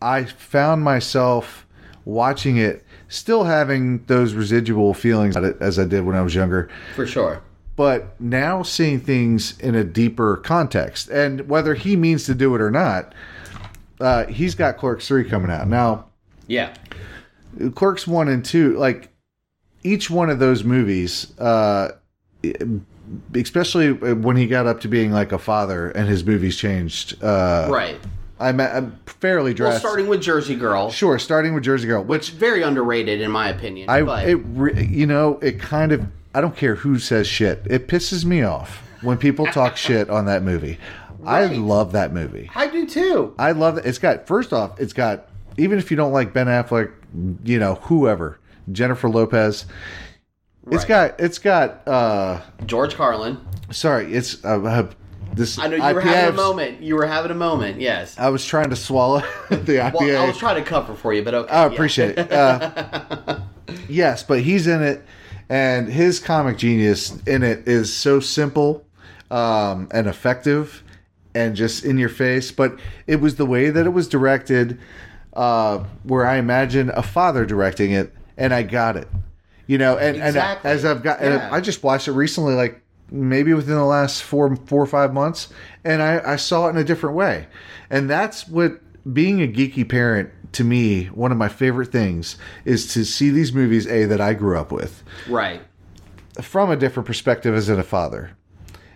I 0.00 0.24
found 0.24 0.82
myself 0.82 1.66
watching 2.04 2.56
it, 2.56 2.84
still 3.08 3.44
having 3.44 4.02
those 4.06 4.34
residual 4.34 4.94
feelings 4.94 5.36
about 5.36 5.50
it 5.50 5.56
as 5.60 5.78
I 5.78 5.84
did 5.84 6.04
when 6.04 6.16
I 6.16 6.22
was 6.22 6.34
younger, 6.34 6.68
For 6.96 7.06
sure. 7.06 7.40
but 7.76 8.18
now 8.20 8.62
seeing 8.62 8.98
things 8.98 9.56
in 9.60 9.74
a 9.74 9.84
deeper 9.84 10.38
context. 10.38 11.08
And 11.10 11.48
whether 11.48 11.74
he 11.74 11.94
means 11.94 12.24
to 12.24 12.34
do 12.34 12.54
it 12.54 12.60
or 12.60 12.70
not, 12.70 13.14
uh, 14.00 14.24
he's 14.26 14.54
got 14.56 14.78
Clerks 14.78 15.06
3 15.06 15.24
coming 15.24 15.50
out. 15.50 15.68
Now, 15.68 16.06
Yeah. 16.48 16.70
Clerks 17.74 18.06
1 18.06 18.28
and 18.28 18.44
2, 18.44 18.76
like 18.78 19.10
each 19.82 20.10
one 20.10 20.30
of 20.30 20.38
those 20.38 20.64
movies, 20.64 21.38
uh, 21.38 21.90
especially 23.34 23.92
when 23.92 24.36
he 24.36 24.46
got 24.46 24.66
up 24.66 24.80
to 24.80 24.88
being 24.88 25.12
like 25.12 25.32
a 25.32 25.38
father 25.38 25.90
and 25.90 26.08
his 26.08 26.24
movies 26.24 26.56
changed. 26.56 27.22
Uh, 27.22 27.68
Right. 27.70 27.98
I'm, 28.40 28.58
I'm 28.58 28.98
fairly 29.06 29.54
Well, 29.54 29.78
starting 29.78 30.08
with 30.08 30.20
Jersey 30.20 30.56
Girl, 30.56 30.90
sure, 30.90 31.16
starting 31.20 31.54
with 31.54 31.62
Jersey 31.62 31.86
Girl, 31.86 32.02
which 32.02 32.30
very 32.30 32.62
underrated 32.62 33.20
in 33.20 33.30
my 33.30 33.48
opinion. 33.48 33.88
I, 33.88 34.02
but 34.02 34.28
it, 34.28 34.34
re- 34.36 34.84
you 34.84 35.06
know, 35.06 35.38
it 35.40 35.60
kind 35.60 35.92
of, 35.92 36.04
I 36.34 36.40
don't 36.40 36.56
care 36.56 36.74
who 36.74 36.98
says 36.98 37.28
shit. 37.28 37.62
It 37.66 37.86
pisses 37.86 38.24
me 38.24 38.42
off 38.42 38.82
when 39.00 39.16
people 39.16 39.46
talk 39.46 39.76
shit 39.76 40.10
on 40.10 40.24
that 40.26 40.42
movie. 40.42 40.78
I 41.24 41.46
love 41.46 41.92
that 41.92 42.12
movie. 42.12 42.50
I 42.52 42.66
do 42.66 42.84
too. 42.84 43.32
I 43.38 43.52
love 43.52 43.78
it. 43.78 43.86
It's 43.86 43.98
got 43.98 44.26
first 44.26 44.52
off, 44.52 44.80
it's 44.80 44.92
got 44.92 45.28
even 45.56 45.78
if 45.78 45.92
you 45.92 45.96
don't 45.96 46.12
like 46.12 46.32
Ben 46.32 46.48
Affleck, 46.48 46.90
you 47.44 47.60
know, 47.60 47.76
whoever, 47.76 48.40
Jennifer 48.70 49.08
Lopez. 49.08 49.66
it's 50.70 50.84
got 50.84 51.18
it's 51.18 51.38
got 51.38 51.86
uh 51.88 52.40
George 52.66 52.94
Carlin. 52.94 53.38
sorry, 53.70 54.12
it's 54.12 54.44
uh, 54.44 54.62
uh 54.62 54.90
this 55.34 55.58
I 55.58 55.66
know 55.66 55.76
you 55.76 55.94
were 55.94 56.00
having 56.00 56.34
a 56.34 56.36
moment. 56.36 56.82
You 56.82 56.96
were 56.96 57.06
having 57.06 57.30
a 57.30 57.34
moment. 57.34 57.80
Yes. 57.80 58.18
I 58.18 58.28
was 58.28 58.44
trying 58.44 58.70
to 58.70 58.76
swallow 58.76 59.20
the 59.50 59.76
IPA. 59.76 59.94
Well, 59.94 60.22
I 60.22 60.26
was 60.26 60.36
trying 60.36 60.62
to 60.62 60.68
cover 60.68 60.94
for 60.94 61.14
you, 61.14 61.22
but 61.22 61.34
okay. 61.34 61.52
I 61.52 61.66
yeah. 61.66 61.72
appreciate 61.72 62.18
it. 62.18 62.32
Uh, 62.42 63.40
yes, 63.88 64.22
but 64.22 64.40
he's 64.40 64.66
in 64.66 64.82
it, 64.82 65.04
and 65.48 65.88
his 65.88 66.18
comic 66.18 66.58
genius 66.58 67.16
in 67.24 67.42
it 67.42 67.66
is 67.66 67.94
so 67.94 68.20
simple 68.20 68.84
um, 69.30 69.88
and 69.92 70.06
effective, 70.06 70.82
and 71.34 71.56
just 71.56 71.84
in 71.84 71.98
your 71.98 72.08
face. 72.08 72.50
But 72.50 72.78
it 73.06 73.20
was 73.20 73.36
the 73.36 73.46
way 73.46 73.70
that 73.70 73.86
it 73.86 73.90
was 73.90 74.08
directed, 74.08 74.78
uh, 75.34 75.84
where 76.02 76.26
I 76.26 76.36
imagine 76.36 76.90
a 76.90 77.02
father 77.02 77.46
directing 77.46 77.92
it, 77.92 78.12
and 78.42 78.52
I 78.52 78.62
got 78.64 78.96
it. 78.96 79.08
You 79.68 79.78
know, 79.78 79.96
and, 79.96 80.16
Exactly. 80.16 80.68
and 80.70 80.78
as 80.78 80.84
I've 80.84 81.02
got, 81.02 81.20
and 81.20 81.34
Yeah. 81.34 81.48
I 81.52 81.60
just 81.60 81.82
watched 81.82 82.08
it 82.08 82.12
recently, 82.12 82.54
like 82.54 82.82
maybe 83.10 83.54
within 83.54 83.76
the 83.76 83.84
last 83.84 84.22
four 84.22 84.56
four 84.66 84.82
or 84.82 84.86
five 84.86 85.14
months, 85.14 85.48
and 85.84 86.02
I, 86.02 86.20
I 86.32 86.36
saw 86.36 86.66
it 86.66 86.70
in 86.70 86.76
a 86.78 86.84
different 86.84 87.14
way, 87.16 87.46
and 87.88 88.10
that's 88.10 88.48
what 88.48 88.80
being 89.12 89.40
a 89.42 89.46
geeky 89.46 89.88
parent 89.88 90.30
to 90.52 90.64
me 90.64 91.06
one 91.06 91.32
of 91.32 91.38
my 91.38 91.48
favorite 91.48 91.90
things 91.90 92.36
is 92.66 92.92
to 92.92 93.04
see 93.04 93.30
these 93.30 93.52
movies 93.54 93.86
a 93.86 94.04
that 94.04 94.20
I 94.20 94.34
grew 94.34 94.58
up 94.58 94.70
with 94.70 95.02
Right. 95.28 95.62
from 96.42 96.70
a 96.70 96.76
different 96.76 97.06
perspective 97.06 97.54
as 97.54 97.68
in 97.68 97.78
a 97.78 97.82
father, 97.84 98.32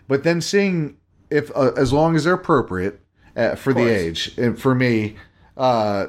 but 0.08 0.22
then 0.24 0.40
seeing 0.40 0.96
if 1.30 1.50
uh, 1.56 1.72
as 1.76 1.92
long 1.92 2.14
as 2.16 2.24
they're 2.24 2.34
appropriate 2.34 3.00
uh, 3.36 3.54
for 3.54 3.72
the 3.72 3.84
age 3.86 4.36
and 4.38 4.58
for 4.60 4.74
me, 4.74 5.16
uh, 5.56 6.06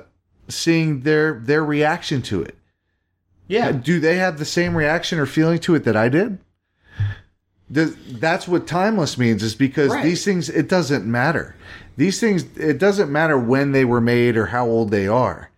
seeing 0.50 1.02
their 1.02 1.40
their 1.40 1.64
reaction 1.64 2.22
to 2.24 2.42
it. 2.42 2.56
Yeah. 3.48 3.72
Do 3.72 4.00
they 4.00 4.18
have 4.18 4.38
the 4.40 4.46
same 4.46 4.76
reaction 4.76 5.20
or 5.20 5.26
feeling 5.26 5.60
to 5.60 5.76
it 5.76 5.84
that 5.86 5.96
I 5.96 6.10
did? 6.10 6.40
Does, 7.72 7.96
that's 8.20 8.48
what 8.48 8.66
timeless 8.66 9.18
means 9.18 9.44
is 9.44 9.54
because 9.56 9.92
Right. 9.92 10.04
these 10.04 10.24
things 10.24 10.50
it 10.50 10.70
doesn't 10.70 11.06
matter. 11.06 11.56
These 11.98 12.20
things 12.20 12.46
it 12.58 12.78
doesn't 12.78 13.12
matter 13.12 13.38
when 13.38 13.74
they 13.74 13.84
were 13.84 14.00
made 14.02 14.38
or 14.38 14.48
how 14.48 14.66
old 14.68 14.90
they 14.92 15.08
are. 15.08 15.50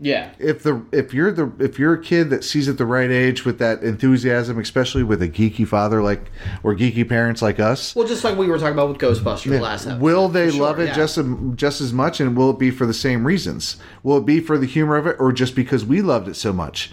Yeah. 0.00 0.30
If 0.40 0.62
the 0.64 0.82
if 0.92 1.14
you're 1.14 1.30
the 1.30 1.50
if 1.60 1.78
you're 1.78 1.94
a 1.94 2.02
kid 2.02 2.30
that 2.30 2.42
sees 2.42 2.68
at 2.68 2.78
the 2.78 2.84
right 2.84 3.10
age 3.10 3.44
with 3.44 3.58
that 3.60 3.82
enthusiasm, 3.82 4.58
especially 4.58 5.04
with 5.04 5.22
a 5.22 5.28
geeky 5.28 5.66
father 5.66 6.02
like 6.02 6.30
or 6.64 6.74
geeky 6.74 7.08
parents 7.08 7.40
like 7.42 7.60
us, 7.60 7.94
Well, 7.94 8.08
just 8.08 8.24
like 8.24 8.36
we 8.36 8.48
were 8.48 8.58
talking 8.58 8.74
about 8.74 8.88
with 8.88 8.98
Ghostbusters 8.98 9.60
last 9.60 9.86
episode. 9.86 10.02
will 10.02 10.28
they 10.28 10.50
sure, 10.50 10.60
love 10.62 10.80
it 10.80 10.88
yeah. 10.88 10.94
just 10.94 11.18
just 11.54 11.80
as 11.80 11.92
much, 11.92 12.20
and 12.20 12.36
will 12.36 12.50
it 12.50 12.58
be 12.58 12.70
for 12.72 12.86
the 12.86 12.92
same 12.92 13.24
reasons? 13.26 13.76
Will 14.02 14.18
it 14.18 14.26
be 14.26 14.40
for 14.40 14.58
the 14.58 14.66
humor 14.66 14.96
of 14.96 15.06
it, 15.06 15.16
or 15.20 15.32
just 15.32 15.54
because 15.54 15.84
we 15.84 16.02
loved 16.02 16.26
it 16.28 16.34
so 16.36 16.52
much? 16.52 16.90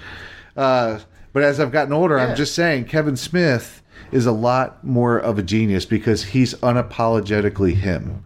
Uh, 0.56 1.00
but 1.34 1.44
as 1.44 1.60
I've 1.60 1.72
gotten 1.72 1.94
older, 1.94 2.18
Yeah. 2.18 2.28
I'm 2.28 2.36
just 2.36 2.54
saying 2.56 2.86
Kevin 2.86 3.16
Smith 3.16 3.82
is 4.12 4.26
a 4.26 4.32
lot 4.32 4.84
more 4.84 5.18
of 5.18 5.40
a 5.40 5.44
genius 5.44 5.86
because 5.86 6.24
he's 6.26 6.54
unapologetically 6.56 7.74
him, 7.76 8.24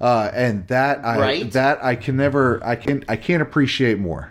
uh, 0.00 0.30
and 0.32 0.66
that 0.68 1.04
I 1.04 1.18
Right. 1.18 1.52
that 1.52 1.84
I 1.84 1.96
can 1.96 2.16
never 2.16 2.60
I 2.64 2.76
can 2.76 3.04
I 3.08 3.16
can't 3.16 3.42
appreciate 3.42 3.98
more. 3.98 4.30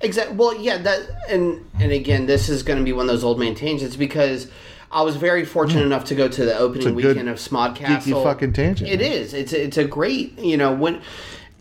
Exactly. 0.00 0.36
Well, 0.36 0.58
yeah. 0.58 0.78
That 0.78 1.00
and 1.28 1.64
and 1.78 1.92
again, 1.92 2.24
this 2.26 2.48
is 2.48 2.62
going 2.62 2.78
to 2.78 2.84
be 2.84 2.92
one 2.92 3.04
of 3.04 3.08
those 3.10 3.24
old 3.24 3.38
man 3.38 3.54
tangents 3.54 3.96
because 3.96 4.46
I 4.90 5.02
was 5.02 5.16
very 5.16 5.44
fortunate 5.44 5.84
enough 5.84 6.04
to 6.06 6.14
go 6.14 6.26
to 6.26 6.44
the 6.44 6.56
opening 6.56 6.94
weekend 6.94 7.28
of 7.28 7.36
Smodcastle. 7.36 8.22
fucking 8.24 8.54
tangent. 8.54 8.88
It 8.90 9.02
is. 9.02 9.34
It's 9.34 9.52
a, 9.52 9.64
it's 9.64 9.76
a 9.76 9.84
great. 9.84 10.38
You 10.38 10.56
know 10.56 10.72
when 10.72 11.02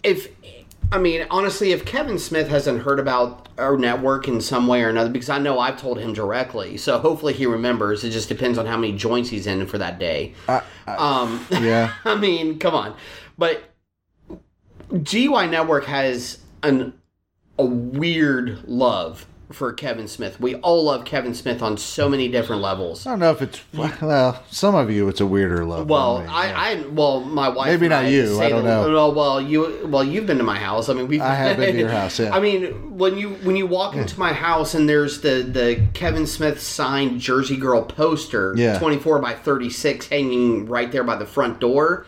if. 0.04 0.30
I 0.92 0.98
mean, 0.98 1.28
honestly, 1.30 1.72
if 1.72 1.86
Kevin 1.86 2.18
Smith 2.18 2.48
hasn't 2.48 2.82
heard 2.82 3.00
about 3.00 3.48
our 3.60 3.78
network 3.78 4.28
in 4.28 4.42
some 4.42 4.66
way 4.66 4.84
or 4.84 4.90
another, 4.90 5.12
because 5.12 5.30
I 5.30 5.38
know 5.38 5.60
I've 5.60 5.80
told 5.80 6.00
him 6.00 6.14
directly, 6.14 6.78
so 6.78 6.98
hopefully 6.98 7.34
he 7.34 7.46
remembers. 7.46 8.04
It 8.04 8.10
just 8.10 8.28
depends 8.28 8.58
on 8.58 8.66
how 8.66 8.76
many 8.76 8.94
joints 8.94 9.30
he's 9.30 9.46
in 9.46 9.68
for 9.68 9.78
that 9.78 10.00
day. 10.00 10.34
um, 10.88 11.46
Yeah, 11.52 11.94
I 12.06 12.16
mean, 12.16 12.58
come 12.58 12.74
on. 12.74 12.96
But 13.38 13.64
GUI 15.04 15.48
Network 15.48 15.86
has 15.86 16.40
an 16.64 16.94
a 17.60 17.66
weird 17.66 18.64
love 18.68 19.28
for 19.52 19.74
Kevin 19.74 20.08
Smith. 20.08 20.40
We 20.40 20.56
all 20.56 20.84
love 20.84 21.06
Kevin 21.06 21.34
Smith 21.34 21.62
on 21.62 21.78
so 21.78 22.08
many 22.08 22.28
different 22.28 22.62
levels. 22.62 23.08
I 23.08 23.12
don't 23.12 23.20
know 23.20 23.32
if 23.32 23.42
it's 23.42 23.62
well. 23.74 24.44
Some 24.52 24.76
of 24.76 24.92
you, 24.92 25.08
it's 25.08 25.22
a 25.22 25.26
weirder 25.26 25.66
love. 25.66 25.90
Well. 25.90 26.26
I, 26.30 26.52
I, 26.52 26.82
well, 26.88 27.22
my 27.22 27.50
wife. 27.50 27.68
Maybe 27.68 27.88
not 27.88 28.06
I 28.06 28.10
you, 28.10 28.40
I 28.40 28.50
don't 28.50 28.64
the- 28.64 28.70
know. 28.70 28.94
Well, 28.94 29.14
well, 29.14 29.42
you, 29.42 29.88
well, 29.88 30.04
you've 30.04 30.28
been 30.28 30.38
to 30.38 30.44
my 30.44 30.60
house. 30.60 30.88
I 30.90 30.94
mean, 30.94 31.08
we. 31.08 31.20
I 31.20 31.34
have 31.34 31.58
been 31.58 31.74
to 31.74 31.80
your 31.80 31.90
house, 31.90 32.20
yeah. 32.20 32.36
I 32.36 32.40
mean, 32.40 32.98
when 32.98 33.18
you 33.18 33.30
when 33.44 33.56
you 33.56 33.66
walk 33.66 33.96
into 33.96 34.20
my 34.20 34.34
house 34.34 34.76
and 34.76 34.88
there's 34.88 35.22
the 35.22 35.42
the 35.42 35.88
Kevin 35.94 36.28
Smith 36.28 36.62
signed 36.62 37.20
Jersey 37.20 37.58
Girl 37.58 37.82
poster, 37.84 38.54
Yeah. 38.56 38.78
twenty 38.78 38.98
four 38.98 39.20
by 39.20 39.34
thirty 39.34 39.70
six, 39.70 40.08
hanging 40.08 40.68
right 40.68 40.92
there 40.92 41.04
by 41.04 41.16
the 41.16 41.26
front 41.26 41.60
door. 41.60 42.06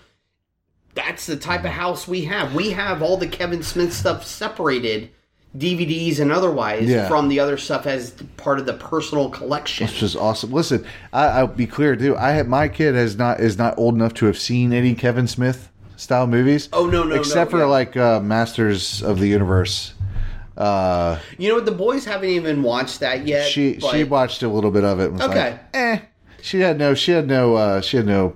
That's 0.94 1.26
the 1.26 1.38
type 1.38 1.62
of 1.62 1.68
mm-hmm. 1.68 1.80
house 1.80 2.08
we 2.08 2.26
have. 2.26 2.54
We 2.54 2.72
have 2.72 3.02
all 3.02 3.18
the 3.18 3.28
Kevin 3.28 3.64
Smith 3.64 3.94
stuff 3.94 4.26
separated. 4.26 5.10
DVDs 5.58 6.20
and 6.20 6.32
otherwise 6.32 6.88
Yeah. 6.90 7.08
from 7.08 7.28
the 7.28 7.40
other 7.40 7.58
stuff 7.58 7.86
as 7.86 8.12
part 8.38 8.60
of 8.60 8.66
the 8.66 8.74
personal 8.74 9.30
collection. 9.30 9.88
which 9.88 10.02
is 10.02 10.16
awesome. 10.16 10.52
Listen, 10.52 10.86
I, 11.12 11.26
I'll 11.28 11.48
be 11.48 11.68
clear 11.68 11.96
too. 11.96 12.16
I 12.18 12.32
have 12.32 12.48
my 12.48 12.68
kid 12.70 12.96
has 12.96 13.18
not 13.18 13.40
is 13.42 13.58
not 13.58 13.78
old 13.78 13.96
enough 13.96 14.14
to 14.16 14.26
have 14.28 14.38
seen 14.38 14.72
any 14.72 14.96
Kevin 14.96 15.28
Smith 15.28 15.70
style 15.98 16.26
movies. 16.26 16.70
Oh, 16.74 16.86
no, 16.88 17.04
no, 17.04 17.16
except 17.16 17.52
no, 17.52 17.58
for 17.58 17.64
yeah. 17.64 17.70
like 17.70 17.98
uh, 17.98 18.20
Masters 18.22 19.04
of 19.04 19.20
the 19.20 19.28
Universe. 19.28 19.94
Uh, 20.58 21.20
You 21.38 21.50
know 21.50 21.56
what? 21.56 21.66
The 21.66 21.72
boys 21.72 22.06
haven't 22.06 22.30
even 22.30 22.64
watched 22.64 23.00
that 23.02 23.26
yet. 23.28 23.48
she 23.50 23.74
but- 23.82 23.92
she 23.92 24.04
watched 24.04 24.44
a 24.44 24.48
little 24.48 24.72
bit 24.72 24.84
of 24.84 25.00
it. 25.00 25.12
Okay. 25.22 25.52
like, 25.52 25.60
eh. 25.74 26.00
She 26.42 26.62
had 26.62 26.78
no. 26.80 26.94
She 26.94 27.12
had 27.12 27.28
no. 27.28 27.56
Uh, 27.56 27.82
she 27.82 27.98
had 27.98 28.06
no. 28.06 28.36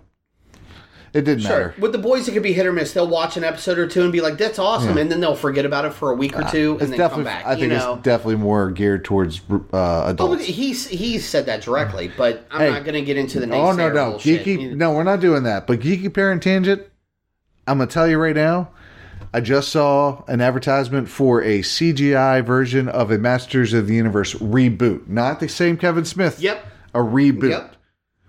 It 1.15 1.23
didn't 1.23 1.43
Sure. 1.43 1.49
matter. 1.49 1.73
With 1.80 1.93
the 1.93 1.97
boys, 1.97 2.28
it 2.28 2.34
could 2.34 2.43
be 2.43 2.51
hit 2.54 2.65
or 2.65 2.73
miss. 2.73 2.91
They'll 2.91 3.08
watch 3.08 3.38
an 3.38 3.43
episode 3.43 3.80
or 3.80 3.88
two 3.88 4.04
and 4.04 4.12
be 4.12 4.19
like, 4.21 4.38
"That's 4.38 4.60
awesome," 4.60 4.95
Yeah. 4.97 5.04
and 5.04 5.12
then 5.12 5.21
they'll 5.21 5.34
forget 5.34 5.65
about 5.65 5.86
it 5.86 5.93
for 5.93 6.12
a 6.12 6.13
week 6.15 6.38
or 6.38 6.43
two, 6.51 6.73
It's 6.73 6.84
and 6.84 6.93
then 6.99 7.10
come 7.10 7.23
back. 7.23 7.45
I 7.45 7.56
think 7.56 7.69
know. 7.71 7.93
it's 7.93 8.04
definitely 8.04 8.36
more 8.36 8.69
geared 8.69 9.06
towards 9.06 9.39
uh, 9.49 9.56
Oh, 9.73 10.10
adults. 10.10 10.43
he's 10.43 10.88
he's 10.88 11.25
said 11.25 11.45
that 11.47 11.62
directly, 11.62 12.12
but 12.17 12.45
I'm 12.51 12.60
Hey. 12.60 12.69
not 12.69 12.84
going 12.84 12.95
to 12.95 13.01
get 13.01 13.15
into 13.17 13.39
the 13.39 13.45
Oh 13.56 13.71
no 13.71 13.89
no 13.89 14.10
bullshit. 14.12 14.45
geeky 14.45 14.75
no 14.75 14.91
we're 14.91 15.04
not 15.04 15.21
doing 15.21 15.43
that. 15.43 15.65
But 15.67 15.80
geeky 15.80 16.13
parent 16.13 16.43
tangent, 16.43 16.82
I'm 17.65 17.78
gonna 17.78 17.89
tell 17.89 18.08
you 18.08 18.17
right 18.17 18.36
now. 18.36 18.69
I 19.34 19.39
just 19.39 19.69
saw 19.69 20.23
an 20.28 20.41
advertisement 20.41 21.08
for 21.10 21.41
a 21.41 21.62
CGI 21.62 22.41
version 22.41 22.88
of 22.89 23.10
a 23.12 23.17
Masters 23.17 23.73
of 23.73 23.88
the 23.88 23.95
Universe 23.95 24.34
reboot, 24.36 25.08
not 25.08 25.39
the 25.39 25.47
same 25.49 25.78
Kevin 25.78 26.04
Smith. 26.06 26.41
Yep. 26.41 26.65
a 26.93 26.99
reboot 26.99 27.49
Yep. 27.49 27.74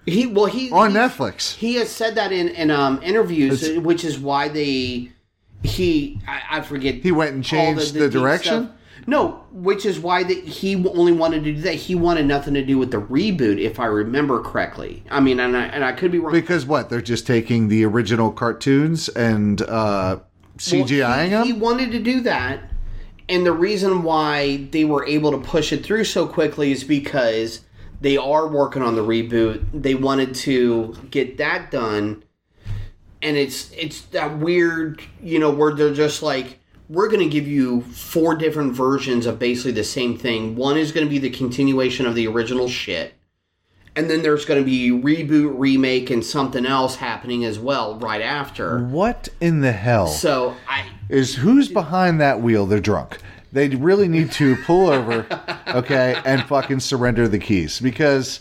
He 0.06 0.26
well 0.26 0.46
he 0.46 0.70
on 0.70 0.92
he, 0.92 0.96
Netflix. 0.96 1.54
He 1.56 1.74
has 1.74 1.90
said 1.90 2.14
that 2.14 2.32
in 2.32 2.48
in 2.48 2.70
um, 2.70 3.00
interviews, 3.02 3.62
It's- 3.62 3.82
which 3.82 4.04
is 4.04 4.18
why 4.18 4.48
they 4.48 5.10
he 5.62 6.20
I, 6.28 6.58
I 6.58 6.60
forget 6.60 6.96
He 6.96 7.12
went 7.12 7.34
and 7.34 7.44
changed 7.44 7.94
the 7.94 8.08
deep 8.08 8.12
direction? 8.12 8.64
stuff. 8.66 8.72
No, 9.08 9.44
which 9.52 9.86
is 9.86 10.00
why 10.00 10.24
that 10.24 10.44
he 10.44 10.74
only 10.74 11.12
wanted 11.12 11.44
to 11.44 11.52
do 11.54 11.60
that. 11.62 11.74
He 11.74 11.94
wanted 11.94 12.26
nothing 12.26 12.54
to 12.54 12.64
do 12.64 12.76
with 12.76 12.90
the 12.90 13.00
reboot, 13.00 13.60
if 13.60 13.78
I 13.78 13.86
remember 13.86 14.42
correctly. 14.42 15.04
I 15.10 15.20
mean, 15.20 15.38
and 15.38 15.56
I 15.56 15.66
and 15.66 15.84
I 15.84 15.92
could 15.92 16.10
be 16.10 16.18
wrong. 16.18 16.32
Because 16.32 16.66
what? 16.66 16.88
They're 16.90 17.00
just 17.00 17.26
taking 17.26 17.68
the 17.68 17.84
original 17.84 18.32
cartoons 18.32 19.08
and 19.10 19.62
uh, 19.62 20.18
CGIing 20.58 21.00
Well, 21.00 21.22
he, 21.24 21.30
them. 21.30 21.46
He 21.46 21.52
wanted 21.52 21.92
to 21.92 22.00
do 22.00 22.20
that, 22.22 22.60
and 23.28 23.46
the 23.46 23.52
reason 23.52 24.02
why 24.02 24.68
they 24.72 24.84
were 24.84 25.04
able 25.06 25.30
to 25.30 25.38
push 25.38 25.72
it 25.72 25.84
through 25.84 26.04
so 26.04 26.26
quickly 26.26 26.72
is 26.72 26.82
because 26.82 27.60
they 28.00 28.16
are 28.16 28.46
working 28.48 28.82
on 28.82 28.94
the 28.94 29.02
reboot. 29.02 29.64
They 29.72 29.94
wanted 29.94 30.34
to 30.36 30.94
get 31.10 31.38
that 31.38 31.70
done, 31.70 32.24
and 33.22 33.36
it's 33.36 33.70
it's 33.72 34.02
that 34.06 34.38
weird, 34.38 35.02
you 35.22 35.38
know, 35.38 35.50
where 35.50 35.74
they're 35.74 35.94
just 35.94 36.22
like. 36.22 36.60
We're 36.88 37.08
going 37.08 37.18
to 37.18 37.28
give 37.28 37.48
you 37.48 37.80
four 37.82 38.36
different 38.36 38.72
versions 38.72 39.26
of 39.26 39.40
basically 39.40 39.72
the 39.72 39.82
same 39.82 40.16
thing. 40.16 40.54
One 40.54 40.76
is 40.76 40.92
going 40.92 41.04
to 41.04 41.10
be 41.10 41.18
the 41.18 41.30
continuation 41.30 42.06
of 42.06 42.14
the 42.14 42.28
original 42.28 42.68
shit. 42.68 43.14
And 43.96 44.08
then 44.08 44.22
there's 44.22 44.44
going 44.44 44.60
to 44.60 44.64
be 44.64 44.90
reboot, 44.90 45.54
remake, 45.58 46.10
and 46.10 46.24
something 46.24 46.64
else 46.64 46.94
happening 46.94 47.44
as 47.44 47.58
well 47.58 47.98
right 47.98 48.22
after. 48.22 48.84
what 48.84 49.30
in 49.40 49.62
the 49.62 49.72
hell 49.72 50.06
So 50.06 50.54
I, 50.68 50.86
is 51.08 51.34
who's 51.34 51.68
behind 51.68 52.20
that 52.20 52.40
wheel? 52.40 52.66
They're 52.66 52.78
drunk. 52.78 53.18
They 53.56 53.68
really 53.68 54.06
need 54.06 54.32
to 54.32 54.54
pull 54.64 54.90
over, 54.90 55.26
okay, 55.68 56.20
and 56.26 56.42
fucking 56.42 56.80
surrender 56.80 57.26
the 57.26 57.38
keys 57.38 57.80
because 57.80 58.40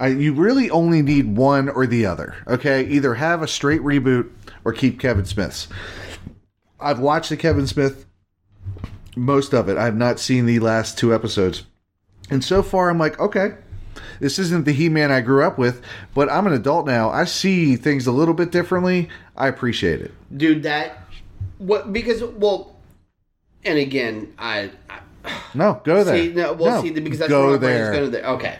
you 0.00 0.34
really 0.34 0.70
only 0.70 1.02
need 1.02 1.36
one 1.36 1.68
or 1.68 1.84
the 1.84 2.06
other, 2.06 2.36
okay? 2.46 2.84
Either 2.84 3.14
have 3.14 3.42
a 3.42 3.48
straight 3.48 3.80
reboot 3.80 4.30
or 4.64 4.72
keep 4.72 5.00
Kevin 5.00 5.24
Smith's. 5.24 5.66
I've 6.78 7.00
watched 7.00 7.30
the 7.30 7.36
Kevin 7.36 7.66
Smith, 7.66 8.06
most 9.16 9.52
of 9.52 9.68
it. 9.68 9.76
I've 9.76 9.96
not 9.96 10.20
seen 10.20 10.46
the 10.46 10.60
last 10.60 10.96
two 10.96 11.12
episodes. 11.12 11.64
And 12.30 12.44
so 12.44 12.62
far, 12.62 12.88
I'm 12.88 12.98
like, 12.98 13.18
okay, 13.18 13.54
this 14.20 14.38
isn't 14.38 14.64
the 14.64 14.70
He 14.70 14.88
Man 14.88 15.10
I 15.10 15.22
grew 15.22 15.42
up 15.42 15.58
with, 15.58 15.82
but 16.14 16.30
I'm 16.30 16.46
an 16.46 16.52
adult 16.52 16.86
now. 16.86 17.10
I 17.10 17.24
see 17.24 17.74
things 17.74 18.06
a 18.06 18.12
little 18.12 18.32
bit 18.32 18.52
differently. 18.52 19.08
I 19.36 19.48
appreciate 19.48 20.00
it. 20.02 20.14
dude 20.38 20.62
that 20.62 21.02
what 21.58 21.92
because 21.92 22.22
well 22.22 22.75
and 23.66 23.78
again 23.78 24.32
i, 24.38 24.70
I 24.88 25.00
No, 25.54 25.80
go 25.84 26.04
there. 26.04 26.16
See, 26.16 26.32
no, 26.32 26.52
well, 26.52 26.76
No, 26.76 26.82
see, 26.82 26.90
because 27.00 27.18
that's 27.18 27.28
go 27.30 27.42
where 27.48 27.50
my 27.52 27.58
brain's 27.58 27.80
there. 27.90 27.92
going 27.92 28.12
to. 28.12 28.30
Okay, 28.32 28.58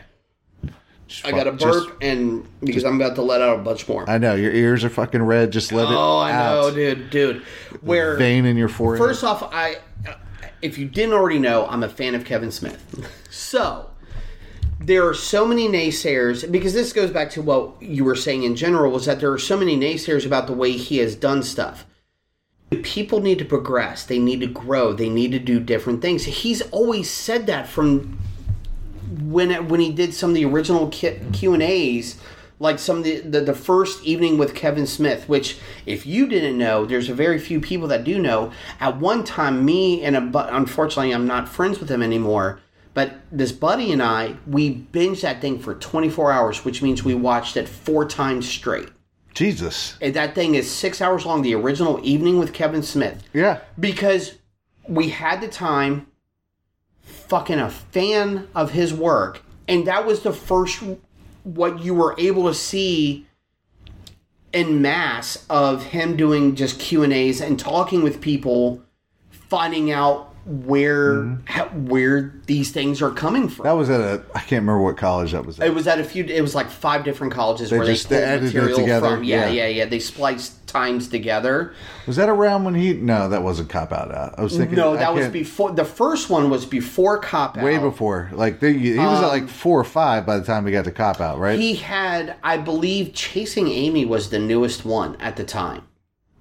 Just 1.07 1.25
I 1.25 1.31
got 1.31 1.47
a 1.47 1.51
fuck- 1.51 1.59
just- 1.61 1.87
burp, 1.87 1.97
and 2.01 2.45
because 2.59 2.83
I'm 2.83 2.99
about 2.99 3.15
to 3.15 3.21
let 3.21 3.41
out 3.41 3.59
a 3.59 3.61
bunch 3.61 3.87
more. 3.87 4.09
I 4.09 4.17
know 4.17 4.35
your 4.35 4.51
ears 4.51 4.83
are 4.83 4.89
fucking 4.89 5.23
red. 5.23 5.51
Just 5.51 5.71
let 5.71 5.83
it. 5.87 5.95
oh, 5.95 6.17
I 6.19 6.31
know, 6.33 6.67
out. 6.67 6.73
dude, 6.73 7.09
dude. 7.09 7.41
Where 7.81 8.17
Vein 8.17 8.45
in 8.45 8.57
your 8.57 8.67
forehead. 8.67 8.99
First 9.05 9.23
off, 9.23 9.43
I 9.53 9.77
if 10.61 10.77
you 10.77 10.87
didn't 10.89 11.13
already 11.13 11.39
know, 11.39 11.65
I'm 11.67 11.83
a 11.83 11.89
fan 11.89 12.15
of 12.15 12.25
Kevin 12.25 12.51
Smith. 12.51 12.83
So 13.29 13.89
there 14.79 15.07
are 15.07 15.13
so 15.13 15.47
many 15.47 15.67
naysayers 15.69 16.51
because 16.51 16.73
this 16.73 16.91
goes 16.91 17.11
back 17.11 17.29
to 17.31 17.41
what 17.41 17.81
you 17.81 18.03
were 18.03 18.15
saying 18.15 18.43
in 18.43 18.55
general 18.55 18.91
was 18.91 19.05
that 19.05 19.19
there 19.21 19.31
are 19.31 19.37
so 19.39 19.55
many 19.55 19.77
naysayers 19.77 20.25
about 20.25 20.47
the 20.47 20.53
way 20.53 20.71
he 20.73 20.97
has 20.97 21.15
done 21.15 21.43
stuff. 21.43 21.85
People 22.83 23.21
need 23.21 23.39
to 23.39 23.45
progress. 23.45 24.05
They 24.05 24.19
need 24.19 24.41
to 24.41 24.47
grow. 24.47 24.93
They 24.93 25.09
need 25.09 25.31
to 25.31 25.39
do 25.39 25.59
different 25.59 26.01
things. 26.01 26.25
He's 26.25 26.61
always 26.63 27.09
said 27.09 27.47
that 27.47 27.67
from 27.67 28.19
when 29.21 29.69
when 29.69 29.79
he 29.79 29.91
did 29.91 30.13
some 30.13 30.31
of 30.31 30.35
the 30.35 30.45
original 30.45 30.89
Q 30.89 31.53
and 31.53 31.63
A's, 31.63 32.19
like 32.59 32.77
some 32.77 32.97
of 32.97 33.03
the, 33.05 33.21
the 33.21 33.41
the 33.41 33.53
first 33.53 34.03
evening 34.03 34.37
with 34.37 34.53
Kevin 34.53 34.85
Smith. 34.85 35.29
Which, 35.29 35.59
if 35.85 36.05
you 36.05 36.27
didn't 36.27 36.57
know, 36.57 36.85
there's 36.85 37.07
a 37.07 37.13
very 37.13 37.39
few 37.39 37.61
people 37.61 37.87
that 37.87 38.03
do 38.03 38.19
know. 38.19 38.51
At 38.81 38.97
one 38.97 39.23
time, 39.23 39.63
me 39.63 40.03
and 40.03 40.17
a 40.17 40.21
but 40.21 40.51
unfortunately, 40.51 41.13
I'm 41.13 41.27
not 41.27 41.47
friends 41.47 41.79
with 41.79 41.89
him 41.89 42.03
anymore. 42.03 42.59
But 42.93 43.13
this 43.31 43.51
buddy 43.51 43.91
and 43.91 44.01
I, 44.01 44.37
we 44.47 44.73
binged 44.75 45.21
that 45.21 45.39
thing 45.39 45.59
for 45.59 45.75
24 45.75 46.31
hours, 46.31 46.65
which 46.65 46.81
means 46.81 47.03
we 47.03 47.13
watched 47.13 47.55
it 47.55 47.69
four 47.69 48.05
times 48.05 48.49
straight. 48.49 48.89
Jesus. 49.37 49.95
And 50.01 50.13
that 50.15 50.33
thing 50.35 50.55
is 50.55 50.69
six 50.69 51.01
hours 51.01 51.25
long. 51.25 51.41
The 51.43 51.53
original 51.55 51.99
evening 52.03 52.39
with 52.39 52.53
Kevin 52.53 52.81
Smith 52.83 53.23
Yeah. 53.33 53.59
because 53.79 54.35
we 54.87 55.09
had 55.09 55.41
the 55.41 55.47
time 55.47 56.07
fucking 57.01 57.59
a 57.59 57.69
fan 57.69 58.47
of 58.55 58.71
his 58.71 58.93
work 58.93 59.41
and 59.67 59.85
that 59.85 60.05
was 60.05 60.21
the 60.21 60.31
first 60.33 60.81
what 61.43 61.79
you 61.79 61.93
were 61.93 62.15
able 62.17 62.47
to 62.47 62.53
see 62.53 63.25
in 64.53 64.81
mass 64.81 65.45
of 65.49 65.83
him 65.87 66.15
doing 66.17 66.55
just 66.55 66.79
q 66.79 67.03
and 67.03 67.11
a's 67.13 67.41
and 67.41 67.59
talking 67.59 68.01
with 68.01 68.21
people 68.21 68.81
finding 69.29 69.91
out 69.91 70.26
where 70.47 71.37
how, 71.45 71.65
where 71.67 72.33
these 72.45 72.71
things 72.71 73.01
are 73.01 73.11
coming 73.11 73.49
from 73.49 73.63
That 73.65 73.73
was 73.73 73.89
at 73.89 73.99
a. 73.99 74.23
I 74.33 74.39
can't 74.39 74.61
remember 74.61 74.81
what 74.81 74.95
college 74.95 75.33
that 75.33 75.45
was. 75.45 75.59
At. 75.59 75.67
it 75.67 75.73
was 75.73 75.87
at 75.87 75.99
a 75.99 76.03
few. 76.05 76.23
It 76.23 76.41
was 76.41 76.55
like 76.55 76.69
five 76.69 77.03
different 77.03 77.33
colleges 77.33 77.71
where 77.71 77.83
just- 77.83 78.07
they 78.07 78.15
they 78.19 78.25
pulled 78.25 78.39
it 78.39 78.45
material 78.45 78.77
together, 78.79 79.09
from. 79.17 79.23
Yeah, 79.25 79.47
yeah. 79.49 79.65
yeah, 79.65 79.67
yeah. 79.67 79.85
They 79.85 79.99
spliced 79.99 80.65
times 80.67 81.09
together. 81.09 81.73
Was 82.05 82.15
that 82.15 82.29
around 82.29 82.63
when 82.63 82.75
he? 82.75 82.93
No, 82.93 83.27
that 83.27 83.43
wasn't 83.43 83.69
cop 83.69 83.91
out. 83.91 84.11
I 84.37 84.41
was 84.41 84.55
thinking. 84.55 84.77
No, 84.77 84.95
that 84.95 85.13
was 85.13 85.27
before. 85.27 85.71
The 85.71 85.85
first 85.85 86.29
one 86.29 86.49
was 86.49 86.65
before 86.65 87.17
Cop 87.19 87.57
Out. 87.57 87.63
way 87.63 87.77
before. 87.77 88.29
Like 88.31 88.61
they, 88.61 88.73
he 88.73 88.97
was 88.97 89.21
at 89.21 89.27
like 89.27 89.49
four 89.49 89.77
or 89.79 89.83
five 89.83 90.25
by 90.25 90.37
the 90.39 90.45
time 90.45 90.63
we 90.63 90.71
got 90.71 90.85
to 90.85 90.91
cop 90.91 91.19
out, 91.19 91.39
right? 91.39 91.55
Um, 91.55 91.59
He 91.61 91.75
had, 91.75 92.35
I 92.43 92.57
believe, 92.57 93.13
Chasing 93.13 93.67
Amy 93.67 94.05
was 94.05 94.29
the 94.29 94.39
newest 94.39 94.85
one 94.85 95.17
at 95.19 95.35
the 95.35 95.43
time 95.43 95.83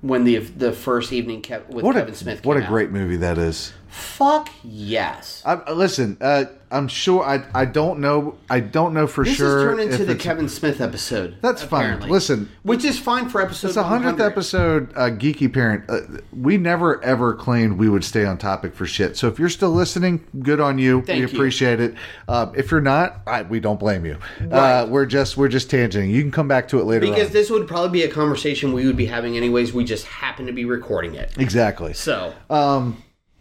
when 0.03 0.25
the 0.25 0.39
the 0.39 0.73
first 0.73 1.13
evening 1.13 1.41
kept 1.43 1.71
with 1.71 1.85
what 1.85 1.95
Kevin 1.95 2.13
a 2.15 2.17
Smith. 2.17 2.45
what 2.45 2.57
a 2.57 2.63
out. 2.63 2.69
great 2.69 2.91
movie 2.91 3.17
that 3.17 3.39
is. 3.39 3.73
Fuck 3.97 4.49
yes. 4.63 5.43
I, 5.45 5.55
I- 5.55 5.73
listen, 5.73 6.17
uh, 6.21 6.45
I'm 6.71 6.89
sure. 6.89 7.23
I 7.25 7.45
I 7.55 7.65
don't 7.65 8.01
know. 8.01 8.37
I 8.51 8.59
don't 8.59 8.93
know 8.93 9.07
for 9.07 9.25
This 9.25 9.37
sure. 9.37 9.59
has 9.71 9.79
turned 9.79 9.93
into 9.93 10.05
the 10.05 10.17
Kevin 10.17 10.49
Smith 10.49 10.81
episode. 10.81 11.37
That's 11.41 11.63
apparently. 11.63 12.03
fine. 12.07 12.11
Listen, 12.11 12.51
which 12.65 12.85
is 12.85 12.99
fine 12.99 13.29
for 13.29 13.41
episode. 13.41 13.69
It's 13.69 13.77
a 13.77 13.85
hundredth 13.85 14.19
episode, 14.21 14.93
uh, 14.97 15.11
geeky 15.11 15.53
parent. 15.53 15.85
Uh, 15.89 16.01
we 16.33 16.57
never 16.59 17.03
ever 17.05 17.35
claimed 17.35 17.79
we 17.79 17.89
would 17.89 18.03
stay 18.05 18.25
on 18.25 18.37
topic 18.37 18.75
for 18.75 18.85
shit. 18.85 19.17
So 19.17 19.29
if 19.29 19.39
you're 19.39 19.49
still 19.49 19.71
listening, 19.71 20.27
good 20.41 20.59
on 20.61 20.77
you. 20.79 21.03
Thank 21.03 21.25
we 21.25 21.31
you. 21.31 21.37
appreciate 21.37 21.79
it. 21.79 21.95
Uh, 22.27 22.51
if 22.57 22.73
you're 22.73 22.81
not, 22.81 23.21
I, 23.29 23.43
we 23.43 23.61
don't 23.61 23.79
blame 23.79 24.05
you. 24.05 24.19
Right. 24.41 24.81
Uh, 24.81 24.87
we're 24.87 25.07
just 25.07 25.37
we're 25.37 25.47
just 25.49 25.71
tangenting. 25.71 26.11
You 26.11 26.21
can 26.23 26.33
come 26.33 26.49
back 26.49 26.67
to 26.69 26.81
it 26.81 26.85
later. 26.85 27.07
Because 27.07 27.29
on. 27.29 27.33
this 27.33 27.49
would 27.49 27.69
probably 27.69 28.01
be 28.01 28.03
a 28.05 28.11
conversation 28.11 28.73
we 28.73 28.87
would 28.87 28.97
be 28.97 29.07
having 29.07 29.37
anyways. 29.37 29.73
We 29.73 29.85
just 29.85 30.05
happen 30.07 30.47
to 30.47 30.53
be 30.53 30.65
recording 30.65 31.15
it. 31.15 31.33
exactly. 31.39 31.93
So 31.95 32.35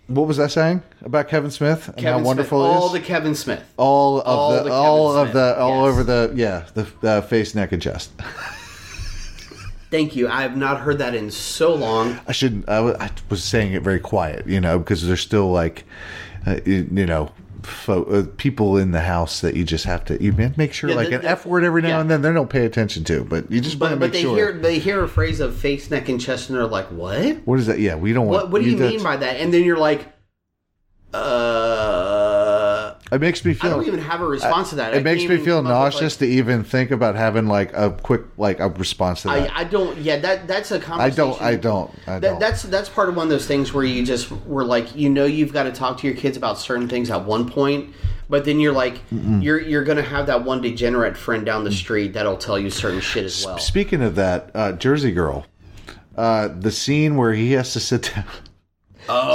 What 0.08 0.28
was 0.28 0.39
I 0.39 0.47
saying 0.47 0.84
about 1.03 1.30
Kevin 1.30 1.49
Smith 1.49 1.88
and 1.88 1.97
Kevin 1.97 2.20
how 2.20 2.26
wonderful 2.26 2.64
Smith, 2.64 2.82
all 2.82 2.89
the 2.89 2.99
Kevin 2.99 3.34
Smith. 3.34 3.64
all 3.78 4.20
of 4.20 4.28
all 4.28 4.51
the, 4.51 4.64
the 4.64 4.72
all 4.72 5.18
of 5.18 5.34
the 5.34 5.58
all 5.58 5.86
yes. 5.86 5.91
over 5.91 6.03
the 6.03 6.34
yeah 6.36 6.66
the 6.76 7.10
uh, 7.10 7.22
face, 7.22 7.56
neck, 7.56 7.72
and 7.72 7.82
chest. 7.82 8.12
Thank 9.91 10.16
you. 10.16 10.28
I 10.28 10.41
have 10.41 10.58
not 10.58 10.82
heard 10.82 10.97
that 10.97 11.16
in 11.16 11.32
so 11.32 11.74
long. 11.74 12.20
I 12.28 12.34
shouldn't. 12.34 12.68
I 12.68 12.82
was 13.30 13.43
saying 13.43 13.74
it 13.74 13.82
very 13.82 13.99
quiet, 13.99 14.45
you 14.45 14.60
know, 14.60 14.78
because 14.78 15.06
there's 15.08 15.22
still 15.22 15.51
like, 15.51 15.86
uh, 16.45 16.60
you, 16.66 16.88
you 16.91 17.06
know, 17.06 17.32
fo- 17.66 18.03
uh, 18.05 18.26
people 18.38 18.78
in 18.78 18.91
the 18.91 19.01
house 19.01 19.41
that 19.41 19.55
you 19.55 19.63
just 19.63 19.86
have 19.86 20.05
to 20.05 20.22
you 20.24 20.32
make 20.57 20.74
sure 20.74 20.89
Yeah, 20.89 20.95
like 20.95 21.09
the- 21.09 21.16
an 21.16 21.22
the- 21.24 21.30
f 21.30 21.45
word 21.45 21.63
every 21.63 21.82
now 21.82 21.89
yeah. 21.89 22.01
and 22.01 22.09
then 22.11 22.22
they 22.22 22.32
don't 22.32 22.49
pay 22.49 22.66
attention 22.66 23.03
to, 23.05 23.24
but 23.24 23.51
you 23.51 23.59
just 23.61 23.80
want 23.80 23.93
to 23.93 23.99
make 23.99 24.11
but 24.11 24.13
they 24.13 24.22
sure. 24.22 24.36
hear 24.36 24.51
they 24.53 24.80
hear 24.80 25.03
a 25.03 25.07
phrase 25.07 25.39
of 25.39 25.55
face, 25.55 25.89
neck, 25.91 26.07
and 26.09 26.20
chest, 26.22 26.49
and 26.49 26.57
they're 26.57 26.68
like, 26.68 26.88
"What? 26.91 27.38
what 27.45 27.59
is 27.59 27.68
that? 27.68 27.80
Yeah, 27.80 27.95
we 27.95 28.13
don't 28.13 28.28
want. 28.28 28.43
What? 28.43 28.51
What 28.51 28.61
do 28.61 28.70
you 28.70 28.78
that's- 28.78 28.93
mean 28.95 29.03
by 29.03 29.18
that?" 29.18 29.38
And 29.41 29.53
then 29.53 29.63
you're 29.63 29.78
like, 29.78 30.07
"Uh, 31.13 31.18
It 33.12 33.22
makes 33.22 33.45
me 33.45 33.53
feel. 33.53 33.72
I 33.72 33.74
don't 33.76 33.86
even 33.86 33.99
have 33.99 34.22
a 34.22 34.28
response 34.28 34.72
to 34.72 34.76
that." 34.76 34.93
I 34.93 34.97
it 34.97 35.03
makes 35.03 35.24
me 35.24 35.38
feel 35.38 35.60
come 35.60 35.68
up 35.68 35.84
with, 35.86 35.93
nauseous 35.93 36.18
to 36.18 36.26
even 36.26 36.64
think 36.64 36.89
about 36.89 37.16
having 37.16 37.47
like 37.47 37.72
a 37.74 37.91
quick 37.91 38.24
like 38.38 38.60
a 38.60 38.70
response 38.70 39.22
to 39.22 39.28
that. 39.28 39.51
I, 39.56 39.62
I 39.62 39.64
don't. 39.64 39.97
Yeah, 39.99 40.18
that 40.18 40.47
that's 40.47 40.72
a 40.72 40.78
I, 40.78 40.80
conversation. 40.80 41.16
don't. 41.16 41.41
I 41.41 41.56
don't. 41.56 41.91
I 42.08 42.20
don't. 42.20 42.39
that's 42.39 42.64
that's 42.64 42.89
part 42.89 43.10
of 43.10 43.16
one 43.16 43.28
of 43.28 43.30
those 43.30 43.45
things 43.45 43.74
where 43.74 43.84
you 43.84 44.03
just 44.03 44.32
were 44.45 44.66
like, 44.66 44.95
you 44.95 45.10
know, 45.10 45.26
you've 45.26 45.53
got 45.53 45.64
to 45.64 45.72
talk 45.72 45.99
to 45.99 46.08
your 46.08 46.16
kids 46.16 46.36
about 46.36 46.58
certain 46.58 46.88
things 46.88 47.12
at 47.12 47.24
one 47.26 47.47
point, 47.47 47.93
but 48.28 48.43
then 48.43 48.60
you're 48.60 48.74
like, 48.74 49.01
you're 49.12 49.60
you're 49.62 49.84
gonna 49.84 50.01
have 50.01 50.26
that 50.26 50.43
one 50.43 50.62
degenerate 50.62 51.16
friend 51.16 51.45
down 51.45 51.64
the 51.64 51.72
street 51.72 52.14
that'll 52.14 52.38
tell 52.38 52.58
you 52.58 52.72
certain 52.72 53.01
shit 53.01 53.24
as 53.24 53.45
well. 53.45 53.60
Speaking 53.60 54.01
of 54.01 54.16
that, 54.16 54.49
uh, 54.56 54.72
Jersey 54.72 55.12
Girl, 55.12 55.45
uh, 56.18 56.47
the 56.47 56.72
scene 56.72 57.18
where 57.18 57.34
he 57.34 57.51
has 57.51 57.74
to 57.74 57.80
sit 57.80 58.12
down, 58.16 58.26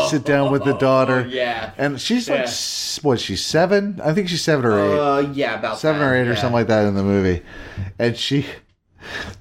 sit 0.09 0.25
down 0.25 0.51
with 0.53 0.65
the 0.65 0.75
daughter, 0.75 1.25
Oh, 1.27 1.29
yeah. 1.29 1.73
and 1.79 2.01
she's 2.01 2.29
like, 2.29 2.47
Yeah. 2.47 3.03
what? 3.03 3.21
She's 3.21 3.45
seven. 3.45 4.01
I 4.03 4.13
think 4.13 4.29
she's 4.29 4.43
seven 4.43 4.65
or 4.65 4.79
eight, 4.79 4.99
Uh, 4.99 5.31
yeah, 5.33 5.59
about 5.59 5.79
seven 5.79 6.01
that, 6.01 6.07
or 6.09 6.15
eight 6.17 6.29
or 6.29 6.37
something 6.37 6.53
like 6.55 6.67
that 6.69 6.87
in 6.87 6.95
the 6.95 7.03
movie, 7.03 7.43
and 7.99 8.17
she. 8.17 8.47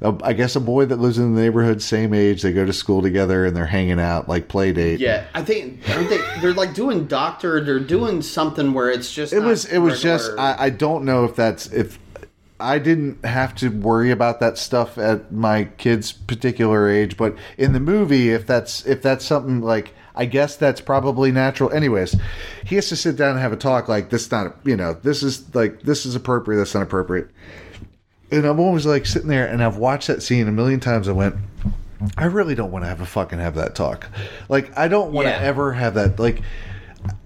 uh, 0.01 0.13
I 0.23 0.32
guess 0.34 0.55
a 0.55 0.59
boy 0.61 0.86
that 0.86 0.99
lives 0.99 1.17
in 1.17 1.36
the 1.36 1.41
neighborhood, 1.41 1.82
same 1.82 2.13
age, 2.13 2.41
they 2.41 2.53
go 2.53 2.65
to 2.65 2.71
school 2.71 3.01
together 3.01 3.45
and 3.45 3.55
they're 3.55 3.65
hanging 3.65 3.99
out, 3.99 4.30
like 4.30 4.47
play 4.47 4.71
date. 4.71 4.99
Yeah, 5.01 5.25
I 5.34 5.43
think 5.43 5.82
aren't 5.89 6.09
they, 6.09 6.19
they're 6.41 6.53
like 6.53 6.73
doing 6.73 7.05
doctor. 7.07 7.63
They're 7.63 7.80
doing 7.80 8.21
something 8.21 8.73
where 8.73 8.89
it's 8.89 9.13
just 9.13 9.34
it 9.34 9.41
was 9.41 9.65
it 9.65 9.80
was 9.80 10.01
just 10.01 10.32
I, 10.39 10.55
I 10.57 10.69
don't 10.69 11.03
know 11.03 11.25
if 11.25 11.36
that's 11.36 11.67
if 11.73 11.99
I 12.61 12.80
didn't 12.80 13.23
have 13.25 13.53
to 13.55 13.69
worry 13.69 14.11
about 14.11 14.39
that 14.39 14.57
stuff 14.57 14.97
at 14.97 15.32
my 15.32 15.65
kid's 15.77 16.13
particular 16.13 16.89
age, 16.89 17.17
but 17.17 17.36
in 17.57 17.73
the 17.73 17.80
movie, 17.82 18.30
if 18.32 18.47
that's 18.47 18.86
if 18.86 19.01
that's 19.01 19.25
something 19.25 19.59
like 19.61 19.93
I 20.20 20.26
guess 20.26 20.55
that's 20.57 20.82
probably 20.82 21.32
natural. 21.32 21.72
Anyways, 21.72 22.15
he 22.65 22.76
has 22.76 22.89
to 22.89 22.95
sit 22.95 23.15
down 23.15 23.32
and 23.32 23.39
have 23.39 23.53
a 23.53 23.57
talk 23.57 23.88
like 23.88 24.09
this. 24.09 24.30
Not 24.30 24.57
you 24.65 24.76
know 24.76 24.93
this 24.93 25.24
is 25.24 25.55
like 25.55 25.82
this 25.82 26.05
is 26.05 26.13
appropriate. 26.13 26.57
That's 26.59 26.74
not 26.76 26.84
appropriate. 26.84 27.30
And 28.32 28.45
I'm 28.45 28.59
always 28.59 28.86
like 28.86 29.05
sitting 29.05 29.30
there, 29.30 29.47
and 29.47 29.63
I've 29.63 29.78
watched 29.78 30.07
that 30.07 30.22
scene 30.22 30.47
a 30.47 30.51
million 30.51 30.80
times. 30.80 31.07
I 31.07 31.13
went, 31.13 31.36
I 32.17 32.26
really 32.26 32.53
don't 32.53 32.70
want 32.72 32.84
to 32.84 32.89
have 32.89 33.01
a 33.01 33.05
fucking 33.05 33.39
have 33.39 33.55
that 33.55 33.74
talk. 33.76 34.07
Like 34.49 34.78
I 34.78 34.88
don't 34.88 35.11
want 35.11 35.26
to 35.26 35.32
Yeah. 35.32 35.39
ever 35.39 35.74
have 35.74 35.93
that. 35.95 36.20
Like 36.20 36.41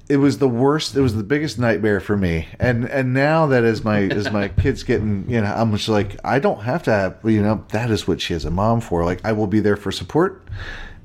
it 0.08 0.18
was 0.18 0.38
the 0.38 0.48
worst. 0.48 0.96
It 0.96 1.02
was 1.02 1.16
the 1.16 1.24
biggest 1.24 1.58
nightmare 1.58 2.00
for 2.00 2.16
me. 2.16 2.48
And 2.60 2.86
and 2.86 3.14
now 3.14 3.48
that 3.48 3.64
as 3.64 3.84
my 3.84 4.02
as 4.02 4.32
my 4.32 4.48
kids 4.62 4.84
getting, 4.84 5.26
you 5.30 5.42
know, 5.42 5.52
I'm 5.52 5.72
just 5.76 5.90
like 5.90 6.16
I 6.24 6.40
don't 6.40 6.62
have 6.62 6.84
to 6.84 6.92
have. 6.92 7.18
You 7.24 7.42
know, 7.42 7.66
that 7.70 7.90
is 7.90 8.08
what 8.08 8.22
she 8.22 8.34
has 8.34 8.46
a 8.46 8.52
mom 8.52 8.82
for. 8.82 9.04
Like 9.04 9.20
I 9.26 9.32
will 9.32 9.48
be 9.48 9.60
there 9.60 9.76
for 9.78 9.92
support. 9.92 10.42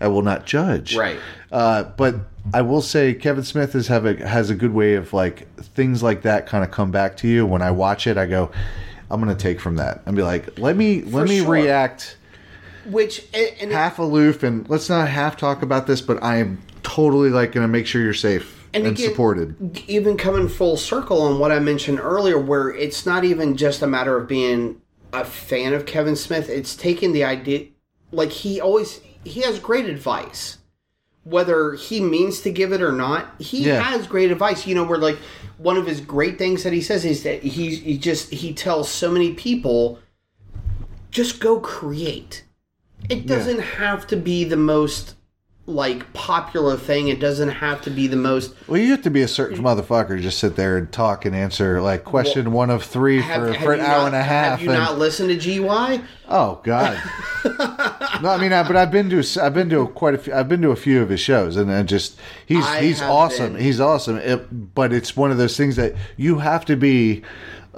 I 0.01 0.09
will 0.09 0.23
not 0.23 0.47
judge. 0.47 0.97
Right. 0.97 1.19
Uh, 1.51 1.85
but 1.85 2.17
I 2.53 2.63
will 2.63 2.83
say 2.83 3.15
Kevin 3.15 3.45
Smith 3.45 3.75
is 3.75 3.89
have 3.89 4.07
a 4.07 4.15
has 4.27 4.51
a 4.51 4.55
good 4.55 4.73
way 4.73 4.95
of 4.95 5.13
like 5.13 5.53
things 5.59 6.03
like 6.03 6.23
that 6.23 6.47
kind 6.47 6.65
of 6.65 6.71
come 6.71 6.91
back 6.91 7.17
to 7.19 7.29
you. 7.29 7.47
When 7.47 7.63
I 7.63 7.71
watch 7.71 8.07
it, 8.07 8.17
I 8.17 8.27
go, 8.27 8.51
I'm 9.11 9.21
gonna 9.21 9.35
take 9.35 9.61
from 9.61 9.77
that 9.77 10.03
and 10.07 10.17
be 10.17 10.23
like, 10.23 10.59
let 10.59 10.77
me 10.77 11.03
let 11.03 11.29
me 11.29 11.39
sure. 11.39 11.51
react 11.51 12.17
which 12.87 13.27
and, 13.35 13.51
and 13.61 13.73
half 13.73 13.99
aloof 13.99 14.43
and 14.43 14.69
let's 14.69 14.89
not 14.89 15.09
half 15.09 15.37
talk 15.37 15.63
about 15.63 15.87
this, 15.87 16.01
but 16.01 16.23
I 16.23 16.37
am 16.37 16.61
totally 16.83 17.31
like 17.31 17.53
gonna 17.53 17.69
make 17.69 17.87
sure 17.87 18.03
you're 18.03 18.15
safe 18.15 18.67
and, 18.75 18.87
again, 18.87 19.11
supported. 19.11 19.83
Even 19.89 20.17
coming 20.17 20.49
full 20.49 20.77
circle 20.77 21.23
on 21.23 21.39
what 21.39 21.53
I 21.53 21.59
mentioned 21.59 22.01
earlier, 22.01 22.39
where 22.39 22.71
it's 22.71 23.05
not 23.07 23.25
even 23.25 23.57
just 23.57 23.83
a 23.83 23.87
matter 23.87 24.17
of 24.17 24.29
being 24.29 24.81
a 25.13 25.25
fan 25.25 25.73
of 25.75 25.87
Kevin 25.87 26.17
Smith. 26.17 26.49
It's 26.49 26.77
taking 26.77 27.13
the 27.13 27.25
idea, 27.25 27.67
like 28.13 28.31
he 28.31 28.61
always 28.61 29.01
he 29.29 29.43
has 29.43 29.59
great 29.59 29.87
advice, 29.87 30.59
whether 31.25 31.75
he 31.75 32.01
means 32.01 32.41
to 32.43 32.51
give 32.51 32.73
it 32.73 32.83
or 32.83 32.93
not. 32.93 33.35
He 33.39 33.65
Yeah. 33.67 33.81
has 33.81 34.07
great 34.07 34.31
advice. 34.31 34.67
You 34.67 34.75
know, 34.75 34.85
where 34.85 34.99
like 34.99 35.19
one 35.59 35.77
of 35.77 35.87
his 35.87 36.01
great 36.01 36.39
things 36.39 36.63
that 36.63 36.73
he 36.73 36.81
says 36.81 37.05
is 37.05 37.23
that 37.23 37.43
he 37.43 37.75
he 37.77 37.99
just 37.99 38.31
he 38.31 38.53
tells 38.53 38.89
so 38.89 39.11
many 39.11 39.35
people, 39.35 39.99
just 41.11 41.41
go 41.41 41.61
create. 41.61 42.45
It 43.09 43.27
doesn't 43.27 43.61
have 43.61 44.07
to 44.09 44.17
be 44.17 44.45
the 44.45 44.57
most 44.57 45.15
like 45.69 46.11
popular 46.15 46.77
thing. 46.79 47.09
It 47.09 47.21
doesn't 47.21 47.51
have 47.51 47.83
to 47.83 47.91
be 47.91 48.07
the 48.07 48.17
most. 48.17 48.55
Well, 48.67 48.81
you 48.81 48.91
have 48.93 49.03
to 49.03 49.11
be 49.11 49.21
a 49.21 49.29
certain 49.29 49.59
motherfucker 49.59 50.17
to 50.17 50.21
just 50.21 50.39
sit 50.39 50.57
there 50.57 50.79
and 50.79 50.91
talk 50.91 51.27
and 51.27 51.37
answer 51.37 51.81
like 51.83 52.05
question 52.05 52.53
one 52.53 52.71
of 52.71 52.83
three 52.83 53.21
for, 53.21 53.53
for 53.55 53.75
an 53.75 53.81
hour 53.81 53.99
not- 53.99 54.07
and 54.07 54.17
a 54.17 54.23
half. 54.23 54.59
Have 54.59 54.63
you 54.63 54.71
and- 54.71 54.79
not 54.79 54.99
listened 54.99 55.29
to 55.29 55.37
GUI? 55.37 56.03
Oh 56.27 56.61
God. 56.65 57.01
no, 58.23 58.31
I 58.31 58.39
mean, 58.41 58.53
I, 58.53 58.67
but 58.67 58.77
I've 58.77 58.91
been 58.91 59.11
to 59.11 59.23
I've 59.43 59.55
been 59.55 59.69
to 59.71 59.87
quite 59.89 60.15
a 60.15 60.19
few. 60.19 60.35
I've 60.35 60.49
been 60.49 60.63
to 60.63 60.71
a 60.71 60.77
few 60.77 61.03
of 61.03 61.11
his 61.11 61.21
shows, 61.21 61.57
and, 61.57 61.71
and 61.71 61.89
just 61.89 62.19
he's 62.47 62.65
I 62.65 62.81
he's 62.81 63.01
awesome. 63.03 63.53
been. 63.55 63.63
He's 63.63 63.81
awesome. 63.81 64.17
It, 64.17 64.75
but 64.75 64.93
it's 64.93 65.17
one 65.17 65.31
of 65.31 65.37
those 65.39 65.57
things 65.57 65.77
that 65.77 65.95
you 66.17 66.39
have 66.39 66.65
to 66.67 66.77
be 66.77 67.23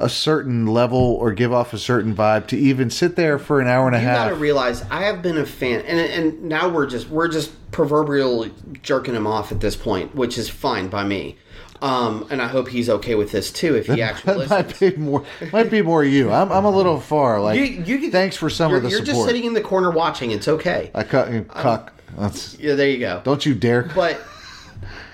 a 0.01 0.09
certain 0.09 0.67
level 0.67 0.99
or 0.99 1.33
give 1.33 1.53
off 1.53 1.73
a 1.73 1.79
certain 1.79 2.15
vibe 2.15 2.47
to 2.49 2.57
even 2.57 2.91
sit 2.91 3.17
there 3.17 3.39
for 3.39 3.61
an 3.61 3.69
hour 3.69 3.87
and 3.87 3.95
a 3.95 4.01
You 4.01 4.07
half. 4.07 4.29
gotta 4.31 4.35
realize 4.35 4.83
I 4.91 5.03
have 5.05 5.23
been 5.23 5.37
a 5.39 5.47
fan, 5.47 5.81
and 5.83 5.99
and 6.01 6.43
now 6.45 6.69
we're 6.69 6.87
just 6.87 7.09
we're 7.09 7.29
just 7.29 7.53
proverbially 7.71 8.53
jerking 8.83 9.15
him 9.15 9.27
off 9.27 9.53
at 9.53 9.61
this 9.61 9.77
point, 9.77 10.15
which 10.15 10.37
is 10.39 10.49
fine 10.49 10.89
by 10.89 11.05
me. 11.05 11.37
Um, 11.83 12.27
and 12.31 12.43
I 12.43 12.47
hope 12.47 12.69
he's 12.69 12.91
okay 12.91 13.15
with 13.15 13.31
this 13.33 13.51
too. 13.51 13.75
If 13.75 13.87
he 13.87 14.03
actually 14.03 14.35
that 14.47 14.51
listens. 14.51 14.81
might 14.83 14.97
be 14.97 14.97
more 15.01 15.25
might 15.53 15.71
be 15.71 15.81
more 15.83 16.05
you. 16.05 16.31
I'm 16.31 16.51
I'm 16.53 16.65
a 16.67 16.71
little 16.71 17.01
far. 17.01 17.41
Like 17.41 17.59
You, 17.59 17.65
you 17.65 18.11
thanks 18.11 18.37
for 18.37 18.51
some 18.51 18.75
of 18.75 18.83
the 18.83 18.91
You're 18.91 18.99
support. 18.99 19.15
just 19.17 19.27
sitting 19.27 19.45
in 19.45 19.55
the 19.55 19.63
corner 19.63 19.91
watching. 19.91 20.31
It's 20.31 20.47
okay. 20.49 20.91
I 20.95 21.05
cut 21.05 21.49
cuck. 21.49 21.93
That's, 22.19 22.59
Yeah, 22.59 22.75
there 22.75 22.89
you 22.89 22.99
go. 22.99 23.23
don't 23.25 23.47
you 23.47 23.55
dare. 23.55 23.85
But 23.95 24.21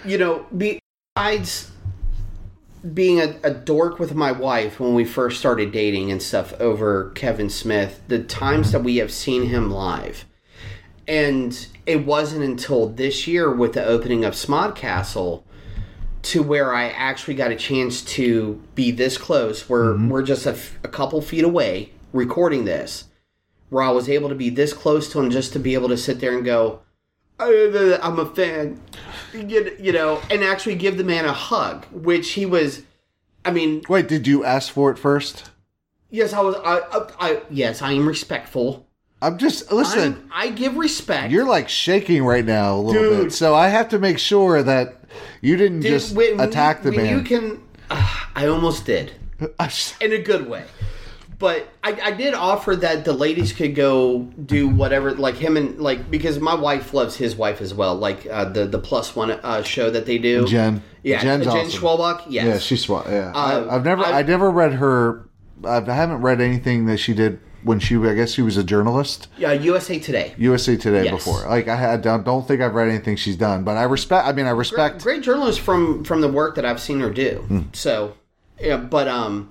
you 0.05 0.19
know, 0.19 0.47
besides 0.57 1.71
being 2.93 3.21
a, 3.21 3.37
a 3.43 3.51
dork 3.51 3.99
with 3.99 4.15
my 4.15 4.33
wife 4.33 4.79
when 4.79 4.95
we 4.95 5.05
first 5.05 5.39
started 5.39 5.73
dating 5.73 6.11
and 6.11 6.23
stuff 6.23 6.53
over 6.61 7.11
Kevin 7.11 7.51
Smith, 7.51 8.01
the 8.09 8.23
times 8.23 8.73
that 8.73 8.85
we 8.85 8.97
have 8.97 9.13
seen 9.13 9.47
him 9.47 9.71
live, 9.71 10.25
and 11.09 11.69
it 11.87 12.05
wasn't 12.05 12.45
until 12.45 12.89
this 12.89 13.27
year 13.27 13.53
with 13.53 13.73
the 13.73 13.85
opening 13.85 14.25
of 14.25 14.35
Smodcastle 14.35 15.43
to 16.23 16.43
where 16.43 16.75
I 16.75 16.89
actually 16.89 17.35
got 17.35 17.53
a 17.53 17.57
chance 17.57 18.03
to 18.03 18.61
be 18.75 18.91
this 18.91 19.17
close. 19.17 19.69
Where 19.69 19.97
we're 19.97 20.23
just 20.23 20.47
a, 20.47 20.51
f- 20.51 20.79
a 20.83 20.89
couple 20.89 21.21
feet 21.23 21.45
away 21.45 21.93
recording 22.13 22.65
this, 22.65 23.05
where 23.71 23.85
I 23.85 23.91
was 23.91 24.09
able 24.09 24.29
to 24.29 24.35
be 24.35 24.51
this 24.51 24.73
close 24.73 25.09
to 25.13 25.21
him 25.21 25.31
just 25.31 25.53
to 25.53 25.61
be 25.61 25.75
able 25.75 25.89
to 25.89 25.97
sit 25.97 26.19
there 26.19 26.35
and 26.35 26.45
go, 26.45 26.81
"Uh, 27.39 27.99
I'm 28.03 28.19
a 28.19 28.27
fan, 28.27 28.81
you, 29.37 29.77
you 29.79 29.93
know, 29.93 30.21
and 30.31 30.43
actually 30.43 30.75
give 30.77 30.97
the 30.97 31.05
man 31.05 31.25
a 31.25 31.33
hug, 31.33 31.85
which 31.93 32.33
he 32.33 32.47
was. 32.47 32.83
I 33.45 33.51
mean, 33.53 33.83
Wait, 33.89 34.09
did 34.09 34.27
you 34.27 34.45
ask 34.45 34.73
for 34.73 34.91
it 34.91 34.99
first? 34.99 35.51
yes, 36.11 36.33
I 36.33 36.41
was. 36.41 36.57
I, 36.57 36.79
I, 36.79 37.07
I 37.21 37.43
yes, 37.51 37.83
I 37.83 37.93
am 37.93 38.07
respectful. 38.09 38.87
I'm 39.23 39.39
just 39.39 39.71
listen. 39.73 40.15
I'm, 40.15 40.31
I 40.33 40.51
give 40.51 40.77
respect. 40.77 41.33
You're 41.33 41.47
like 41.47 41.69
shaking 41.69 42.25
right 42.25 42.45
now 42.45 42.75
a 42.77 42.81
little 42.81 43.03
Dude. 43.03 43.23
bit, 43.25 43.33
so 43.33 43.55
I 43.55 43.69
have 43.69 43.89
to 43.91 43.99
make 43.99 44.19
sure 44.19 44.63
that 44.63 45.05
you 45.41 45.57
didn't 45.57 45.81
Dude, 45.81 45.91
just 45.93 46.15
when- 46.15 46.39
attack 46.41 46.83
the 46.83 46.91
when 46.91 47.05
man. 47.05 47.19
You 47.19 47.25
can. 47.25 47.63
Uh, 47.91 48.25
I 48.35 48.47
almost 48.47 48.85
did. 48.85 49.13
In 50.01 50.13
a 50.13 50.19
good 50.19 50.49
way. 50.49 50.65
But 51.39 51.69
I, 51.85 51.93
I 52.03 52.11
did 52.13 52.33
offer 52.33 52.75
that 52.77 53.05
the 53.05 53.13
ladies 53.13 53.53
could 53.53 53.75
go 53.75 54.21
do 54.21 54.69
whatever, 54.69 55.13
like 55.15 55.35
him 55.35 55.57
and 55.59 55.79
like 55.79 56.11
because 56.11 56.39
my 56.39 56.55
wife 56.55 56.95
loves 56.95 57.17
his 57.17 57.37
wife 57.37 57.61
as 57.61 57.75
well, 57.75 57.95
like 57.95 58.27
uh, 58.27 58.47
the 58.47 58.65
the 58.67 58.79
plus 58.79 59.15
one 59.15 59.31
uh, 59.33 59.63
show 59.63 59.91
that 59.91 60.07
they 60.07 60.17
do. 60.17 60.47
Jen. 60.47 60.83
yeah, 61.03 61.21
Jen's 61.21 61.45
Jen 61.45 61.57
awesome. 61.67 61.81
Schwalbach, 61.83 62.23
yes. 62.29 62.47
Yeah, 62.47 62.59
she's. 62.59 62.89
Yeah, 62.89 63.33
Uh, 63.35 63.67
I, 63.69 63.73
have 63.75 63.85
never, 63.85 64.03
I- 64.05 64.21
I, 64.21 64.23
never 64.23 64.51
read 64.51 64.75
her. 64.75 65.29
I've- 65.65 65.91
I 65.91 65.95
haven't 65.95 66.23
read 66.23 66.41
anything 66.41 66.87
that 66.87 66.97
she 66.99 67.13
did 67.13 67.39
when 67.65 67.81
she, 67.81 67.97
I 67.97 68.15
guess, 68.15 68.31
she 68.33 68.43
was 68.43 68.57
a 68.57 68.63
journalist. 68.65 69.29
yeah, 69.37 69.53
USA 69.53 69.99
Today. 69.99 70.33
USA 70.39 70.77
Today 70.77 71.05
Yes. 71.05 71.13
before. 71.15 71.41
Like 71.49 71.67
I 71.69 71.77
had, 71.77 72.01
don't, 72.01 72.25
don't 72.25 72.47
think 72.49 72.63
I've 72.63 72.75
read 72.75 72.89
anything 72.89 73.17
she's 73.17 73.37
done, 73.37 73.63
but 73.65 73.77
I 73.77 73.83
respect. 73.83 74.27
I 74.27 74.33
mean, 74.33 74.47
I 74.47 74.51
respect. 74.51 75.03
Great 75.03 75.23
journalist 75.23 75.61
from 75.61 76.03
from 76.05 76.21
the 76.23 76.29
work 76.29 76.55
that 76.55 76.65
I've 76.65 76.81
seen 76.81 77.01
her 77.01 77.11
do. 77.11 77.45
Hmm. 77.49 77.61
So, 77.75 78.15
yeah, 78.61 78.77
but 78.79 79.09
um, 79.09 79.51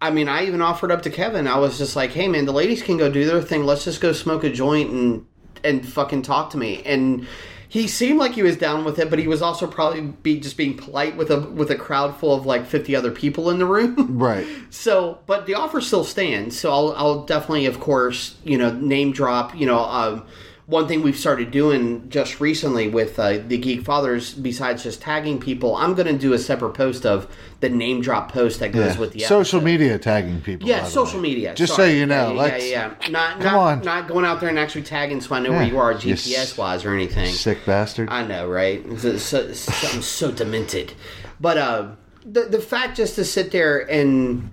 I 0.00 0.10
mean, 0.10 0.28
I 0.28 0.44
even 0.44 0.60
offered 0.60 0.92
up 0.92 1.02
to 1.02 1.10
Kevin. 1.10 1.48
I 1.48 1.58
was 1.58 1.78
just 1.78 1.96
like, 1.96 2.10
"Hey, 2.10 2.28
man, 2.28 2.44
the 2.44 2.52
ladies 2.52 2.82
can 2.82 2.96
go 2.96 3.10
do 3.10 3.24
their 3.24 3.40
thing. 3.40 3.64
Let's 3.64 3.84
just 3.84 4.00
go 4.00 4.12
smoke 4.12 4.44
a 4.44 4.50
joint 4.50 4.90
and 4.90 5.26
and 5.64 5.86
fucking 5.86 6.22
talk 6.22 6.50
to 6.50 6.58
me." 6.58 6.82
And 6.84 7.26
he 7.68 7.88
seemed 7.88 8.18
like 8.18 8.32
he 8.32 8.42
was 8.42 8.56
down 8.56 8.84
with 8.84 8.98
it, 8.98 9.10
but 9.10 9.18
he 9.18 9.26
was 9.26 9.42
also 9.42 9.66
probably 9.66 10.00
be 10.00 10.38
just 10.38 10.56
being 10.56 10.76
polite 10.76 11.16
with 11.16 11.30
a 11.30 11.40
with 11.40 11.70
a 11.70 11.76
crowd 11.76 12.16
full 12.16 12.34
of 12.34 12.46
like 12.46 12.66
fifty 12.66 12.94
other 12.94 13.10
people 13.10 13.50
in 13.50 13.58
the 13.58 13.66
room. 13.66 13.96
Right. 14.16 14.46
So, 14.70 15.18
but 15.26 15.46
the 15.46 15.54
offer 15.54 15.80
still 15.80 16.04
stands. 16.04 16.58
So 16.58 16.70
I'll, 16.70 16.94
I'll 16.96 17.24
definitely, 17.24 17.66
of 17.66 17.80
course, 17.80 18.36
you 18.44 18.56
know, 18.56 18.70
name 18.72 19.12
drop. 19.12 19.54
You 19.54 19.66
know, 19.66 19.80
um, 19.80 20.26
one 20.66 20.88
thing 20.88 21.02
we've 21.02 21.16
started 21.16 21.52
doing 21.52 22.08
just 22.08 22.40
recently 22.40 22.88
with 22.88 23.18
uh, 23.20 23.38
the 23.46 23.56
Geekfathers, 23.60 24.40
besides 24.42 24.82
just 24.82 25.00
tagging 25.00 25.38
people, 25.38 25.76
I'm 25.76 25.94
going 25.94 26.08
to 26.08 26.18
do 26.18 26.32
a 26.32 26.38
separate 26.38 26.74
post 26.74 27.06
of 27.06 27.32
the 27.60 27.68
name 27.68 28.00
drop 28.00 28.32
post 28.32 28.58
that 28.58 28.72
goes 28.72 28.94
Yeah. 28.94 29.00
with 29.00 29.12
the 29.12 29.20
Social 29.20 29.60
media 29.60 29.96
tagging 29.96 30.40
people. 30.40 30.66
Yeah, 30.68 30.84
social 30.84 31.20
media. 31.20 31.54
Just 31.54 31.76
sorry. 31.76 31.90
so 31.90 31.94
you 31.94 32.06
know, 32.06 32.34
yeah, 32.34 32.56
yeah, 32.56 32.94
yeah. 33.00 33.08
Not, 33.10 33.34
Come 33.40 33.42
not, 33.44 33.54
on. 33.54 33.80
not 33.82 34.08
going 34.08 34.24
out 34.24 34.40
there 34.40 34.48
and 34.48 34.58
actually 34.58 34.82
tagging 34.82 35.20
so 35.20 35.36
I 35.36 35.38
know 35.40 35.52
where 35.52 35.62
you 35.62 35.78
are 35.78 35.94
GPS 35.94 36.58
wise 36.58 36.84
or 36.84 36.92
anything. 36.92 37.32
sick 37.32 37.64
bastard. 37.64 38.08
I 38.10 38.26
know, 38.26 38.48
right? 38.48 38.82
It's 38.84 39.22
so, 39.22 39.52
something 39.52 40.02
so 40.02 40.32
demented. 40.32 40.94
But 41.40 41.58
uh, 41.58 41.88
the 42.24 42.42
the 42.42 42.60
fact 42.60 42.96
just 42.96 43.14
to 43.14 43.24
sit 43.24 43.52
there 43.52 43.88
and 43.90 44.52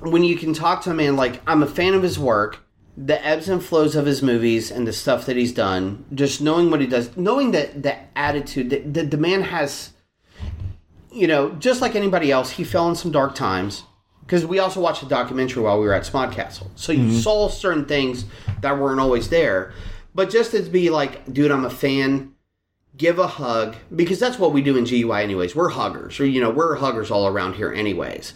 when 0.00 0.22
you 0.22 0.36
can 0.36 0.54
talk 0.54 0.82
to 0.82 0.90
a 0.90 0.94
man 0.94 1.16
like 1.16 1.40
I'm 1.46 1.62
a 1.64 1.66
fan 1.66 1.94
of 1.94 2.02
his 2.04 2.18
work, 2.20 2.60
the 3.02 3.24
ebbs 3.26 3.48
and 3.48 3.64
flows 3.64 3.96
of 3.96 4.04
his 4.04 4.22
movies 4.22 4.70
and 4.70 4.86
the 4.86 4.92
stuff 4.92 5.24
that 5.26 5.36
he's 5.36 5.52
done, 5.52 6.04
just 6.14 6.40
knowing 6.40 6.70
what 6.70 6.80
he 6.80 6.86
does, 6.86 7.16
knowing 7.16 7.52
that 7.52 7.82
the 7.82 7.96
attitude 8.16 8.70
that 8.70 8.92
the, 8.92 9.02
the 9.04 9.16
man 9.16 9.42
has, 9.42 9.92
you 11.10 11.26
know, 11.26 11.50
just 11.52 11.80
like 11.80 11.96
anybody 11.96 12.30
else, 12.30 12.50
he 12.50 12.64
fell 12.64 12.88
in 12.88 12.94
some 12.94 13.10
dark 13.10 13.34
times. 13.34 13.84
Because 14.20 14.46
we 14.46 14.60
also 14.60 14.80
watched 14.80 15.02
a 15.02 15.06
documentary 15.06 15.62
while 15.62 15.80
we 15.80 15.86
were 15.86 15.94
at 15.94 16.04
Smodcastle, 16.04 16.68
so 16.76 16.92
you 16.92 17.00
mm-hmm. 17.00 17.18
saw 17.18 17.48
certain 17.48 17.84
things 17.84 18.26
that 18.60 18.78
weren't 18.78 19.00
always 19.00 19.28
there. 19.28 19.72
But 20.14 20.30
just 20.30 20.52
to 20.52 20.62
be 20.62 20.88
like, 20.88 21.32
dude, 21.32 21.50
I'm 21.50 21.64
a 21.64 21.70
fan 21.70 22.34
give 22.96 23.18
a 23.18 23.26
hug 23.26 23.76
because 23.96 24.20
that's 24.20 24.38
what 24.38 24.52
we 24.52 24.60
do 24.60 24.76
in 24.76 24.84
GUI 24.84 25.22
anyways. 25.22 25.56
We're 25.56 25.70
huggers, 25.70 26.20
or 26.20 26.26
you 26.26 26.40
know, 26.40 26.50
we're 26.50 26.76
huggers 26.76 27.10
all 27.10 27.26
around 27.26 27.54
here 27.54 27.72
anyways. 27.72 28.34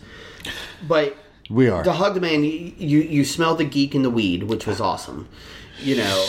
But 0.89 1.17
we 1.51 1.69
are. 1.69 1.83
to 1.83 1.93
hug 1.93 2.15
the 2.15 2.21
man, 2.21 2.45
you 2.45 2.73
you, 2.77 3.01
you 3.01 3.25
smell 3.25 3.55
the 3.55 3.65
geek 3.65 3.95
in 3.95 4.03
the 4.03 4.11
weed, 4.11 4.45
which 4.45 4.67
was 4.67 4.81
awesome. 4.81 5.29
You 5.81 5.97
know, 5.97 6.27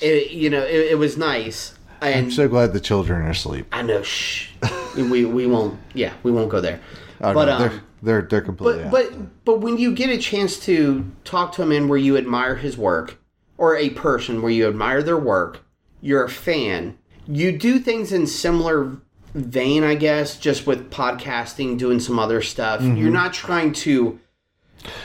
it, 0.00 0.32
you 0.32 0.50
know, 0.50 0.62
it, 0.62 0.92
it 0.92 0.98
was 0.98 1.16
nice. 1.16 1.74
And 2.00 2.26
I'm 2.26 2.30
so 2.32 2.48
glad 2.48 2.72
the 2.72 2.80
children 2.80 3.22
are 3.22 3.30
asleep. 3.30 3.66
I 3.70 3.82
know, 3.82 4.02
shh, 4.02 4.50
we 4.96 5.24
we 5.24 5.46
won't, 5.46 5.78
yeah, 5.94 6.12
we 6.22 6.32
won't 6.32 6.50
go 6.50 6.60
there. 6.60 6.80
Oh, 7.20 7.32
but 7.32 7.44
no, 7.46 7.52
um, 7.52 7.60
they're 7.60 7.82
they're 8.02 8.22
they're 8.22 8.40
completely. 8.42 8.84
but 8.90 9.06
out. 9.06 9.12
but 9.12 9.44
but 9.44 9.60
when 9.60 9.78
you 9.78 9.94
get 9.94 10.10
a 10.10 10.18
chance 10.18 10.58
to 10.66 11.10
talk 11.24 11.52
to 11.52 11.62
a 11.62 11.66
man 11.66 11.88
where 11.88 11.98
you 11.98 12.16
admire 12.16 12.56
his 12.56 12.76
work, 12.76 13.18
or 13.56 13.76
a 13.76 13.90
person 13.90 14.42
where 14.42 14.50
you 14.50 14.66
admire 14.66 15.02
their 15.02 15.18
work, 15.18 15.64
you're 16.00 16.24
a 16.24 16.28
fan. 16.28 16.98
You 17.28 17.56
do 17.56 17.78
things 17.78 18.12
in 18.12 18.26
similar 18.26 18.96
vein, 19.34 19.84
I 19.84 19.94
guess, 19.94 20.36
just 20.36 20.66
with 20.66 20.90
podcasting, 20.90 21.78
doing 21.78 22.00
some 22.00 22.18
other 22.18 22.42
stuff. 22.42 22.80
Mm-hmm. 22.80 22.96
You're 22.96 23.12
not 23.12 23.32
trying 23.32 23.72
to 23.74 24.18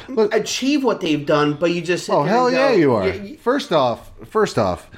Look- 0.09 0.33
achieve 0.33 0.83
what 0.83 1.01
they've 1.01 1.25
done, 1.25 1.53
but 1.53 1.71
you 1.71 1.81
just 1.81 2.09
Oh 2.09 2.23
hell 2.23 2.51
yeah, 2.51 2.71
you 2.71 2.93
are. 2.93 3.01
"Y- 3.03 3.19
y- 3.23 3.37
First 3.41 3.71
off, 3.71 4.11
first 4.25 4.57
off, 4.57 4.89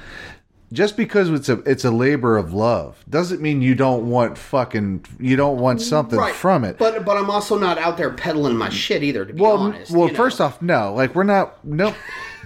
just 0.72 0.96
because 0.96 1.28
it's 1.30 1.48
a 1.48 1.54
it's 1.68 1.84
a 1.84 1.90
labor 1.90 2.36
of 2.36 2.52
love 2.54 3.04
doesn't 3.08 3.40
mean 3.40 3.60
you 3.60 3.74
don't 3.74 4.08
want 4.08 4.38
fucking 4.38 5.04
you 5.18 5.36
don't 5.36 5.58
want 5.58 5.80
something 5.80 6.18
Right. 6.18 6.34
from 6.34 6.64
it. 6.64 6.78
But 6.78 7.04
but 7.04 7.16
I'm 7.16 7.28
also 7.30 7.58
not 7.58 7.76
out 7.78 7.96
there 7.96 8.10
peddling 8.10 8.56
my 8.56 8.68
shit 8.68 9.02
either. 9.02 9.24
To 9.24 9.32
be 9.34 9.40
well, 9.42 9.56
honest, 9.58 9.90
well, 9.90 10.06
you 10.06 10.12
know. 10.12 10.16
first 10.16 10.40
off, 10.40 10.62
no, 10.62 10.94
like 10.94 11.14
we're 11.14 11.24
not 11.24 11.64
no. 11.64 11.94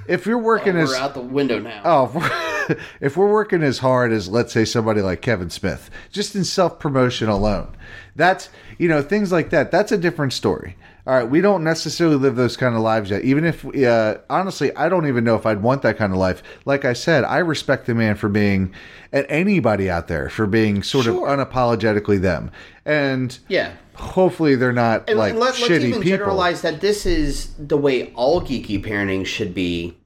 If 0.07 0.27
you're 0.27 0.37
oh, 0.39 0.43
working 0.43 0.77
as 0.77 0.91
we're 0.91 0.97
out 0.97 1.15
the 1.15 1.21
window 1.21 1.59
now. 1.59 1.81
Oh, 1.85 2.05
if 2.05 2.15
we're, 2.15 2.77
if 3.01 3.17
we're 3.17 3.31
working 3.33 3.63
as 3.63 3.79
hard 3.79 4.13
as 4.13 4.29
let's 4.29 4.53
say 4.53 4.65
somebody 4.67 5.01
like 5.01 5.23
Kevin 5.23 5.49
Smith, 5.51 5.91
just 6.13 6.35
in 6.35 6.45
self 6.45 6.79
promotion 6.79 7.29
alone, 7.29 7.75
that's 8.17 8.49
you 8.79 8.89
know 8.89 9.01
things 9.03 9.33
like 9.33 9.51
that. 9.51 9.71
That's 9.71 9.93
a 9.93 9.97
different 9.99 10.33
story. 10.35 10.77
All 11.07 11.15
right, 11.15 11.29
we 11.29 11.43
don't 11.43 11.63
necessarily 11.63 12.17
live 12.17 12.35
those 12.35 12.57
kind 12.57 12.75
of 12.75 12.81
lives 12.81 13.11
yet. 13.11 13.25
Even 13.25 13.45
if, 13.45 13.63
uh, 13.77 14.17
honestly, 14.31 14.75
I 14.75 14.89
don't 14.89 15.07
even 15.07 15.23
know 15.23 15.35
if 15.37 15.45
I'd 15.45 15.63
want 15.63 15.83
that 15.83 15.99
kind 15.99 16.13
of 16.15 16.19
life. 16.19 16.43
Like 16.65 16.87
I 16.87 16.95
said, 16.95 17.25
I 17.25 17.39
respect 17.39 17.85
the 17.87 17.95
man 17.95 18.15
for 18.17 18.31
being, 18.31 18.73
and 19.13 19.27
anybody 19.29 19.91
out 19.91 20.09
there 20.09 20.31
for 20.31 20.47
being 20.47 20.83
sort 20.83 21.05
Sure. 21.05 21.29
of 21.29 21.39
unapologetically 21.39 22.19
them, 22.23 22.51
and 22.87 23.39
yeah. 23.49 23.73
hopefully 23.95 24.55
they're 24.55 24.73
not 24.73 25.09
And 25.11 25.19
like 25.19 25.35
let, 25.35 25.51
us 25.51 25.61
shitty 25.61 25.89
even 25.89 26.01
people. 26.01 26.03
generalize 26.05 26.63
that 26.63 26.81
this 26.81 27.05
is 27.05 27.53
the 27.59 27.77
way 27.77 28.11
all 28.15 28.41
geeky 28.41 28.83
parenting 28.83 29.27
should 29.27 29.55
be 29.55 29.99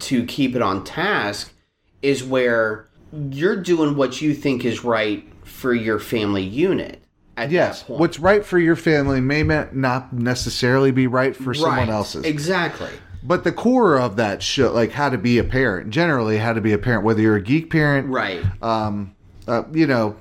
to 0.00 0.24
keep 0.24 0.56
it 0.56 0.62
on 0.62 0.84
task 0.84 1.52
is 2.00 2.24
where 2.24 2.88
you're 3.30 3.56
doing 3.56 3.94
what 3.94 4.22
you 4.22 4.32
think 4.32 4.64
is 4.64 4.84
right 4.84 5.22
for 5.44 5.74
your 5.74 5.98
family 5.98 6.42
unit 6.42 7.02
at 7.40 7.50
Yes, 7.50 7.80
that 7.80 7.86
point. 7.88 8.00
what's 8.00 8.18
right 8.20 8.44
for 8.44 8.58
your 8.58 8.76
family 8.76 9.20
may 9.20 9.42
not 9.42 10.12
necessarily 10.12 10.90
be 10.90 11.06
right 11.06 11.34
for 11.34 11.54
someone 11.54 11.88
else's. 11.90 12.24
Exactly. 12.24 12.90
But 13.22 13.44
the 13.44 13.52
core 13.52 13.98
of 14.00 14.16
that 14.16 14.42
show, 14.42 14.72
like 14.72 14.92
how 14.92 15.10
to 15.10 15.18
be 15.18 15.38
a 15.38 15.44
parent, 15.44 15.90
generally 15.90 16.38
how 16.38 16.52
to 16.52 16.60
be 16.60 16.72
a 16.72 16.78
parent, 16.78 17.04
whether 17.04 17.20
you're 17.20 17.36
a 17.36 17.42
geek 17.42 17.70
parent, 17.70 18.08
Right. 18.08 18.42
Um, 18.62 19.14
uh, 19.48 19.64
you 19.72 19.84
know, 19.86 20.14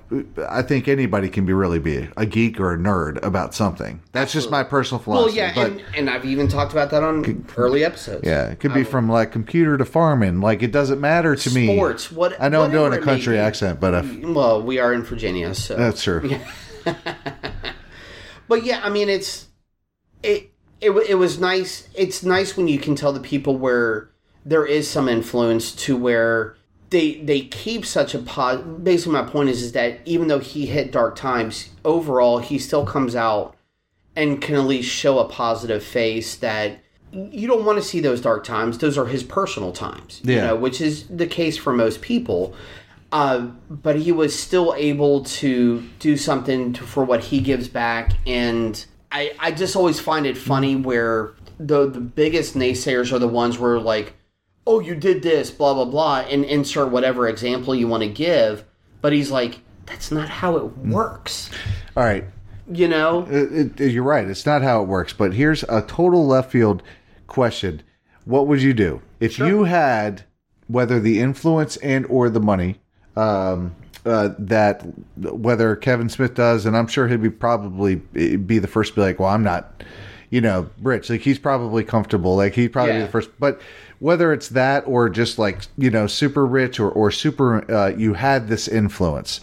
I 0.50 0.64
think 0.64 0.88
anybody 0.88 1.30
can 1.30 1.46
be 1.46 1.54
really 1.54 1.78
be 1.78 2.10
a 2.18 2.26
geek 2.26 2.60
or 2.60 2.74
a 2.74 2.78
nerd 2.78 3.24
about 3.24 3.54
something. 3.54 4.02
That's 4.12 4.34
just 4.34 4.50
my 4.50 4.64
personal 4.64 5.00
philosophy. 5.04 5.26
Well, 5.28 5.36
yeah, 5.36 5.54
but 5.54 5.72
and, 5.72 5.84
and 5.96 6.10
I've 6.10 6.26
even 6.26 6.48
talked 6.48 6.72
about 6.72 6.90
that 6.92 7.04
on 7.04 7.46
early 7.56 7.84
episodes. 7.84 8.26
yeah, 8.26 8.48
it 8.48 8.60
could 8.60 8.74
be 8.74 8.84
from 8.84 9.08
like 9.08 9.32
computer 9.32 9.78
to 9.78 9.86
farming. 9.86 10.40
Like 10.42 10.64
it 10.64 10.72
doesn't 10.72 11.00
matter 11.00 11.36
to 11.36 11.50
me. 11.54 11.68
Sports, 11.76 12.12
what- 12.12 12.42
I 12.42 12.50
know 12.50 12.64
I'm 12.64 12.72
doing 12.72 12.92
a 12.94 12.98
country 13.00 13.38
accent, 13.38 13.80
but 13.80 13.94
if, 13.94 14.24
Well, 14.26 14.64
we 14.64 14.80
are 14.80 14.94
in 14.94 15.04
Virginia, 15.04 15.54
so 15.54 15.76
that's 15.76 16.02
true. 16.02 16.22
But 18.50 18.66
yeah, 18.66 18.82
I 18.84 18.90
mean, 18.90 19.08
it's 19.08 19.48
it 20.22 20.52
it 20.82 20.90
it 20.90 21.16
was 21.16 21.40
nice. 21.40 21.88
It's 21.94 22.24
nice 22.24 22.58
when 22.58 22.68
you 22.68 22.80
can 22.80 22.96
tell 22.96 23.14
the 23.14 23.22
people 23.22 23.56
where 23.56 24.10
there 24.44 24.66
is 24.66 24.90
some 24.90 25.08
influence 25.08 25.72
to 25.76 25.96
where 25.96 26.58
they 26.90 27.22
they 27.22 27.42
keep 27.42 27.86
such 27.86 28.16
a 28.16 28.20
pos. 28.20 28.62
Basically, 28.82 29.14
my 29.14 29.24
point 29.24 29.50
is 29.50 29.62
is 29.62 29.72
that 29.74 30.00
even 30.04 30.28
though 30.28 30.40
he 30.40 30.66
hit 30.66 30.92
dark 30.92 31.16
times, 31.16 31.70
overall 31.86 32.40
he 32.40 32.58
still 32.58 32.86
comes 32.86 33.16
out 33.16 33.56
and 34.16 34.42
can 34.42 34.56
at 34.56 34.66
least 34.66 34.90
show 34.90 35.20
a 35.20 35.30
positive 35.30 35.84
face 35.84 36.36
that 36.38 36.80
you 37.12 37.48
don't 37.48 37.66
want 37.66 37.78
to 37.78 37.84
see 37.84 38.00
those 38.00 38.20
dark 38.20 38.44
times. 38.44 38.80
Those 38.80 38.98
are 38.98 39.06
his 39.06 39.24
personal 39.24 39.72
times, 39.72 40.22
you 40.42 40.48
know, 40.48 40.56
which 40.56 40.82
is 40.82 41.08
the 41.08 41.28
case 41.28 41.56
for 41.56 41.72
most 41.72 42.02
people. 42.02 42.56
Uh, 43.12 43.48
but 43.70 43.96
he 43.96 44.12
was 44.12 44.38
still 44.38 44.76
able 44.78 45.24
to 45.24 45.82
do 45.98 46.16
something 46.16 46.74
to, 46.74 46.84
for 46.84 47.04
what 47.04 47.24
he 47.24 47.40
gives 47.40 47.68
back, 47.68 48.14
and 48.28 48.86
I, 49.12 49.34
I 49.40 49.52
just 49.52 49.76
always 49.76 50.00
find 50.00 50.28
it 50.28 50.38
funny 50.38 50.76
where 50.76 51.34
the 51.60 51.90
the 51.90 52.00
biggest 52.00 52.56
naysayers 52.56 53.12
are 53.12 53.20
the 53.20 53.28
ones 53.28 53.58
where 53.58 53.80
like, 53.80 54.14
oh, 54.68 54.80
you 54.80 54.94
did 54.94 55.24
this, 55.24 55.50
blah 55.50 55.74
blah 55.74 55.86
blah, 55.86 56.20
and 56.30 56.46
insert 56.46 56.92
whatever 56.92 57.28
example 57.28 57.74
you 57.74 57.88
want 57.88 58.04
to 58.04 58.10
give, 58.10 58.64
but 59.02 59.12
he's 59.12 59.32
like, 59.32 59.60
that's 59.88 60.12
not 60.12 60.30
how 60.30 60.58
it 60.58 60.78
works, 60.78 61.50
All 61.98 62.04
right, 62.04 62.26
you 62.72 62.88
know? 62.88 63.26
It, 63.30 63.82
it, 63.82 63.92
you're 63.92 64.04
right. 64.04 64.28
It's 64.28 64.46
not 64.46 64.62
how 64.62 64.84
it 64.84 64.88
works. 64.88 65.14
But 65.14 65.34
here's 65.34 65.64
a 65.64 65.82
total 65.82 66.28
left 66.28 66.52
field 66.52 66.84
question: 67.26 67.82
What 68.26 68.46
would 68.46 68.62
you 68.62 68.76
do 68.76 69.02
if 69.20 69.40
you 69.40 69.64
had 69.64 70.26
whether 70.68 71.00
the 71.00 71.20
influence 71.20 71.78
and 71.78 72.06
or 72.06 72.30
the 72.30 72.40
money 72.40 72.80
um, 73.20 73.76
uh, 74.06 74.30
that 74.40 74.82
whether 75.18 75.76
Kevin 75.76 76.10
Smith 76.10 76.34
does, 76.34 76.66
and 76.66 76.78
I'm 76.78 76.88
sure 76.88 77.08
he'd 77.08 77.22
be 77.22 77.30
probably 77.30 77.96
be 77.96 78.60
the 78.60 78.68
first 78.68 78.94
to 78.94 78.96
be 78.96 79.02
like, 79.02 79.20
"Well, 79.20 79.30
I'm 79.30 79.44
not." 79.44 79.84
You 80.32 80.42
know, 80.42 80.70
rich. 80.80 81.10
Like 81.10 81.22
he's 81.22 81.40
probably 81.40 81.84
comfortable. 81.84 82.36
Like 82.36 82.54
he'd 82.54 82.68
probably 82.68 82.94
be 82.94 83.00
the 83.00 83.08
first. 83.08 83.32
But 83.40 83.60
whether 83.98 84.32
it's 84.32 84.50
that 84.50 84.84
or 84.86 85.10
just 85.10 85.40
like 85.40 85.64
you 85.76 85.90
know, 85.90 86.06
super 86.06 86.46
rich 86.46 86.80
or 86.80 86.92
or 86.92 87.10
super, 87.10 87.70
uh, 87.72 87.88
you 87.98 88.14
had 88.14 88.48
this 88.48 88.68
influence 88.68 89.42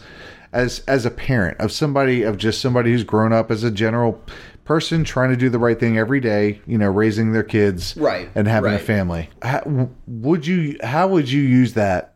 as 0.52 0.80
as 0.86 1.04
a 1.04 1.10
parent 1.10 1.58
of 1.60 1.70
somebody 1.70 2.22
of 2.22 2.38
just 2.38 2.60
somebody 2.60 2.90
who's 2.92 3.04
grown 3.04 3.32
up 3.32 3.50
as 3.50 3.62
a 3.62 3.70
general 3.70 4.20
person 4.64 5.04
trying 5.04 5.30
to 5.30 5.36
do 5.36 5.48
the 5.48 5.58
right 5.58 5.78
thing 5.78 5.98
every 5.98 6.18
day 6.18 6.60
you 6.66 6.78
know 6.78 6.88
raising 6.90 7.32
their 7.32 7.42
kids 7.42 7.96
Right, 7.96 8.28
and 8.34 8.48
having 8.48 8.72
a 8.72 8.78
family 8.78 9.28
how, 9.42 9.90
would 10.06 10.46
you 10.46 10.78
how 10.82 11.08
would 11.08 11.30
you 11.30 11.42
use 11.42 11.74
that 11.74 12.14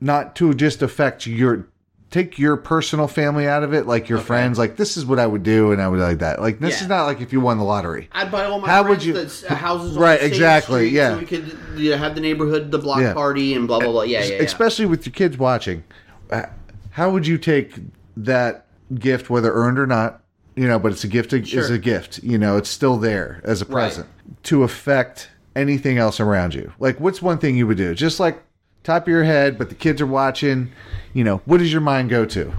not 0.00 0.34
to 0.36 0.54
just 0.54 0.82
affect 0.82 1.26
your 1.26 1.66
take 2.10 2.38
your 2.40 2.56
personal 2.56 3.06
family 3.06 3.46
out 3.46 3.62
of 3.62 3.72
it 3.72 3.86
like 3.86 4.08
your 4.08 4.18
friends 4.18 4.58
like 4.58 4.76
this 4.76 4.96
is 4.96 5.06
what 5.06 5.20
i 5.20 5.26
would 5.26 5.44
do 5.44 5.70
and 5.70 5.80
i 5.80 5.86
would 5.86 6.00
like 6.00 6.18
that 6.18 6.40
like 6.40 6.58
this 6.58 6.78
Yeah. 6.78 6.82
is 6.82 6.88
not 6.88 7.04
like 7.04 7.20
if 7.20 7.32
you 7.32 7.40
won 7.40 7.58
the 7.58 7.62
lottery 7.64 8.08
I'd 8.12 8.32
buy 8.32 8.46
all 8.46 8.58
my 8.60 8.66
How 8.68 8.82
friends 8.82 9.06
would 9.06 9.16
you- 9.16 9.24
the 9.48 9.54
houses 9.54 9.96
Right, 9.96 10.20
exactly, 10.20 10.86
street 10.88 10.92
yeah. 10.96 11.12
So 11.14 11.18
we 11.20 11.26
could 11.26 11.56
you 11.76 11.90
know, 11.90 11.98
have 11.98 12.14
the 12.16 12.20
neighborhood, 12.20 12.72
the 12.72 12.78
block 12.78 13.00
Yeah. 13.00 13.12
party, 13.14 13.54
and 13.54 13.68
blah 13.68 13.78
blah 13.78 13.92
blah. 13.92 14.02
Yeah, 14.02 14.24
yeah, 14.24 14.42
especially 14.42 14.86
with 14.86 15.06
your 15.06 15.12
kids 15.12 15.38
watching 15.38 15.84
uh, 16.30 16.46
how 16.90 17.10
would 17.10 17.26
you 17.28 17.38
take 17.38 17.74
that 18.16 18.66
gift 18.98 19.30
whether 19.30 19.52
earned 19.52 19.78
or 19.78 19.86
not 19.86 20.20
you 20.56 20.66
know 20.66 20.80
but 20.80 20.90
it's 20.90 21.04
a 21.04 21.08
gift 21.08 21.32
is 21.32 21.48
Sure. 21.48 21.72
a 21.72 21.78
gift 21.78 22.18
you 22.24 22.38
know 22.38 22.56
it's 22.56 22.68
still 22.68 22.96
there 22.96 23.40
as 23.44 23.62
a 23.62 23.66
present 23.66 24.08
to 24.42 24.64
affect 24.64 25.28
anything 25.54 25.96
else 25.98 26.18
around 26.18 26.54
you 26.54 26.72
like 26.80 26.98
what's 26.98 27.22
one 27.22 27.38
thing 27.38 27.56
you 27.56 27.68
would 27.68 27.76
do 27.76 27.94
just 27.94 28.18
like 28.18 28.42
top 28.82 29.02
of 29.02 29.08
your 29.08 29.24
head 29.24 29.58
but 29.58 29.68
the 29.68 29.74
kids 29.74 30.00
are 30.00 30.06
watching. 30.06 30.72
You 31.12 31.24
know 31.24 31.38
what 31.44 31.58
does 31.58 31.72
your 31.72 31.80
mind 31.80 32.10
go 32.10 32.24
to? 32.26 32.52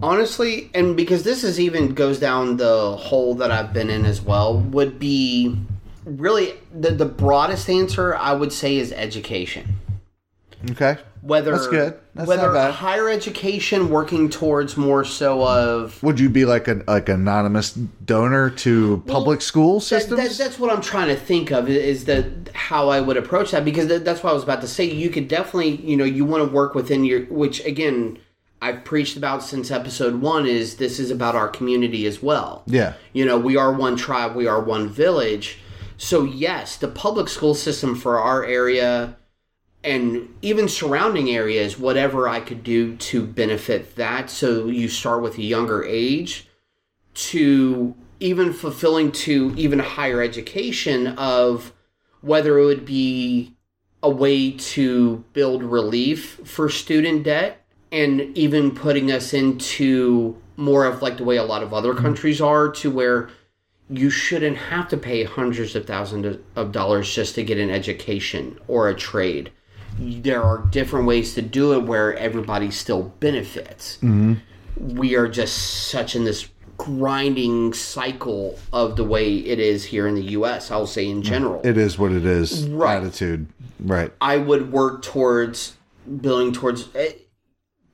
Honestly 0.00 0.70
and 0.74 0.96
because 0.96 1.22
this 1.22 1.44
is 1.44 1.58
even 1.58 1.94
goes 1.94 2.18
down 2.18 2.58
the 2.58 2.96
hole 2.96 3.34
that 3.36 3.50
i've 3.50 3.72
been 3.72 3.88
in 3.88 4.04
as 4.04 4.20
well 4.20 4.58
would 4.58 4.98
be 4.98 5.58
really 6.04 6.52
the, 6.78 6.90
the 6.90 7.06
broadest 7.06 7.70
answer 7.70 8.14
i 8.14 8.32
would 8.32 8.52
say 8.52 8.76
is 8.76 8.92
education. 8.92 9.76
Okay 10.70 10.98
whether 11.26 11.52
That's 11.52 11.66
good. 11.66 11.98
That's 12.14 12.28
whether 12.28 12.70
higher 12.70 13.08
education 13.08 13.90
working 13.90 14.28
towards 14.30 14.76
more 14.76 15.04
so 15.04 15.46
of 15.46 16.02
would 16.02 16.20
you 16.20 16.28
be 16.30 16.44
like 16.44 16.68
an 16.68 16.84
like 16.86 17.08
anonymous 17.08 17.72
donor 17.72 18.50
to 18.50 19.02
public 19.06 19.42
school 19.42 19.74
That- 19.80 19.84
systems 19.86 20.22
that- 20.22 20.44
that's 20.44 20.58
what 20.58 20.70
I'm 20.72 20.80
trying 20.80 21.08
to 21.08 21.16
think 21.16 21.50
of 21.50 21.68
is 21.68 22.04
that 22.04 22.24
how 22.54 22.88
I 22.88 23.00
would 23.00 23.16
approach 23.16 23.50
that 23.50 23.64
because 23.64 23.88
that, 23.88 24.04
that's 24.04 24.22
what 24.22 24.30
I 24.30 24.34
was 24.34 24.44
about 24.44 24.60
to 24.62 24.68
say. 24.68 24.84
You 24.84 25.10
could 25.10 25.28
definitely, 25.28 25.76
you 25.76 25.96
know, 25.96 26.04
you 26.04 26.24
want 26.24 26.46
to 26.48 26.50
work 26.54 26.74
within 26.74 27.04
your, 27.04 27.22
which 27.24 27.64
again, 27.64 28.18
I've 28.62 28.84
preached 28.84 29.16
about 29.16 29.42
since 29.42 29.70
episode 29.70 30.20
one 30.22 30.46
is 30.46 30.76
this 30.76 30.98
is 30.98 31.10
about 31.10 31.34
our 31.34 31.48
community 31.48 32.06
as 32.06 32.22
well. 32.22 32.62
yeah 32.66 32.94
You 33.12 33.24
know, 33.26 33.38
we 33.38 33.56
are 33.56 33.72
one 33.72 33.96
tribe, 33.96 34.34
we 34.34 34.46
are 34.46 34.60
one 34.60 34.88
village. 34.88 35.58
So 35.98 36.24
yes, 36.24 36.76
the 36.76 36.88
public 36.88 37.28
school 37.28 37.54
system 37.54 37.94
for 37.94 38.18
our 38.18 38.44
area 38.44 39.16
and 39.86 40.34
even 40.42 40.68
surrounding 40.68 41.30
areas, 41.30 41.78
whatever 41.78 42.28
I 42.28 42.40
could 42.40 42.64
do 42.64 42.96
to 42.96 43.24
benefit 43.24 43.94
that. 43.94 44.28
So 44.28 44.66
you 44.66 44.88
start 44.88 45.22
with 45.22 45.38
a 45.38 45.42
younger 45.42 45.84
age 45.84 46.48
to 47.14 47.94
even 48.18 48.52
fulfilling 48.52 49.12
to 49.12 49.54
even 49.56 49.78
higher 49.78 50.20
education 50.20 51.06
of 51.06 51.72
whether 52.20 52.58
it 52.58 52.64
would 52.64 52.84
be 52.84 53.54
a 54.02 54.10
way 54.10 54.50
to 54.50 55.24
build 55.32 55.62
relief 55.62 56.40
for 56.44 56.68
student 56.68 57.22
debt 57.22 57.64
and 57.92 58.36
even 58.36 58.74
putting 58.74 59.12
us 59.12 59.32
into 59.32 60.36
more 60.56 60.84
of 60.84 61.00
like 61.00 61.16
the 61.16 61.24
way 61.24 61.36
a 61.36 61.44
lot 61.44 61.62
of 61.62 61.72
other 61.72 61.92
mm-hmm. 61.92 62.02
countries 62.02 62.40
are 62.40 62.68
to 62.70 62.90
where 62.90 63.30
you 63.88 64.10
shouldn't 64.10 64.56
have 64.56 64.88
to 64.88 64.96
pay 64.96 65.22
hundreds 65.22 65.76
of 65.76 65.86
thousands 65.86 66.38
of 66.56 66.72
dollars 66.72 67.14
just 67.14 67.36
to 67.36 67.44
get 67.44 67.58
an 67.58 67.70
education 67.70 68.58
or 68.66 68.88
a 68.88 68.94
trade. 68.94 69.52
There 69.98 70.42
are 70.42 70.58
different 70.58 71.06
ways 71.06 71.34
to 71.34 71.42
do 71.42 71.72
it 71.72 71.84
where 71.84 72.16
everybody 72.16 72.70
still 72.70 73.04
benefits. 73.20 73.98
We 74.78 75.14
are 75.16 75.28
just 75.28 75.88
such 75.88 76.14
in 76.14 76.24
this 76.24 76.48
grinding 76.76 77.72
cycle 77.72 78.58
of 78.72 78.96
the 78.96 79.04
way 79.04 79.36
it 79.36 79.58
is 79.58 79.84
here 79.84 80.06
in 80.06 80.14
the 80.14 80.22
US, 80.22 80.70
I'll 80.70 80.86
say 80.86 81.08
in 81.08 81.22
general. 81.22 81.60
it 81.64 81.78
is 81.78 81.98
what 81.98 82.12
it 82.12 82.26
is. 82.26 82.68
Right. 82.68 82.96
attitude 82.96 83.46
right. 83.80 84.12
I 84.20 84.36
would 84.36 84.72
work 84.72 85.02
towards 85.02 85.76
building 86.20 86.52
towards 86.52 86.88
eh, 86.94 87.12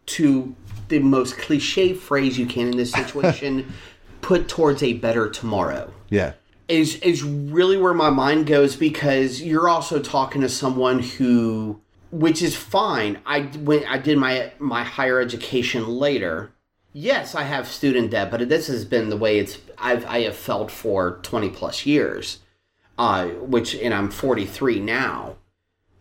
to 0.07 0.55
the 0.89 0.99
most 0.99 1.39
cliche 1.39 1.95
phrase 1.95 2.39
you 2.39 2.47
can 2.47 2.69
in 2.69 2.77
this 2.77 2.93
situation 2.93 3.73
put 4.21 4.49
towards 4.49 4.83
a 4.83 4.95
better 4.95 5.31
tomorrow. 5.31 5.93
Yeah. 6.11 6.33
Is 6.69 6.97
is 6.97 7.23
really 7.23 7.77
where 7.77 7.95
my 7.95 8.11
mind 8.11 8.47
goes 8.47 8.77
because 8.77 9.43
you're 9.43 9.69
also 9.69 10.01
talking 10.01 10.41
to 10.43 10.49
someone 10.49 11.01
who 11.01 11.81
which 12.13 12.43
is 12.43 12.55
fine. 12.55 13.19
I 13.27 13.41
when 13.41 13.85
I 13.87 13.99
did 13.99 14.19
my 14.19 14.53
my 14.59 14.85
higher 14.85 15.21
education 15.21 15.89
later. 15.89 16.53
Yes 16.93 17.35
I 17.35 17.45
have 17.45 17.67
student 17.67 18.11
debt 18.11 18.31
but 18.31 18.49
this 18.49 18.67
has 18.67 18.85
been 18.85 19.09
the 19.09 19.17
way 19.17 19.39
it's 19.39 19.59
I've 19.79 20.05
I 20.05 20.21
have 20.21 20.37
felt 20.37 20.71
for 20.71 21.19
20 21.23 21.49
plus 21.51 21.87
years 21.87 22.41
uh 22.99 23.29
which 23.29 23.75
and 23.75 23.95
I'm 23.95 24.11
43 24.11 24.79
now. 24.79 25.37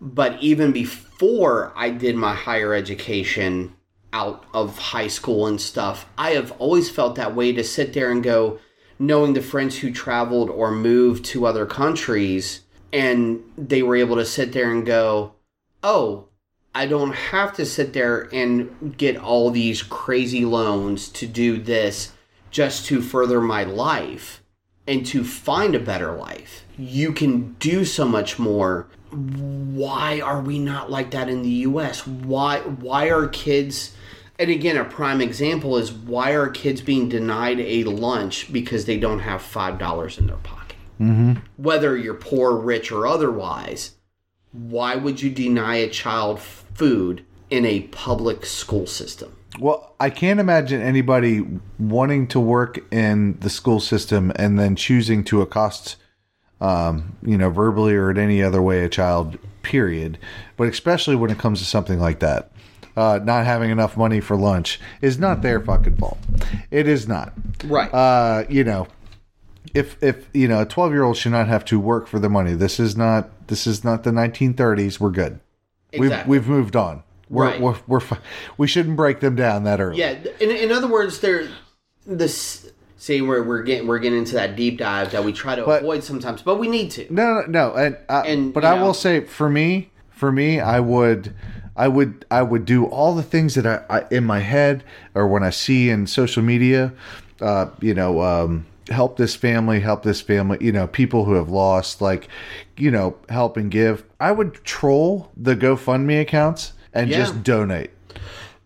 But 0.01 0.41
even 0.41 0.71
before 0.73 1.71
I 1.75 1.91
did 1.91 2.15
my 2.15 2.33
higher 2.33 2.73
education 2.73 3.75
out 4.13 4.43
of 4.53 4.77
high 4.77 5.07
school 5.07 5.47
and 5.47 5.61
stuff, 5.61 6.07
I 6.17 6.31
have 6.31 6.51
always 6.53 6.89
felt 6.89 7.15
that 7.15 7.35
way 7.35 7.53
to 7.53 7.63
sit 7.63 7.93
there 7.93 8.11
and 8.11 8.23
go, 8.23 8.59
knowing 8.99 9.33
the 9.33 9.41
friends 9.41 9.77
who 9.77 9.91
traveled 9.91 10.49
or 10.49 10.71
moved 10.71 11.25
to 11.25 11.45
other 11.45 11.65
countries, 11.65 12.61
and 12.91 13.43
they 13.57 13.83
were 13.83 13.95
able 13.95 14.15
to 14.17 14.25
sit 14.25 14.53
there 14.53 14.71
and 14.71 14.85
go, 14.85 15.35
oh, 15.83 16.27
I 16.73 16.85
don't 16.85 17.13
have 17.13 17.53
to 17.53 17.65
sit 17.65 17.93
there 17.93 18.29
and 18.33 18.95
get 18.97 19.17
all 19.17 19.49
these 19.49 19.83
crazy 19.83 20.45
loans 20.45 21.09
to 21.09 21.27
do 21.27 21.57
this 21.61 22.13
just 22.49 22.85
to 22.87 23.01
further 23.01 23.41
my 23.41 23.63
life 23.63 24.41
and 24.87 25.05
to 25.07 25.23
find 25.23 25.75
a 25.75 25.79
better 25.79 26.13
life. 26.13 26.65
You 26.77 27.11
can 27.11 27.53
do 27.53 27.85
so 27.85 28.07
much 28.07 28.39
more. 28.39 28.87
Why 29.11 30.21
are 30.21 30.41
we 30.41 30.59
not 30.59 30.89
like 30.89 31.11
that 31.11 31.29
in 31.29 31.41
the 31.41 31.49
US? 31.49 32.07
Why 32.07 32.59
why 32.59 33.09
are 33.09 33.27
kids 33.27 33.93
and 34.39 34.49
again 34.49 34.77
a 34.77 34.85
prime 34.85 35.19
example 35.21 35.77
is 35.77 35.91
why 35.91 36.31
are 36.31 36.49
kids 36.49 36.81
being 36.81 37.09
denied 37.09 37.59
a 37.59 37.83
lunch 37.83 38.51
because 38.51 38.85
they 38.85 38.97
don't 38.97 39.19
have 39.19 39.41
$5 39.41 40.17
in 40.17 40.27
their 40.27 40.37
pocket? 40.37 40.61
Mm-hmm. 40.99 41.39
whether 41.57 41.97
you're 41.97 42.13
poor, 42.13 42.55
rich, 42.55 42.91
or 42.91 43.07
otherwise, 43.07 43.95
why 44.51 44.95
would 44.95 45.21
you 45.21 45.29
deny 45.29 45.75
a 45.77 45.89
child 45.89 46.39
food 46.39 47.25
in 47.49 47.65
a 47.65 47.81
public 47.81 48.45
school 48.45 48.87
system? 48.87 49.35
Well, 49.59 49.93
I 49.99 50.09
can't 50.09 50.39
imagine 50.39 50.81
anybody 50.81 51.45
wanting 51.77 52.27
to 52.27 52.39
work 52.39 52.79
in 52.91 53.37
the 53.39 53.49
school 53.49 53.79
system 53.79 54.31
and 54.37 54.57
then 54.57 54.75
choosing 54.75 55.23
to 55.25 55.41
accost, 55.41 55.97
um, 56.61 57.17
you 57.21 57.37
know, 57.37 57.49
verbally 57.49 57.95
or 57.95 58.09
in 58.11 58.17
any 58.17 58.41
other 58.41 58.61
way 58.61 58.83
a 58.83 58.89
child, 58.89 59.37
period. 59.61 60.17
But 60.55 60.69
especially 60.69 61.15
when 61.15 61.31
it 61.31 61.37
comes 61.37 61.59
to 61.59 61.65
something 61.65 61.99
like 61.99 62.19
that. 62.19 62.51
Uh, 62.95 63.19
not 63.23 63.45
having 63.45 63.71
enough 63.71 63.95
money 63.95 64.19
for 64.19 64.35
lunch 64.35 64.77
is 65.01 65.17
not 65.17 65.41
their 65.41 65.61
fucking 65.61 65.95
fault. 65.95 66.17
It 66.71 66.89
is 66.89 67.07
not. 67.07 67.31
Right. 67.63 67.93
Uh, 67.93 68.43
you 68.49 68.65
know, 68.65 68.87
if 69.73 70.01
if 70.03 70.27
you 70.33 70.47
know 70.47 70.61
a 70.61 70.65
12 70.65 70.91
year 70.91 71.03
old 71.03 71.17
should 71.17 71.31
not 71.31 71.47
have 71.47 71.63
to 71.65 71.79
work 71.79 72.07
for 72.07 72.19
the 72.19 72.29
money. 72.29 72.53
This 72.53 72.79
is 72.79 72.95
not 72.97 73.47
this 73.47 73.65
is 73.67 73.83
not 73.83 74.03
the 74.03 74.11
1930s. 74.11 74.99
We're 74.99 75.09
good. 75.11 75.39
Exactly. 75.91 76.29
We've 76.31 76.47
we've 76.47 76.49
moved 76.49 76.75
on. 76.75 77.03
We're, 77.29 77.45
Right. 77.45 77.61
we're, 77.61 77.75
we're 77.87 77.99
fi- 78.01 78.17
we 78.57 78.67
shouldn't 78.67 78.97
break 78.97 79.21
them 79.21 79.35
down 79.37 79.63
that 79.63 79.79
early. 79.79 79.99
Yeah, 79.99 80.17
in, 80.41 80.51
in 80.51 80.71
other 80.71 80.87
words, 80.87 81.19
there 81.21 81.47
this 82.05 82.71
see 82.97 83.21
we're 83.21 83.41
we're 83.43 83.63
getting 83.63 83.87
we're 83.87 83.99
getting 83.99 84.19
into 84.19 84.33
that 84.33 84.55
deep 84.55 84.77
dive 84.77 85.11
that 85.11 85.23
we 85.23 85.31
try 85.33 85.55
to 85.55 85.63
But- 85.63 85.81
avoid 85.83 86.03
sometimes, 86.03 86.41
but 86.41 86.57
we 86.59 86.67
need 86.67 86.91
to. 86.91 87.07
No, 87.13 87.41
no, 87.41 87.45
no. 87.47 87.73
And, 87.75 87.97
uh, 88.09 88.23
And, 88.25 88.53
but 88.53 88.65
I 88.65 88.75
know- 88.75 88.85
will 88.87 88.93
say, 88.93 89.21
for 89.21 89.49
me, 89.49 89.91
for 90.09 90.31
me, 90.31 90.59
I 90.59 90.79
would, 90.81 91.33
I 91.75 91.87
would, 91.87 92.25
I 92.29 92.41
would 92.41 92.65
do 92.65 92.85
all 92.85 93.15
the 93.15 93.23
things 93.23 93.55
that 93.55 93.65
I, 93.65 93.81
I 93.89 94.05
in 94.11 94.25
my 94.25 94.39
head 94.39 94.83
or 95.15 95.25
when 95.27 95.41
I 95.41 95.49
see 95.51 95.89
in 95.89 96.07
social 96.07 96.43
media. 96.43 96.91
Uh, 97.39 97.67
you 97.79 97.93
know, 97.93 98.21
um, 98.21 98.65
help 98.91 99.17
this 99.17 99.35
family, 99.35 99.79
help 99.79 100.03
this 100.03 100.21
family. 100.21 100.57
You 100.61 100.71
know, 100.71 100.87
people 100.87 101.25
who 101.25 101.33
have 101.35 101.49
lost, 101.49 102.01
like, 102.01 102.27
you 102.77 102.91
know, 102.91 103.15
help 103.29 103.57
and 103.57 103.69
give. 103.71 104.03
I 104.19 104.31
would 104.31 104.55
troll 104.63 105.31
the 105.37 105.55
GoFundMe 105.55 106.21
accounts 106.21 106.73
and 106.93 107.09
Yeah. 107.09 107.17
just 107.19 107.43
donate. 107.43 107.91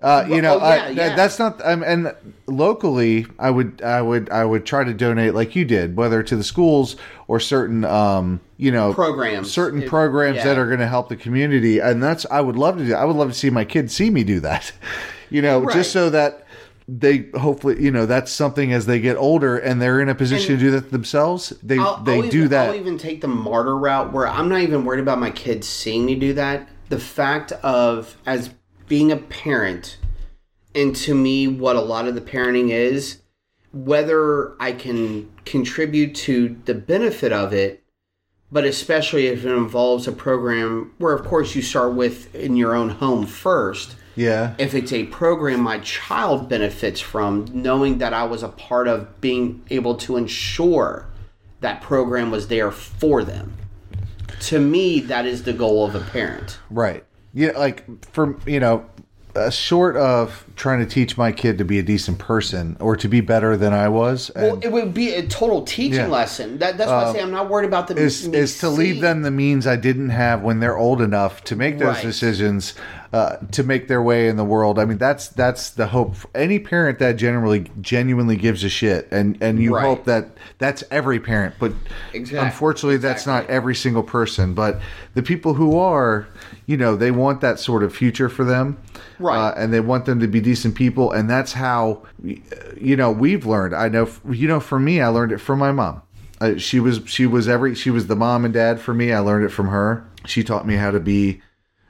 Uh, 0.02 0.24
you 0.30 0.40
know, 0.42 0.56
oh, 0.56 0.60
I- 0.60 0.76
yeah, 0.76 0.84
that- 0.86 0.96
yeah. 0.96 1.16
that's 1.16 1.40
not. 1.40 1.60
Um, 1.66 1.82
and 1.84 2.14
locally, 2.48 3.26
I 3.40 3.50
would, 3.50 3.82
I 3.84 4.02
would, 4.02 4.30
I 4.30 4.46
would 4.46 4.66
try 4.66 4.84
to 4.84 4.94
donate 4.94 5.34
like 5.34 5.56
you 5.56 5.66
did, 5.66 5.96
whether 5.98 6.22
to 6.22 6.36
the 6.36 6.44
schools 6.44 6.96
or 7.28 7.40
certain, 7.40 7.84
um, 7.86 8.40
you 8.58 8.72
know, 8.72 8.94
Programs. 8.94 9.52
certain 9.52 9.84
It- 9.84 9.90
programs 9.90 10.44
that 10.44 10.58
are 10.60 10.68
going 10.68 10.80
to 10.80 10.88
help 10.88 11.10
the 11.10 11.16
community, 11.16 11.80
and 11.80 12.04
that's 12.04 12.26
I 12.30 12.42
would 12.42 12.56
love 12.56 12.78
to 12.78 12.86
do. 12.86 12.94
I 12.94 13.04
would 13.06 13.16
love 13.16 13.30
to 13.30 13.34
see 13.38 13.50
my 13.50 13.66
kids 13.66 13.96
see 13.96 14.10
me 14.10 14.24
do 14.24 14.40
that. 14.42 14.72
You 15.32 15.42
know, 15.42 15.62
Right. 15.62 15.76
just 15.76 15.92
so 15.92 16.12
that 16.12 16.45
they 16.88 17.30
hopefully, 17.34 17.82
you 17.82 17.92
know, 17.92 18.06
that's 18.06 18.32
something 18.32 18.72
as 18.72 18.86
they 18.86 19.00
get 19.00 19.18
older 19.18 19.58
and 19.58 19.82
they're 19.82 20.00
in 20.00 20.10
a 20.10 20.16
position 20.16 20.54
And 20.54 20.60
to 20.60 20.66
do 20.66 20.72
that 20.72 20.92
themselves. 20.92 21.50
They 21.64 21.80
I'll, 21.80 21.98
they 22.04 22.22
I'll 22.22 22.30
do 22.30 22.38
even, 22.38 22.50
that. 22.50 22.70
I'll 22.70 22.76
even 22.76 22.98
take 22.98 23.22
the 23.22 23.28
martyr 23.28 23.76
route 23.76 24.14
where 24.14 24.28
I'm 24.28 24.50
not 24.50 24.62
even 24.62 24.86
worried 24.86 25.00
about 25.00 25.20
my 25.20 25.32
kids 25.32 25.68
seeing 25.68 26.06
me 26.06 26.16
do 26.16 26.34
that. 26.34 26.70
The 26.90 27.00
fact 27.00 27.52
of 27.54 28.18
as 28.26 28.52
being 28.88 29.12
a 29.12 29.18
parent, 29.18 29.98
and 30.76 30.96
to 30.98 31.16
me, 31.16 31.48
what 31.48 31.76
a 31.76 31.82
lot 31.82 32.08
of 32.08 32.14
the 32.14 32.22
parenting 32.22 32.70
is, 32.70 33.22
whether 33.74 34.62
I 34.62 34.72
can 34.72 35.32
contribute 35.44 36.14
to 36.16 36.56
the 36.66 36.76
benefit 36.76 37.34
of 37.34 37.52
it, 37.52 37.84
but 38.52 38.64
especially 38.64 39.28
if 39.28 39.44
it 39.44 39.52
involves 39.52 40.08
a 40.08 40.12
program 40.12 40.94
where, 41.00 41.14
of 41.14 41.26
course, 41.26 41.56
you 41.56 41.64
start 41.64 41.96
with 41.96 42.34
in 42.36 42.56
your 42.56 42.76
own 42.76 42.90
home 42.90 43.26
first 43.26 43.96
yeah, 44.16 44.54
if 44.58 44.74
it's 44.74 44.92
a 44.94 45.06
program 45.06 45.60
my 45.60 45.80
child 45.80 46.50
benefits 46.50 47.00
from, 47.02 47.46
knowing 47.54 47.98
that 48.00 48.14
I 48.14 48.24
was 48.26 48.44
a 48.44 48.48
part 48.50 48.88
of 48.88 49.20
being 49.22 49.64
able 49.70 49.96
to 49.96 50.18
ensure 50.18 51.08
that 51.62 51.82
program 51.82 52.32
was 52.32 52.48
there 52.48 52.72
for 52.72 53.24
them. 53.24 53.54
To 54.42 54.60
me, 54.60 55.00
that 55.02 55.26
is 55.26 55.44
the 55.44 55.54
goal 55.54 55.86
of 55.86 55.96
a 55.96 56.02
parent. 56.02 56.60
right. 56.70 57.04
Yeah, 57.34 57.52
like 57.58 57.84
for 58.14 58.38
you 58.48 58.62
know, 58.62 58.86
uh, 59.36 59.50
short 59.50 59.98
of 59.98 60.46
trying 60.56 60.80
to 60.80 60.86
teach 60.86 61.18
my 61.18 61.34
kid 61.34 61.58
to 61.58 61.66
be 61.66 61.78
a 61.80 61.84
decent 61.84 62.18
person 62.18 62.78
or 62.80 62.96
to 62.96 63.10
be 63.10 63.20
better 63.20 63.58
than 63.58 63.74
I 63.74 63.90
was, 63.90 64.32
Well, 64.34 64.58
it 64.64 64.72
would 64.72 64.94
be 64.94 65.14
a 65.14 65.28
total 65.28 65.64
teaching 65.64 66.00
Yeah. 66.00 66.08
lesson. 66.08 66.60
That, 66.60 66.78
that's 66.78 66.90
why 66.90 67.04
I 67.04 67.14
say 67.14 67.22
I'm 67.22 67.32
not 67.32 67.50
worried 67.50 67.66
about 67.68 67.90
the 67.90 67.98
is 67.98 68.26
is 68.28 68.58
to 68.60 68.70
leave 68.70 69.02
them 69.02 69.24
the 69.24 69.32
means 69.32 69.68
I 69.68 69.76
didn't 69.76 70.12
have 70.12 70.44
when 70.44 70.62
they're 70.62 70.78
old 70.78 71.02
enough 71.02 71.44
to 71.46 71.58
make 71.58 71.78
those 71.80 71.96
Right. 71.96 72.04
decisions, 72.04 72.74
uh, 73.14 73.38
to 73.52 73.64
make 73.64 73.88
their 73.88 74.02
way 74.02 74.28
in 74.28 74.36
the 74.36 74.44
world. 74.44 74.78
I 74.80 74.86
mean, 74.86 74.98
that's 74.98 75.28
that's 75.30 75.70
the 75.70 75.88
hope. 75.88 76.16
Any 76.34 76.60
parent 76.60 77.00
that 77.00 77.14
generally 77.18 77.66
genuinely 77.82 78.36
gives 78.36 78.64
a 78.64 78.70
shit, 78.70 79.08
and 79.12 79.38
and 79.42 79.60
you 79.60 79.74
Right. 79.76 79.86
hope 79.86 80.06
that 80.06 80.30
that's 80.58 80.84
every 80.92 81.20
parent, 81.20 81.56
but 81.60 81.74
Exactly. 82.14 82.46
unfortunately, 82.48 82.98
that's 82.98 83.26
not 83.26 83.48
every 83.50 83.76
single 83.76 84.04
person. 84.04 84.54
But 84.54 84.80
the 85.14 85.24
people 85.24 85.54
who 85.54 85.78
are, 85.78 86.28
you 86.66 86.78
know, 86.78 86.96
they 86.96 87.12
want 87.12 87.42
that 87.42 87.60
sort 87.60 87.84
of 87.84 87.96
future 87.96 88.30
for 88.30 88.44
them. 88.44 88.78
Right. 89.18 89.38
Uh, 89.38 89.54
and 89.56 89.74
they 89.74 89.80
want 89.80 90.06
them 90.06 90.20
to 90.20 90.28
be 90.28 90.42
decent 90.42 90.76
people, 90.76 91.12
and 91.12 91.30
that's 91.30 91.54
how, 91.54 92.02
you 92.22 92.98
know, 92.98 93.12
we've 93.12 93.46
learned. 93.46 93.74
I 93.74 93.88
know, 93.88 94.10
you 94.30 94.46
know, 94.48 94.60
for 94.60 94.78
me, 94.78 95.00
I 95.00 95.08
learned 95.08 95.32
it 95.32 95.38
from 95.38 95.60
my 95.60 95.72
mom. 95.72 96.02
Uh, 96.42 96.58
she 96.58 96.82
was 96.82 97.00
she 97.06 97.26
was 97.26 97.48
every 97.48 97.76
she 97.76 97.90
was 97.90 98.08
the 98.08 98.16
mom 98.16 98.44
and 98.44 98.54
dad 98.54 98.82
for 98.82 98.94
me. 98.94 99.14
I 99.14 99.20
learned 99.20 99.46
it 99.46 99.50
from 99.54 99.70
her. 99.70 100.06
She 100.26 100.44
taught 100.44 100.68
me 100.68 100.76
how 100.76 100.92
to 100.92 101.00
be 101.00 101.42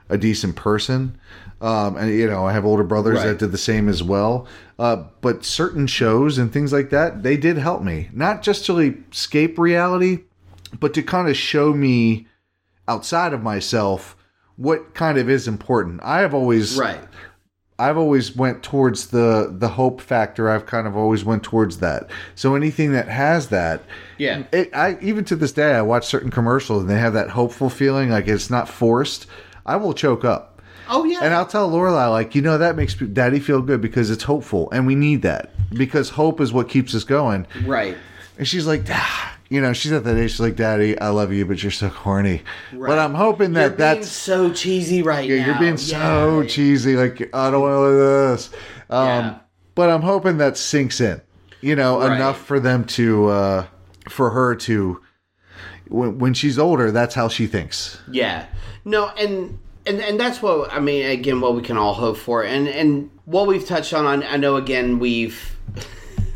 a 0.09 0.17
decent 0.17 0.55
person. 0.55 1.17
Um, 1.61 1.95
and 1.97 2.09
you 2.11 2.27
know, 2.27 2.45
I 2.45 2.53
have 2.53 2.65
older 2.65 2.83
brothers 2.83 3.17
Right. 3.17 3.27
that 3.27 3.39
did 3.39 3.51
the 3.51 3.57
same 3.57 3.87
as 3.89 4.03
well. 4.03 4.45
Uh, 4.77 5.03
but 5.21 5.45
certain 5.45 5.87
shows 5.87 6.37
and 6.37 6.51
things 6.51 6.73
like 6.73 6.89
that, 6.89 7.23
they 7.23 7.37
did 7.37 7.57
help 7.57 7.81
me, 7.81 8.09
not 8.13 8.41
just 8.41 8.65
to 8.65 8.77
escape 9.11 9.57
reality, 9.57 10.19
but 10.79 10.93
to 10.93 11.01
kind 11.01 11.29
of 11.29 11.37
show 11.37 11.73
me 11.73 12.27
outside 12.87 13.33
of 13.33 13.41
myself 13.41 14.15
what 14.57 14.93
kind 14.93 15.17
of 15.17 15.29
is 15.29 15.47
important. 15.47 16.01
I 16.03 16.19
have 16.19 16.33
always 16.33 16.77
Right. 16.77 16.99
I've 17.77 17.97
always 17.97 18.33
went 18.35 18.63
towards 18.63 19.07
the 19.07 19.53
the 19.57 19.67
hope 19.69 19.99
factor. 19.99 20.49
I've 20.49 20.65
kind 20.65 20.87
of 20.87 20.95
always 20.95 21.25
went 21.25 21.43
towards 21.43 21.77
that. 21.79 22.09
So 22.35 22.55
anything 22.55 22.91
that 22.93 23.07
has 23.09 23.47
that, 23.47 23.81
Yeah. 24.17 24.43
it, 24.53 24.69
I 24.73 24.97
even 25.01 25.25
to 25.25 25.35
this 25.35 25.51
day 25.51 25.73
I 25.73 25.81
watch 25.81 26.05
certain 26.05 26.31
commercials 26.31 26.81
and 26.81 26.89
they 26.89 26.99
have 26.99 27.13
that 27.13 27.31
hopeful 27.31 27.69
feeling, 27.69 28.09
like 28.11 28.27
it's 28.29 28.49
not 28.49 28.69
forced. 28.69 29.25
I 29.65 29.75
will 29.77 29.93
choke 29.93 30.23
up, 30.23 30.61
Oh, 30.89 31.03
yeah. 31.05 31.19
and 31.23 31.33
I'll 31.33 31.45
tell 31.47 31.69
Lorelai 31.69 32.09
like, 32.11 32.35
you 32.35 32.41
know, 32.41 32.57
that 32.57 32.75
makes 32.75 32.93
Daddy 32.95 33.39
feel 33.39 33.61
good 33.61 33.81
because 33.81 34.09
it's 34.11 34.23
hopeful, 34.23 34.69
and 34.71 34.85
we 34.87 34.95
need 34.95 35.21
that 35.23 35.51
because 35.73 36.09
hope 36.11 36.39
is 36.41 36.53
what 36.53 36.69
keeps 36.69 36.93
us 36.95 37.03
going. 37.03 37.47
right. 37.65 37.97
And 38.37 38.45
she's 38.45 38.67
like, 38.67 38.81
ah, 38.89 39.37
you 39.49 39.61
know, 39.61 39.71
she's 39.71 39.93
at 39.93 40.03
that 40.03 40.17
age. 40.17 40.31
She's 40.31 40.39
like, 40.41 40.57
Daddy, 40.57 40.99
I 40.99 41.07
love 41.07 41.31
you, 41.31 41.45
but 41.45 41.63
you're 41.63 41.71
so 41.71 41.89
corny. 41.89 42.41
But 42.73 42.99
I'm 42.99 43.13
hoping 43.13 43.53
that 43.53 43.61
You're 43.61 43.69
being 43.69 43.77
that's 43.77 44.09
so 44.09 44.51
cheesy 44.51 45.01
right 45.03 45.27
yeah, 45.29 45.37
now. 45.39 45.45
you're 45.45 45.59
being 45.59 45.77
so 45.77 46.41
Yeah. 46.41 46.47
cheesy. 46.47 46.97
Like 46.97 47.29
I 47.33 47.49
don't 47.49 47.61
want 47.61 47.85
to 47.85 47.91
do 47.91 47.97
this. 47.97 48.49
Um, 48.89 49.05
Yeah. 49.07 49.35
But 49.73 49.89
I'm 49.89 50.01
hoping 50.01 50.37
that 50.39 50.57
sinks 50.57 50.99
in. 50.99 51.21
You 51.61 51.77
know, 51.77 51.99
Right. 52.01 52.17
enough 52.17 52.45
for 52.45 52.59
them 52.59 52.83
to, 52.99 53.27
uh, 53.29 53.65
for 54.09 54.31
her 54.31 54.53
to, 54.55 54.99
when, 55.87 56.17
when 56.19 56.33
she's 56.33 56.57
older, 56.57 56.91
that's 56.91 57.15
how 57.15 57.27
she 57.27 57.47
thinks. 57.47 57.97
Yeah. 58.11 58.45
No, 58.83 59.09
and 59.09 59.57
and 59.85 60.01
and 60.01 60.19
that's 60.19 60.41
what 60.41 60.71
I 60.71 60.79
mean. 60.79 61.05
Again, 61.05 61.41
what 61.41 61.55
we 61.55 61.61
can 61.61 61.77
all 61.77 61.93
hope 61.93 62.17
for, 62.17 62.43
and 62.43 62.67
and 62.67 63.09
what 63.25 63.47
we've 63.47 63.65
touched 63.65 63.93
on. 63.93 64.23
I, 64.23 64.37
know. 64.37 64.55
Again, 64.55 64.99
we've. 64.99 65.57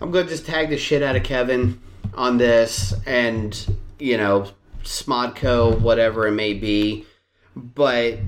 I'm 0.00 0.12
to 0.12 0.24
just 0.24 0.46
tag 0.46 0.70
the 0.70 0.78
shit 0.78 1.02
out 1.02 1.16
of 1.16 1.22
Kevin 1.22 1.80
on 2.14 2.38
this, 2.38 2.94
and 3.06 3.76
you 3.98 4.16
know, 4.16 4.50
Smodco, 4.82 5.78
whatever 5.80 6.26
it 6.26 6.32
may 6.32 6.54
be, 6.54 7.06
but 7.54 8.18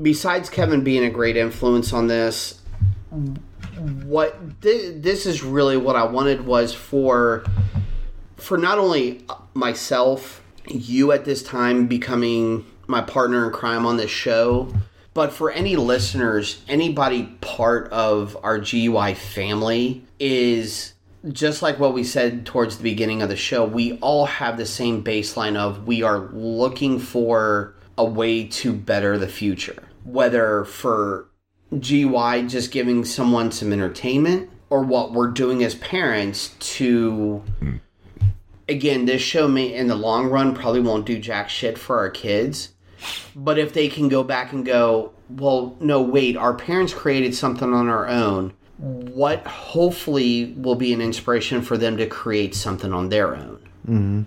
besides 0.00 0.48
Kevin 0.48 0.82
being 0.84 1.04
a 1.04 1.10
great 1.10 1.36
influence 1.36 1.92
on 1.92 2.06
this, 2.06 2.60
what 4.04 4.38
thi- 4.62 4.92
this 4.92 5.26
is 5.26 5.42
really 5.42 5.76
what 5.76 5.96
I 5.96 6.04
wanted 6.04 6.46
was 6.46 6.74
for 6.74 7.44
for 8.38 8.56
not 8.56 8.78
only 8.78 9.24
myself, 9.54 10.42
you 10.66 11.12
at 11.12 11.24
this 11.24 11.42
time 11.42 11.86
becoming 11.86 12.64
my 12.86 13.02
partner 13.02 13.46
in 13.46 13.52
crime 13.52 13.84
on 13.84 13.96
this 13.96 14.10
show, 14.10 14.72
but 15.14 15.32
for 15.32 15.50
any 15.50 15.76
listeners, 15.76 16.62
anybody 16.68 17.24
part 17.40 17.90
of 17.90 18.36
our 18.42 18.58
GUI 18.58 19.14
family 19.14 20.04
is 20.18 20.94
just 21.32 21.62
like 21.62 21.78
what 21.78 21.92
we 21.92 22.04
said 22.04 22.46
towards 22.46 22.76
the 22.76 22.84
beginning 22.84 23.22
of 23.22 23.28
the 23.28 23.36
show. 23.36 23.64
We 23.64 23.98
all 23.98 24.26
have 24.26 24.56
the 24.56 24.66
same 24.66 25.02
baseline 25.02 25.56
of 25.56 25.86
we 25.86 26.02
are 26.02 26.28
looking 26.32 26.98
for 26.98 27.74
a 27.96 28.04
way 28.04 28.44
to 28.44 28.72
better 28.72 29.18
the 29.18 29.28
future, 29.28 29.82
whether 30.04 30.64
for 30.64 31.28
GUI 31.72 32.46
just 32.46 32.70
giving 32.70 33.04
someone 33.04 33.50
some 33.50 33.72
entertainment 33.72 34.48
or 34.70 34.82
what 34.82 35.12
we're 35.12 35.28
doing 35.28 35.64
as 35.64 35.74
parents 35.74 36.54
to 36.60 37.38
hmm. 37.58 37.76
Again 38.68 39.04
this 39.04 39.22
show 39.22 39.48
may 39.48 39.72
in 39.74 39.86
the 39.86 39.94
long 39.94 40.26
run 40.26 40.54
probably 40.54 40.80
won't 40.80 41.06
do 41.06 41.18
jack 41.18 41.48
shit 41.48 41.78
for 41.78 41.98
our 41.98 42.10
kids 42.10 42.70
but 43.36 43.58
if 43.58 43.72
they 43.72 43.88
can 43.88 44.08
go 44.08 44.22
back 44.24 44.52
and 44.52 44.64
go 44.66 45.12
well 45.30 45.76
no 45.80 46.02
wait 46.02 46.36
our 46.36 46.54
parents 46.54 46.92
created 46.92 47.34
something 47.34 47.72
on 47.72 47.88
our 47.88 48.08
own 48.08 48.52
what 48.78 49.44
hopefully 49.46 50.54
will 50.56 50.76
be 50.76 50.92
an 50.92 51.00
inspiration 51.00 51.62
for 51.62 51.76
them 51.76 51.96
to 51.96 52.06
create 52.06 52.54
something 52.54 52.92
on 52.92 53.08
their 53.08 53.34
own. 53.34 53.58
Mm-hmm. 53.86 54.22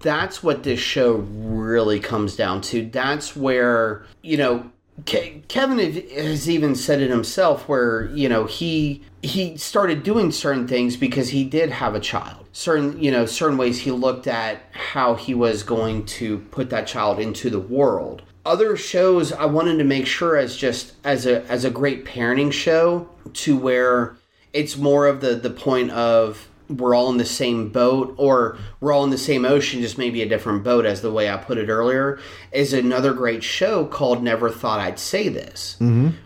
That's 0.00 0.42
what 0.42 0.64
this 0.64 0.80
show 0.80 1.14
really 1.14 2.00
comes 2.00 2.36
down 2.36 2.60
to. 2.62 2.86
That's 2.86 3.34
where, 3.34 4.04
you 4.22 4.36
know, 4.36 4.70
Ke- 5.06 5.46
Kevin 5.48 5.78
has 5.78 6.50
even 6.50 6.74
said 6.74 7.00
it 7.00 7.10
himself 7.10 7.68
where, 7.68 8.06
you 8.14 8.28
know, 8.28 8.44
he 8.44 9.02
he 9.22 9.56
started 9.56 10.02
doing 10.02 10.32
certain 10.32 10.68
things 10.68 10.96
because 10.96 11.30
he 11.30 11.44
did 11.44 11.70
have 11.70 11.94
a 11.94 12.00
child. 12.00 12.43
Certain, 12.56 13.02
you 13.02 13.10
know, 13.10 13.26
certain 13.26 13.58
ways 13.58 13.80
he 13.80 13.90
looked 13.90 14.28
at 14.28 14.62
how 14.70 15.16
he 15.16 15.34
was 15.34 15.64
going 15.64 16.06
to 16.06 16.38
put 16.52 16.70
that 16.70 16.86
child 16.86 17.18
into 17.18 17.50
the 17.50 17.58
world. 17.58 18.22
Other 18.46 18.76
shows 18.76 19.32
I 19.32 19.46
wanted 19.46 19.78
to 19.78 19.84
make 19.84 20.06
sure 20.06 20.36
as 20.36 20.56
just 20.56 20.92
as 21.02 21.26
a 21.26 21.44
as 21.46 21.64
a 21.64 21.70
great 21.70 22.04
parenting 22.04 22.52
show 22.52 23.08
to 23.32 23.56
where 23.56 24.16
it's 24.52 24.76
more 24.76 25.06
of 25.06 25.20
the 25.20 25.34
the 25.34 25.50
point 25.50 25.90
of 25.90 26.48
we're 26.68 26.94
all 26.94 27.10
in 27.10 27.18
the 27.18 27.24
same 27.24 27.68
boat 27.68 28.14
or 28.16 28.56
we're 28.80 28.92
all 28.92 29.04
in 29.04 29.10
the 29.10 29.18
same 29.18 29.44
ocean 29.44 29.80
just 29.80 29.98
maybe 29.98 30.22
a 30.22 30.28
different 30.28 30.64
boat 30.64 30.86
as 30.86 31.02
the 31.02 31.12
way 31.12 31.28
i 31.30 31.36
put 31.36 31.58
it 31.58 31.68
earlier 31.68 32.18
is 32.52 32.72
another 32.72 33.12
great 33.12 33.42
show 33.44 33.84
called 33.84 34.22
never 34.22 34.48
thought 34.48 34.80
i'd 34.80 34.98
say 34.98 35.28
this 35.28 35.76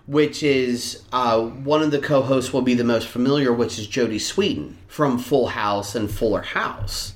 which 0.06 0.42
is 0.42 1.02
uh, 1.12 1.40
one 1.40 1.82
of 1.82 1.90
the 1.90 1.98
co-hosts 1.98 2.52
will 2.52 2.62
be 2.62 2.74
the 2.74 2.84
most 2.84 3.08
familiar 3.08 3.52
which 3.52 3.78
is 3.78 3.88
jodie 3.88 4.16
sweetin 4.20 4.74
from 4.86 5.18
full 5.18 5.48
house 5.48 5.94
and 5.94 6.10
fuller 6.10 6.42
house. 6.42 7.14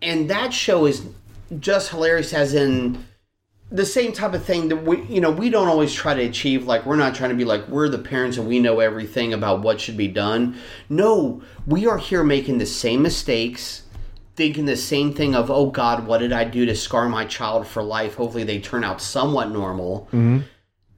And 0.00 0.30
that 0.30 0.52
show 0.54 0.86
is 0.86 1.06
just 1.60 1.90
hilarious 1.90 2.32
as 2.32 2.54
in 2.54 3.04
the 3.74 3.84
same 3.84 4.12
type 4.12 4.34
of 4.34 4.44
thing 4.44 4.68
that 4.68 4.76
we 4.76 5.02
you 5.02 5.20
know 5.20 5.32
we 5.32 5.50
don't 5.50 5.66
always 5.66 5.92
try 5.92 6.14
to 6.14 6.22
achieve 6.22 6.64
like 6.64 6.86
we're 6.86 6.94
not 6.94 7.12
trying 7.12 7.30
to 7.30 7.36
be 7.36 7.44
like 7.44 7.66
we're 7.66 7.88
the 7.88 7.98
parents 7.98 8.38
and 8.38 8.46
we 8.46 8.60
know 8.60 8.78
everything 8.78 9.34
about 9.34 9.62
what 9.62 9.80
should 9.80 9.96
be 9.96 10.06
done. 10.06 10.56
No 10.88 11.42
we 11.66 11.86
are 11.86 11.98
here 11.98 12.22
making 12.22 12.58
the 12.58 12.66
same 12.66 13.02
mistakes 13.02 13.82
thinking 14.36 14.64
the 14.64 14.76
same 14.76 15.12
thing 15.12 15.34
of 15.34 15.50
oh 15.50 15.70
god 15.70 16.06
what 16.06 16.18
did 16.18 16.32
i 16.32 16.44
do 16.44 16.64
to 16.66 16.74
scar 16.76 17.08
my 17.08 17.24
child 17.24 17.66
for 17.66 17.82
life? 17.82 18.14
Hopefully 18.14 18.44
they 18.44 18.60
turn 18.60 18.84
out 18.84 19.02
somewhat 19.02 19.50
normal. 19.50 20.08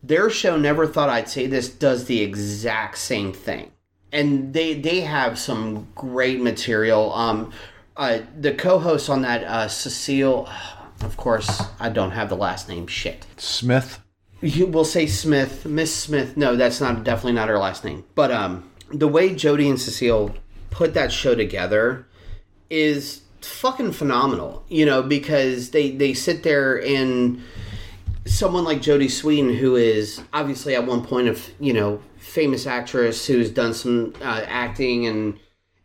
Their 0.02 0.28
show 0.28 0.58
never 0.58 0.86
thought 0.86 1.08
i'd 1.08 1.30
say 1.30 1.46
this 1.46 1.70
does 1.70 2.04
the 2.04 2.20
exact 2.20 2.98
same 2.98 3.32
thing. 3.32 3.72
And 4.12 4.52
they 4.52 4.74
they 4.74 5.00
have 5.00 5.38
some 5.38 5.88
great 5.94 6.42
material. 6.42 7.10
Um 7.14 7.52
uh, 7.96 8.18
the 8.38 8.52
co-host 8.52 9.08
on 9.08 9.22
that 9.22 9.42
uh, 9.44 9.66
cecile 9.68 10.46
of 11.02 11.16
course 11.16 11.62
i 11.80 11.88
don't 11.88 12.12
have 12.12 12.28
the 12.28 12.36
last 12.36 12.68
name 12.68 12.86
shit 12.86 13.26
Smith. 13.36 14.00
you 14.40 14.66
will 14.66 14.84
say 14.84 15.06
Smith, 15.06 15.64
Miss 15.66 15.94
Smith. 15.94 16.36
No, 16.36 16.56
that's 16.56 16.80
not 16.80 17.04
definitely 17.04 17.32
not 17.32 17.48
her 17.48 17.58
last 17.58 17.84
name. 17.84 18.04
But 18.14 18.30
um, 18.30 18.70
the 18.92 19.08
way 19.08 19.30
Jodie 19.30 19.68
and 19.68 19.80
Cecile 19.80 20.34
put 20.70 20.94
that 20.94 21.12
show 21.12 21.34
together 21.34 22.06
is 22.68 23.22
fucking 23.40 23.92
phenomenal. 23.92 24.64
You 24.68 24.86
know, 24.86 25.02
because 25.02 25.70
they 25.70 25.90
they 25.90 26.14
sit 26.14 26.42
there 26.42 26.82
and 26.84 27.42
someone 28.26 28.64
like 28.64 28.78
Jodie 28.78 29.06
Sweetin, 29.06 29.56
who 29.56 29.76
is 29.76 30.20
obviously 30.32 30.74
at 30.74 30.86
one 30.86 31.04
point 31.04 31.28
of 31.28 31.48
you 31.58 31.72
know 31.72 32.02
famous 32.18 32.66
actress 32.66 33.26
who's 33.26 33.50
done 33.50 33.72
some 33.72 34.12
uh, 34.20 34.44
acting 34.46 35.06
and 35.06 35.38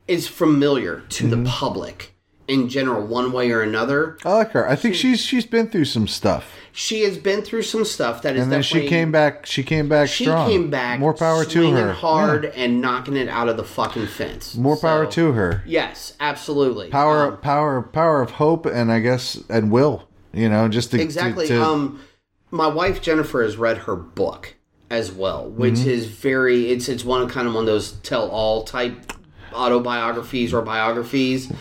is 0.08 0.28
familiar 0.28 1.04
to 1.10 1.28
the 1.28 1.42
public 1.50 2.14
in 2.52 2.68
general, 2.70 3.06
one 3.08 3.32
way 3.32 3.50
or 3.52 3.62
another. 3.62 4.18
I 4.26 4.34
like 4.34 4.52
her. 4.52 4.68
I 4.70 4.76
think 4.76 4.96
she's 4.96 5.20
she's 5.22 5.46
been 5.46 5.68
through 5.68 5.86
some 5.86 6.08
stuff, 6.08 6.54
She 6.74 7.04
has 7.04 7.18
been 7.18 7.42
through 7.42 7.62
some 7.64 7.86
stuff 7.86 8.22
that 8.24 8.36
is 8.36 8.44
and 8.44 8.52
then 8.52 8.62
she 8.62 8.88
came 8.88 9.12
back. 9.12 9.46
She 9.46 9.64
came 9.64 9.88
back 9.90 10.10
she 10.10 10.26
strong. 10.26 10.50
came 10.50 10.70
back 10.70 11.00
More 11.00 11.14
power 11.14 11.46
to 11.46 11.72
her. 11.72 11.94
hard 11.94 12.44
Yeah. 12.44 12.50
and 12.64 12.82
knocking 12.82 13.16
it 13.16 13.30
out 13.30 13.48
of 13.50 13.56
the 13.58 13.64
fucking 13.64 14.08
fence 14.08 14.56
More 14.56 14.78
power 14.78 15.06
to 15.12 15.32
her. 15.32 15.64
yes 15.66 16.14
absolutely 16.20 16.90
Power, 16.90 17.28
Um, 17.34 17.38
power, 17.38 17.82
power 17.82 18.22
of 18.22 18.32
hope, 18.32 18.66
and 18.66 18.92
I 18.92 19.00
guess 19.00 19.40
and 19.50 19.72
will. 19.72 20.08
You 20.34 20.48
know, 20.50 20.68
just 20.68 20.92
to 20.92 20.98
to- 20.98 21.04
exactly 21.04 21.48
to- 21.48 21.64
um 21.64 22.00
my 22.52 22.68
wife 22.68 23.02
jennifer 23.02 23.42
has 23.44 23.56
read 23.58 23.78
her 23.88 23.96
book 23.96 24.56
as 24.90 25.10
well 25.12 25.50
which 25.50 25.76
Mm-hmm. 25.76 25.90
is 25.90 26.06
very 26.08 26.70
it's 26.72 26.90
it's 26.90 27.06
one 27.06 27.28
kind 27.30 27.48
of 27.48 27.54
one 27.54 27.64
of 27.64 27.68
those 27.68 27.94
tell 28.04 28.28
all 28.30 28.64
type 28.64 28.96
autobiographies 29.54 30.54
or 30.54 30.62
biographies 30.62 31.52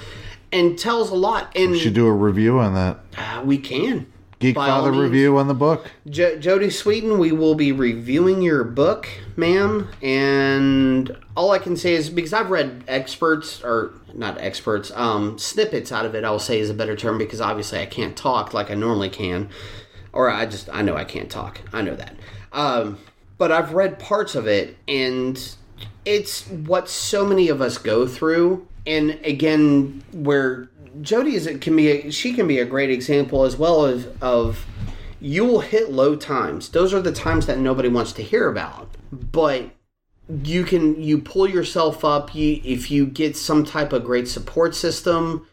and 0.52 0.78
tells 0.78 1.10
a 1.10 1.14
lot 1.14 1.56
and 1.56 1.76
should 1.76 1.94
do 1.94 2.06
a 2.06 2.12
review 2.12 2.58
on 2.58 2.74
that. 2.74 2.98
uh, 3.16 3.42
we 3.44 3.58
can 3.58 4.06
Geek 4.40 4.54
By 4.54 4.68
Father 4.68 4.90
review 4.90 5.36
on 5.36 5.48
the 5.48 5.54
book. 5.54 5.90
Jo- 6.08 6.38
Jodie 6.38 6.68
Sweetin, 6.68 7.18
we 7.18 7.30
will 7.30 7.54
be 7.54 7.72
reviewing 7.72 8.40
your 8.40 8.64
book, 8.64 9.06
ma'am. 9.36 9.86
And 10.02 11.14
all 11.36 11.50
I 11.50 11.58
can 11.58 11.76
say 11.76 11.92
is 11.92 12.08
because 12.08 12.32
I've 12.32 12.48
read 12.48 12.82
experts, 12.88 13.62
or 13.62 13.92
not 14.14 14.40
experts, 14.40 14.90
um, 14.94 15.38
snippets 15.38 15.92
out 15.92 16.06
of 16.06 16.14
it, 16.14 16.24
I'll 16.24 16.38
say 16.38 16.58
is 16.58 16.70
a 16.70 16.74
better 16.74 16.96
term 16.96 17.18
because 17.18 17.42
obviously 17.42 17.80
I 17.80 17.86
can't 17.86 18.16
talk 18.16 18.54
like 18.54 18.70
I 18.70 18.74
normally 18.74 19.10
can. 19.10 19.50
Or 20.14 20.30
I 20.30 20.46
just, 20.46 20.70
I 20.72 20.80
know 20.80 20.96
I 20.96 21.04
can't 21.04 21.30
talk. 21.30 21.60
I 21.74 21.82
know 21.82 21.94
that. 21.94 22.16
Um, 22.52 22.98
but 23.36 23.52
I've 23.52 23.74
read 23.74 23.98
parts 23.98 24.34
of 24.34 24.46
it, 24.46 24.78
and 24.88 25.38
it's 26.06 26.46
what 26.48 26.88
so 26.88 27.26
many 27.26 27.48
of 27.48 27.60
us 27.60 27.76
go 27.76 28.06
through. 28.06 28.66
And 28.86 29.18
again, 29.24 30.02
where 30.12 30.68
Jodie 31.02 31.34
is, 31.34 31.46
it 31.46 31.60
can 31.60 31.76
be, 31.76 31.88
a, 31.90 32.10
she 32.10 32.32
can 32.32 32.46
be 32.46 32.58
a 32.58 32.64
great 32.64 32.90
example 32.90 33.44
as 33.44 33.56
well 33.56 33.84
as 33.84 34.08
of 34.20 34.66
you 35.20 35.44
will 35.44 35.60
hit 35.60 35.90
low 35.90 36.16
times. 36.16 36.70
Those 36.70 36.94
are 36.94 37.02
the 37.02 37.12
times 37.12 37.46
that 37.46 37.58
nobody 37.58 37.88
wants 37.88 38.12
to 38.14 38.22
hear 38.22 38.48
about. 38.48 38.88
But 39.12 39.70
you 40.44 40.64
can 40.64 41.00
you 41.02 41.18
pull 41.18 41.48
yourself 41.48 42.04
up 42.04 42.34
you, 42.34 42.60
if 42.64 42.90
you 42.90 43.04
get 43.04 43.36
some 43.36 43.64
type 43.64 43.92
of 43.92 44.04
great 44.04 44.28
support 44.28 44.76
system 44.76 45.44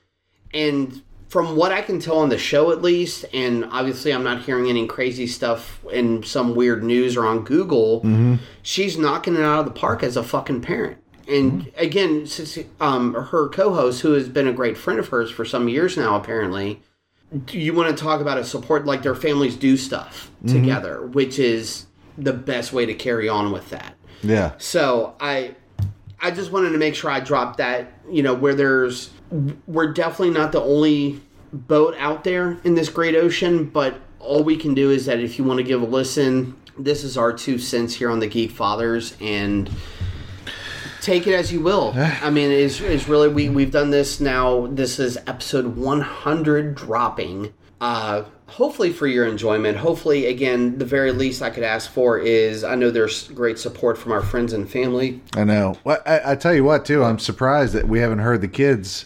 and 0.53 1.01
from 1.29 1.55
what 1.55 1.71
I 1.71 1.81
can 1.81 1.99
tell 1.99 2.19
on 2.19 2.29
the 2.29 2.37
show 2.37 2.71
at 2.71 2.81
least, 2.81 3.25
and 3.33 3.65
obviously 3.65 4.13
I'm 4.13 4.23
not 4.23 4.43
hearing 4.43 4.69
any 4.69 4.87
crazy 4.87 5.27
stuff 5.27 5.83
in 5.91 6.23
some 6.23 6.55
weird 6.55 6.83
news 6.83 7.17
or 7.17 7.25
on 7.25 7.43
Google, 7.43 7.99
mm-hmm. 7.99 8.35
she's 8.61 8.97
knocking 8.97 9.35
it 9.35 9.41
out 9.41 9.59
of 9.59 9.65
the 9.65 9.77
park 9.77 10.03
as 10.03 10.15
a 10.15 10.23
fucking 10.23 10.61
parent. 10.61 10.97
And 11.27 11.71
again, 11.75 12.25
since, 12.25 12.57
um, 12.79 13.13
her 13.13 13.49
co-host, 13.49 14.01
who 14.01 14.13
has 14.13 14.29
been 14.29 14.47
a 14.47 14.53
great 14.53 14.77
friend 14.77 14.99
of 14.99 15.09
hers 15.09 15.29
for 15.29 15.43
some 15.45 15.67
years 15.67 15.97
now, 15.97 16.15
apparently, 16.15 16.81
you 17.51 17.73
want 17.73 17.95
to 17.95 18.01
talk 18.01 18.21
about 18.21 18.37
a 18.37 18.43
support 18.43 18.85
like 18.85 19.03
their 19.03 19.15
families 19.15 19.55
do 19.55 19.75
stuff 19.75 20.31
together, 20.47 21.05
which 21.07 21.39
is 21.39 21.87
the 22.17 22.33
best 22.33 22.71
way 22.71 22.85
to 22.85 22.93
carry 22.93 23.27
on 23.27 23.51
with 23.51 23.69
that. 23.69 23.95
Yeah. 24.23 24.53
So 24.57 25.15
I 25.19 25.55
I 26.19 26.31
just 26.31 26.51
wanted 26.51 26.71
to 26.71 26.77
make 26.77 26.95
sure 26.95 27.11
I 27.11 27.19
dropped 27.19 27.57
that, 27.57 27.91
you 28.09 28.23
know, 28.23 28.33
where 28.33 28.55
there's 28.55 29.11
we're 29.67 29.91
definitely 29.91 30.31
not 30.31 30.51
the 30.51 30.61
only 30.61 31.21
boat 31.51 31.95
out 31.99 32.23
there 32.23 32.57
in 32.63 32.75
this 32.75 32.89
great 32.89 33.15
ocean, 33.15 33.65
but 33.65 33.99
all 34.19 34.43
we 34.43 34.57
can 34.57 34.73
do 34.73 34.89
is 34.89 35.05
that 35.05 35.19
if 35.19 35.37
you 35.37 35.43
want 35.43 35.57
to 35.57 35.63
give 35.63 35.81
a 35.81 35.85
listen, 35.85 36.55
this 36.77 37.03
is 37.03 37.17
our 37.17 37.33
two 37.33 37.59
cents 37.59 37.93
here 37.93 38.09
on 38.09 38.19
the 38.19 38.27
Geekfathers 38.27 39.15
and 39.21 39.69
take 41.07 41.25
it 41.25 41.33
as 41.33 41.53
you 41.53 41.61
will. 41.61 41.93
I 41.95 42.29
mean, 42.29 42.51
it's, 42.51 42.81
it's 42.81 43.07
really 43.07 43.29
we 43.29 43.47
we've 43.47 43.71
done 43.71 43.91
this 43.91 44.19
now. 44.19 44.67
This 44.67 44.99
is 44.99 45.17
episode 45.25 45.77
100 45.77 46.75
dropping. 46.75 47.53
Uh, 47.79 48.25
hopefully 48.47 48.91
for 48.91 49.07
your 49.07 49.25
enjoyment. 49.25 49.77
Hopefully, 49.77 50.25
again, 50.25 50.77
the 50.77 50.85
very 50.85 51.13
least 51.13 51.41
I 51.41 51.49
could 51.49 51.63
ask 51.63 51.89
for 51.89 52.19
is 52.19 52.65
I 52.65 52.75
know 52.75 52.91
there's 52.91 53.29
great 53.29 53.57
support 53.57 53.97
from 53.97 54.11
our 54.11 54.21
friends 54.21 54.51
and 54.51 54.69
family. 54.69 55.21
I 55.35 55.45
know. 55.45 55.77
Well, 55.85 56.01
I, 56.05 56.33
I 56.33 56.35
tell 56.35 56.53
you 56.53 56.65
what, 56.65 56.83
too. 56.83 57.05
I'm 57.05 57.19
surprised 57.19 57.73
that 57.73 57.87
we 57.87 57.99
haven't 57.99 58.19
heard 58.19 58.41
the 58.41 58.49
kids 58.49 59.05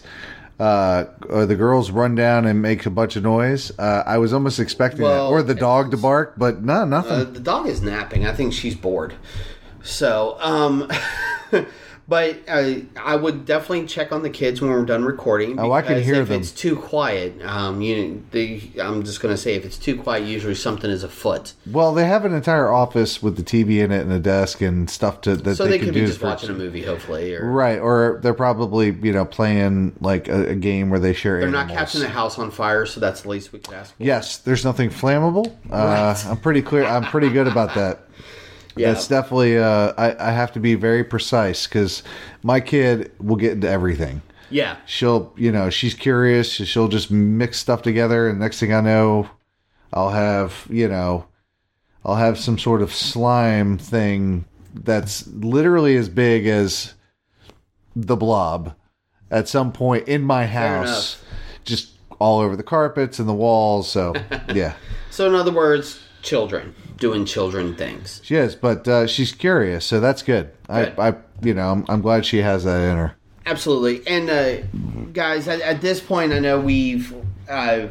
uh, 0.58 1.04
or 1.28 1.46
the 1.46 1.54
girls 1.54 1.92
run 1.92 2.16
down 2.16 2.46
and 2.46 2.60
make 2.60 2.84
a 2.84 2.90
bunch 2.90 3.14
of 3.14 3.22
noise. 3.22 3.70
Uh, 3.78 4.02
I 4.04 4.18
was 4.18 4.32
almost 4.32 4.58
expecting 4.58 5.02
Well, 5.02 5.28
that, 5.28 5.32
or 5.32 5.42
the 5.44 5.54
dog 5.54 5.92
to 5.92 5.96
bark, 5.96 6.34
but 6.36 6.64
no, 6.64 6.84
nothing. 6.84 7.12
Uh, 7.12 7.24
the 7.24 7.40
dog 7.40 7.68
is 7.68 7.80
napping. 7.80 8.26
I 8.26 8.32
think 8.32 8.52
she's 8.52 8.74
bored. 8.74 9.14
So, 9.84 10.36
um, 10.40 10.90
but 12.08 12.38
uh, 12.48 12.74
I 13.00 13.16
would 13.16 13.44
definitely 13.46 13.86
check 13.86 14.12
on 14.12 14.22
the 14.22 14.30
kids 14.30 14.60
when 14.60 14.70
we're 14.70 14.84
done 14.84 15.04
recording. 15.04 15.58
Oh, 15.58 15.72
I 15.72 15.82
can 15.82 16.02
hear 16.02 16.16
if 16.16 16.28
them. 16.28 16.40
it's 16.40 16.50
too 16.50 16.76
quiet, 16.76 17.40
um, 17.42 17.80
you, 17.80 18.22
the, 18.32 18.60
I'm 18.80 19.02
just 19.04 19.20
going 19.20 19.34
to 19.34 19.40
say 19.40 19.54
if 19.54 19.64
it's 19.64 19.78
too 19.78 19.96
quiet, 20.00 20.24
usually 20.24 20.54
something 20.54 20.90
is 20.90 21.02
afoot. 21.04 21.52
well, 21.70 21.94
they 21.94 22.04
have 22.04 22.24
an 22.24 22.34
entire 22.34 22.70
office 22.72 23.22
with 23.22 23.36
the 23.36 23.42
TV 23.42 23.82
in 23.82 23.92
it 23.92 24.00
and 24.02 24.12
a 24.12 24.18
desk 24.18 24.60
and 24.60 24.90
stuff 24.90 25.20
to 25.22 25.36
that 25.36 25.56
So 25.56 25.64
they, 25.64 25.70
they, 25.70 25.78
can 25.78 25.86
could 25.88 25.94
be 25.94 26.00
do 26.00 26.06
just 26.06 26.20
for- 26.20 26.26
watching 26.26 26.50
a 26.50 26.54
movie, 26.54 26.82
hopefully, 26.82 27.34
or 27.34 27.50
Right, 27.50 27.78
or 27.78 28.18
they're 28.22 28.34
probably 28.34 28.90
you 29.02 29.12
know 29.12 29.24
playing 29.24 29.96
like 30.00 30.28
a, 30.28 30.50
a 30.50 30.54
game 30.54 30.90
where 30.90 31.00
they 31.00 31.12
share. 31.12 31.40
they're 31.40 31.50
not 31.50 31.68
catching 31.68 32.00
the 32.00 32.08
house 32.08 32.38
on 32.38 32.50
fire. 32.50 32.84
So 32.86 33.00
that's 33.00 33.22
the 33.22 33.28
least 33.28 33.52
we 33.52 33.58
could 33.60 33.74
ask. 33.74 33.96
For. 33.96 34.02
Yes, 34.02 34.38
there's 34.38 34.64
nothing 34.64 34.90
flammable. 34.90 35.54
Uh, 35.70 36.16
I'm 36.26 36.36
pretty 36.38 36.62
clear. 36.62 36.84
I'm 36.84 37.04
pretty 37.04 37.30
good 37.30 37.46
about 37.46 37.74
that. 37.74 38.00
Yeah. 38.76 38.92
That's 38.92 39.08
definitely. 39.08 39.58
Uh, 39.58 39.92
I, 39.98 40.28
I 40.28 40.30
have 40.32 40.52
to 40.52 40.60
be 40.60 40.74
very 40.74 41.04
precise 41.04 41.66
because 41.66 42.02
my 42.42 42.60
kid 42.60 43.12
will 43.20 43.36
get 43.36 43.52
into 43.52 43.68
everything. 43.68 44.22
Yeah. 44.50 44.76
She'll, 44.86 45.32
you 45.36 45.50
know, 45.52 45.70
she's 45.70 45.94
curious. 45.94 46.50
She'll 46.50 46.88
just 46.88 47.10
mix 47.10 47.58
stuff 47.58 47.82
together, 47.82 48.28
and 48.28 48.38
next 48.38 48.60
thing 48.60 48.72
I 48.72 48.80
know, 48.80 49.28
I'll 49.92 50.10
have, 50.10 50.66
you 50.70 50.88
know, 50.88 51.26
I'll 52.04 52.16
have 52.16 52.38
some 52.38 52.58
sort 52.58 52.82
of 52.82 52.92
slime 52.92 53.78
thing 53.78 54.44
that's 54.74 55.26
literally 55.28 55.96
as 55.96 56.08
big 56.08 56.46
as 56.46 56.94
the 57.94 58.16
blob 58.16 58.74
at 59.30 59.48
some 59.48 59.72
point 59.72 60.08
in 60.08 60.22
my 60.22 60.46
house, 60.46 61.22
just 61.64 61.90
all 62.18 62.40
over 62.40 62.56
the 62.56 62.62
carpets 62.62 63.18
and 63.18 63.28
the 63.28 63.34
walls. 63.34 63.90
So 63.90 64.14
yeah, 64.54 64.74
So, 65.10 65.26
in 65.28 65.34
other 65.34 65.52
words, 65.52 66.00
children 66.22 66.74
doing 66.98 67.24
children 67.24 67.74
things. 67.74 68.20
she 68.24 68.36
is, 68.36 68.54
but 68.54 68.86
uh, 68.88 69.06
she's 69.06 69.32
curious, 69.32 69.84
so 69.84 69.98
that's 70.00 70.22
good. 70.22 70.50
Good. 70.68 70.94
I, 70.98 71.08
I, 71.08 71.14
you 71.42 71.52
know, 71.54 71.70
I'm, 71.70 71.84
I'm 71.88 72.00
glad 72.00 72.24
she 72.24 72.38
has 72.38 72.64
that 72.64 72.80
in 72.90 72.96
her. 72.96 73.16
Absolutely. 73.44 74.06
And 74.06 74.30
uh, 74.30 74.62
guys, 75.12 75.48
at, 75.48 75.60
at 75.60 75.80
this 75.80 76.00
point, 76.00 76.32
I 76.32 76.38
know 76.38 76.60
we've 76.60 77.12
uh, 77.48 77.88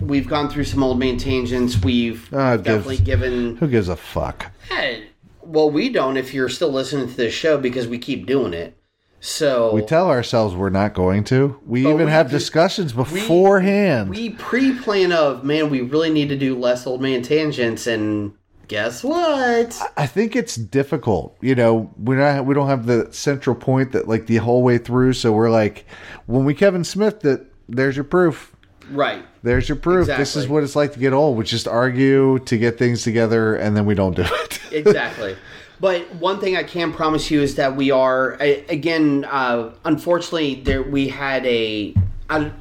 we've 0.00 0.26
gone 0.26 0.48
through 0.48 0.64
some 0.64 0.82
old 0.82 0.98
man 0.98 1.18
tangents. 1.18 1.82
We've 1.82 2.26
it 2.32 2.62
definitely 2.62 2.96
gives- 2.96 3.06
given. 3.06 3.56
Who 3.56 3.68
gives 3.68 3.88
a 3.88 3.96
fuck? 3.96 4.50
Eh, 4.70 5.00
well, 5.42 5.70
we 5.70 5.90
don't 5.90 6.16
if 6.16 6.32
you're 6.32 6.48
still 6.48 6.70
listening 6.70 7.08
to 7.08 7.14
this 7.14 7.34
show 7.34 7.58
because 7.58 7.86
we 7.86 7.98
keep 7.98 8.24
doing 8.26 8.54
it. 8.54 8.76
So 9.24 9.72
We 9.72 9.80
tell 9.80 10.10
ourselves 10.10 10.54
we're 10.54 10.68
not 10.68 10.92
going 10.92 11.24
to. 11.24 11.58
We 11.64 11.80
even 11.80 12.04
we 12.04 12.12
have 12.12 12.26
do- 12.26 12.36
discussions 12.36 12.92
beforehand. 12.92 14.10
we 14.10 14.28
pre-plan 14.30 15.12
of 15.12 15.42
man, 15.42 15.70
we 15.70 15.80
really 15.80 16.10
need 16.10 16.28
to 16.28 16.36
do 16.36 16.58
less 16.58 16.86
old 16.86 17.00
man 17.00 17.22
tangents, 17.22 17.86
and 17.86 18.34
guess 18.68 19.02
what? 19.02 19.80
I 19.96 20.06
think 20.06 20.36
it's 20.36 20.56
difficult. 20.56 21.38
You 21.40 21.54
know, 21.54 21.90
we're 21.96 22.18
not 22.18 22.44
we 22.44 22.54
don't 22.54 22.68
have 22.68 22.84
the 22.84 23.10
central 23.12 23.56
point 23.56 23.92
that 23.92 24.06
like 24.06 24.26
the 24.26 24.36
whole 24.36 24.62
way 24.62 24.76
through. 24.76 25.14
So 25.14 25.32
we're 25.32 25.50
like, 25.50 25.86
when 26.26 26.44
we 26.44 26.52
Kevin 26.52 26.84
Smith 26.84 27.20
that 27.20 27.46
there's 27.66 27.96
your 27.96 28.04
proof. 28.04 28.54
Right. 28.90 29.24
There's 29.42 29.70
your 29.70 29.76
proof. 29.76 30.06
This 30.06 30.36
is 30.36 30.48
what 30.48 30.62
it's 30.62 30.76
like 30.76 30.92
to 30.92 30.98
get 30.98 31.14
old. 31.14 31.38
We 31.38 31.44
just 31.44 31.66
argue 31.66 32.40
to 32.40 32.58
get 32.58 32.76
things 32.78 33.02
together, 33.02 33.56
and 33.56 33.74
then 33.74 33.86
we 33.86 33.94
don't 33.94 34.14
do 34.14 34.26
it. 34.26 34.60
exactly. 34.70 35.34
But 35.80 36.14
one 36.14 36.40
thing 36.40 36.56
I 36.56 36.62
can 36.62 36.92
promise 36.92 37.30
you 37.30 37.42
is 37.42 37.56
that 37.56 37.76
we 37.76 37.90
are 37.90 38.34
again. 38.34 39.24
Uh, 39.24 39.74
unfortunately, 39.84 40.56
there 40.56 40.82
we 40.82 41.08
had 41.08 41.44
a. 41.46 41.94
I, 42.30 42.52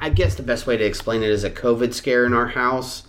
I 0.00 0.08
guess 0.10 0.36
the 0.36 0.42
best 0.42 0.66
way 0.66 0.76
to 0.76 0.84
explain 0.84 1.22
it 1.22 1.30
is 1.30 1.44
a 1.44 1.50
COVID 1.50 1.92
scare 1.92 2.24
in 2.24 2.32
our 2.32 2.48
house. 2.48 3.02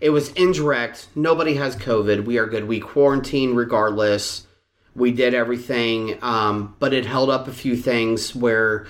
It 0.00 0.10
was 0.10 0.30
indirect. 0.32 1.08
Nobody 1.14 1.54
has 1.54 1.76
COVID. 1.76 2.24
We 2.24 2.38
are 2.38 2.46
good. 2.46 2.68
We 2.68 2.80
quarantine 2.80 3.54
regardless. 3.54 4.46
We 4.94 5.10
did 5.10 5.34
everything, 5.34 6.18
um, 6.22 6.76
but 6.78 6.92
it 6.92 7.04
held 7.04 7.30
up 7.30 7.48
a 7.48 7.52
few 7.52 7.76
things 7.76 8.34
where 8.34 8.86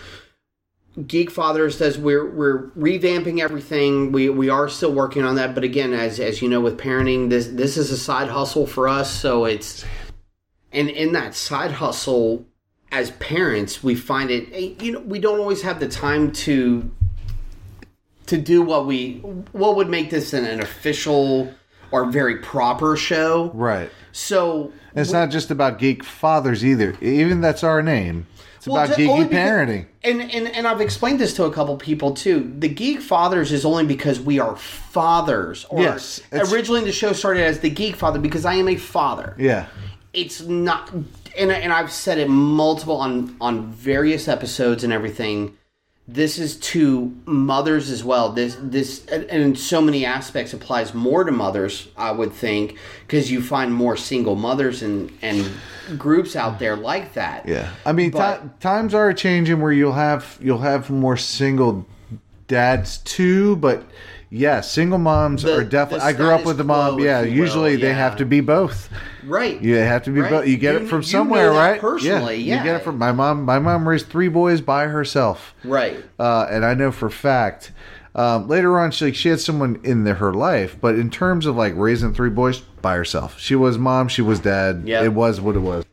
Geekfathers 0.99 1.78
does 1.78 1.99
we're 1.99 2.30
we're 2.30 2.68
revamping 2.70 3.40
everything. 3.40 4.12
We 4.12 4.28
we 4.30 4.49
are 4.49 4.68
still 4.68 4.92
working 4.92 5.24
on 5.24 5.34
that, 5.36 5.55
but 5.55 5.64
again, 5.64 5.92
as 5.92 6.20
as 6.20 6.40
you 6.40 6.49
know, 6.49 6.61
with 6.61 6.78
parenting, 6.78 7.30
this 7.30 7.49
this 7.49 7.76
is 7.76 7.90
a 7.90 7.97
side 7.97 8.28
hustle 8.28 8.66
for 8.66 8.88
us. 8.88 9.11
So 9.11 9.45
it's 9.45 9.84
and 10.72 10.88
in 10.88 11.12
that 11.12 11.34
side 11.34 11.72
hustle, 11.72 12.47
as 12.92 13.11
parents, 13.12 13.82
we 13.82 13.97
find 13.97 14.30
it. 14.30 14.49
eh, 14.53 14.74
You 14.84 14.92
know, 14.92 15.01
we 15.01 15.18
don't 15.18 15.40
always 15.40 15.62
have 15.62 15.80
the 15.80 15.88
time 15.88 16.30
to 16.32 16.88
to 18.26 18.38
do 18.38 18.62
what 18.62 18.86
we 18.86 19.14
what 19.51 19.74
would 19.76 19.88
make 19.88 20.11
this 20.11 20.32
an, 20.32 20.45
an 20.45 20.61
official 20.61 21.53
or 21.90 22.07
very 22.11 22.38
proper 22.38 22.97
show. 22.97 23.51
right. 23.53 23.90
So 24.12 24.72
And 24.95 25.01
it's 25.01 25.12
not 25.12 25.30
just 25.30 25.51
about 25.51 25.80
Geekfathers 25.80 26.62
either. 26.62 26.97
Even 27.01 27.40
that's 27.40 27.64
our 27.64 27.82
name. 27.82 28.26
It's 28.64 28.72
Well, 28.72 28.82
about 28.82 28.96
geeky 28.96 29.28
because- 29.28 29.38
parenting. 29.38 29.84
And, 30.02 30.22
and 30.22 30.48
and 30.48 30.66
I've 30.66 30.80
explained 30.80 31.20
this 31.20 31.34
to 31.34 31.44
a 31.44 31.52
couple 31.52 31.76
people 31.76 32.12
too. 32.14 32.50
The 32.58 32.68
Geekfathers 32.74 33.52
is 33.52 33.66
only 33.66 33.84
because 33.84 34.18
we 34.20 34.38
are 34.38 34.56
fathers. 34.56 35.66
Or 35.68 35.82
Yes, 35.82 36.22
originally 36.32 36.82
the 36.82 36.92
show 36.92 37.12
started 37.12 37.42
as 37.44 37.58
the 37.60 37.70
Geekfather 37.70 38.22
because 38.22 38.46
I 38.46 38.54
am 38.54 38.68
a 38.68 38.76
father. 38.76 39.34
Yeah. 39.38 39.66
It's 40.14 40.40
not, 40.42 40.90
and 41.36 41.52
and 41.52 41.72
I've 41.74 41.92
said 41.92 42.16
it 42.18 42.28
multiple 42.30 42.96
on 42.96 43.36
on 43.38 43.70
various 43.72 44.28
episodes 44.28 44.82
and 44.82 44.94
everything. 44.94 45.58
This 46.07 46.38
is 46.38 46.57
to 46.59 47.16
mothers 47.24 47.90
as 47.90 48.05
well. 48.05 48.30
This 48.32 48.59
this 48.61 49.07
and 49.07 49.24
in 49.30 49.57
so 49.57 49.80
many 49.80 50.05
aspects 50.05 50.52
applies 50.52 50.92
more 50.92 51.24
to 51.24 51.32
mothers. 51.32 51.88
I 51.96 52.12
would 52.12 52.32
think 52.32 52.76
because 53.07 53.30
you 53.30 53.40
find 53.40 53.72
more 53.72 53.96
single 53.96 54.34
mothers 54.36 54.82
and 54.82 55.11
and 55.22 55.50
groups 55.96 56.36
out 56.36 56.52
mm-hmm. 56.52 56.59
there 56.59 56.76
like 56.76 57.14
that. 57.14 57.48
Yeah, 57.48 57.70
I 57.86 57.92
mean, 57.92 58.11
But- 58.11 58.42
ti- 58.42 58.48
times 58.61 58.92
are 58.92 59.14
changing 59.14 59.61
where 59.61 59.72
you'll 59.72 59.92
have 59.92 60.38
you'll 60.42 60.59
have 60.59 60.90
more 60.90 61.16
single 61.16 61.86
dads 62.48 62.98
too, 62.98 63.57
but 63.57 63.82
yeah, 64.35 64.61
single 64.61 64.99
moms 64.99 65.43
The- 65.43 65.59
are 65.59 65.64
definitely. 65.64 66.07
I 66.07 66.12
grew 66.12 66.30
up 66.30 66.45
with 66.45 66.61
a 66.61 66.64
mom. 66.64 66.99
Yeah, 66.99 67.20
will, 67.20 67.28
usually 67.28 67.76
they 67.76 67.93
have 67.93 68.16
to 68.16 68.24
be 68.26 68.41
both. 68.41 68.89
Right. 69.24 69.61
You 69.62 69.76
have 69.76 70.03
to 70.05 70.11
be 70.11 70.20
Right. 70.20 70.30
both. 70.30 70.47
You 70.49 70.57
get 70.57 70.74
You- 70.74 70.80
it 70.80 70.89
from 70.89 71.03
somewhere, 71.03 71.51
right? 71.53 71.80
personally, 71.80 72.37
yeah, 72.37 72.55
yeah. 72.57 72.59
You 72.59 72.64
get 72.64 72.76
it 72.80 72.85
from 72.85 72.99
my 72.99 73.12
mom. 73.12 73.45
My 73.45 73.59
mom 73.59 73.89
raised 73.89 74.09
three 74.09 74.28
boys 74.28 74.61
by 74.61 74.87
herself. 74.89 75.55
Right. 75.64 76.03
uh, 76.18 76.47
and 76.51 76.64
I 76.64 76.74
know 76.74 76.91
for 76.91 77.09
fact. 77.09 77.70
Um, 78.16 78.47
later 78.47 78.78
on, 78.78 78.91
she 78.93 79.07
like 79.07 79.14
she 79.16 79.28
had 79.28 79.41
someone 79.41 79.80
in 79.82 80.05
the, 80.05 80.14
her 80.14 80.32
life, 80.32 80.76
but 80.80 80.95
in 80.95 81.11
terms 81.11 81.47
of 81.47 81.57
like 81.57 81.72
raising 81.76 82.14
three 82.14 82.30
boys 82.30 82.61
by 82.80 82.95
herself, 82.95 83.41
she 83.41 83.57
was 83.57 83.76
mom, 83.78 84.07
she 84.09 84.22
was 84.22 84.39
dad. 84.41 84.82
Yeah. 84.85 85.03
It 85.03 85.12
was 85.14 85.41
what 85.41 85.57
it 85.57 85.61
was. 85.61 85.85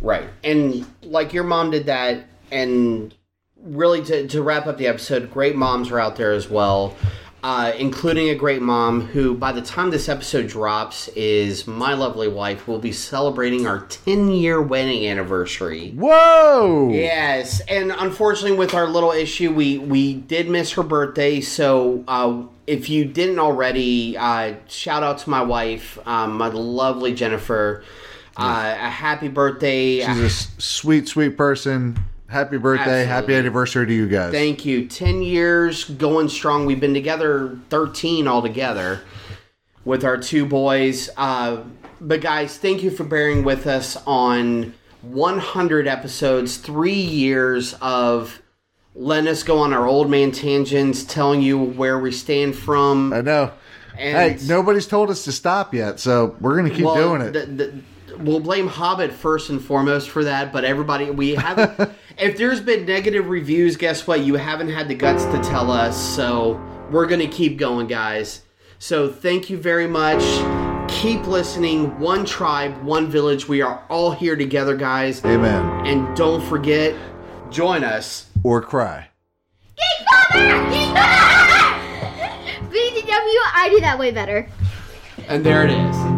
Right. 0.00 0.28
And 0.44 0.86
like 1.02 1.32
your 1.32 1.42
mom 1.44 1.70
did 1.72 1.86
that 1.86 2.24
and 2.52 3.12
really 3.60 4.02
to, 4.04 4.28
to 4.28 4.40
wrap 4.42 4.66
up 4.68 4.78
the 4.78 4.86
episode, 4.86 5.32
great 5.32 5.56
moms 5.56 5.90
are 5.90 5.98
out 5.98 6.14
there 6.16 6.32
as 6.32 6.48
well. 6.48 6.94
Uh, 7.40 7.72
including 7.78 8.30
a 8.30 8.34
great 8.34 8.60
mom 8.60 9.00
who, 9.00 9.32
by 9.32 9.52
the 9.52 9.62
time 9.62 9.90
this 9.90 10.08
episode 10.08 10.48
drops, 10.48 11.06
is 11.08 11.68
my 11.68 11.94
lovely 11.94 12.26
wife. 12.26 12.66
We'll 12.66 12.80
be 12.80 12.90
celebrating 12.90 13.64
our 13.64 13.82
10 13.86 14.32
year 14.32 14.60
wedding 14.60 15.06
anniversary. 15.06 15.92
Whoa! 15.92 16.90
Yes, 16.92 17.60
and 17.68 17.92
unfortunately, 17.92 18.58
with 18.58 18.74
our 18.74 18.88
little 18.88 19.12
issue, 19.12 19.52
we 19.52 19.78
we 19.78 20.14
did 20.14 20.50
miss 20.50 20.72
her 20.72 20.82
birthday. 20.82 21.40
So, 21.40 22.02
uh, 22.08 22.42
if 22.66 22.88
you 22.88 23.04
didn't 23.04 23.38
already, 23.38 24.16
uh, 24.16 24.56
shout 24.66 25.04
out 25.04 25.18
to 25.18 25.30
my 25.30 25.42
wife, 25.42 25.96
um, 26.08 26.38
my 26.38 26.48
lovely 26.48 27.14
Jennifer. 27.14 27.84
Uh, 28.36 28.74
a 28.78 28.90
happy 28.90 29.28
birthday! 29.28 30.04
She's 30.04 30.18
a 30.56 30.60
sweet, 30.60 31.06
sweet 31.06 31.36
person. 31.36 31.98
Happy 32.28 32.58
birthday! 32.58 33.04
Happy 33.04 33.34
anniversary 33.34 33.86
to 33.86 33.92
you 33.92 34.06
guys. 34.06 34.32
Thank 34.32 34.66
you. 34.66 34.86
10 34.86 35.22
years 35.22 35.84
going 35.84 36.28
strong. 36.28 36.66
We've 36.66 36.78
been 36.80 36.92
together 36.92 37.58
13 37.70 38.28
altogether 38.28 39.00
with 39.86 40.04
our 40.04 40.18
two 40.18 40.44
boys. 40.44 41.08
Uh, 41.16 41.62
but, 42.02 42.20
guys, 42.20 42.58
thank 42.58 42.82
you 42.82 42.90
for 42.90 43.04
bearing 43.04 43.44
with 43.44 43.66
us 43.66 43.96
on 44.06 44.74
100 45.00 45.88
episodes, 45.88 46.58
three 46.58 46.92
years 46.92 47.74
of 47.80 48.42
letting 48.94 49.28
us 49.28 49.42
go 49.42 49.60
on 49.60 49.72
our 49.72 49.86
old 49.86 50.10
man 50.10 50.30
tangents, 50.30 51.04
telling 51.04 51.40
you 51.40 51.56
where 51.58 51.98
we 51.98 52.12
stand 52.12 52.54
from. 52.54 53.10
I 53.14 53.22
know. 53.22 53.52
And- 53.98 54.38
hey, 54.38 54.46
nobody's 54.46 54.86
told 54.86 55.08
us 55.08 55.24
to 55.24 55.32
stop 55.32 55.72
yet, 55.72 55.98
so 55.98 56.36
we're 56.40 56.56
gonna 56.56 56.68
keep 56.70 56.84
Well, 56.84 56.94
doing 56.94 57.22
it. 57.22 57.32
the- 57.32 57.46
the- 57.46 57.72
we'll 58.18 58.40
blame 58.40 58.66
Hobbit 58.68 59.12
first 59.12 59.48
and 59.50 59.62
foremost 59.64 60.10
for 60.10 60.24
that, 60.24 60.52
but 60.52 60.64
everybody, 60.64 61.10
we 61.10 61.34
haven't. 61.34 61.90
if 62.18 62.36
there's 62.36 62.60
been 62.60 62.84
negative 62.84 63.28
reviews, 63.28 63.76
guess 63.76 64.06
what? 64.06 64.20
You 64.20 64.34
haven't 64.34 64.70
had 64.70 64.88
the 64.88 64.94
guts 64.94 65.24
to 65.26 65.40
tell 65.42 65.70
us, 65.70 65.96
so 65.96 66.60
we're 66.90 67.06
going 67.06 67.20
to 67.20 67.28
keep 67.28 67.58
going, 67.58 67.86
guys. 67.86 68.42
So 68.78 69.08
thank 69.10 69.50
you 69.50 69.56
very 69.56 69.86
much. 69.86 70.22
Keep 70.90 71.26
listening. 71.26 71.98
One 71.98 72.24
tribe, 72.24 72.82
one 72.82 73.08
village. 73.08 73.48
We 73.48 73.62
are 73.62 73.84
all 73.88 74.10
here 74.10 74.36
together, 74.36 74.76
guys. 74.76 75.24
Amen. 75.24 75.86
And 75.86 76.16
don't 76.16 76.42
forget, 76.42 76.94
join 77.50 77.84
us. 77.84 78.26
Or 78.42 78.62
cry. 78.62 79.08
BTW, 79.78 80.88
I 83.54 83.68
do 83.70 83.80
that 83.80 83.96
way 83.98 84.10
better. 84.10 84.48
And 85.28 85.44
there 85.44 85.64
it 85.64 85.70
is. 85.70 86.17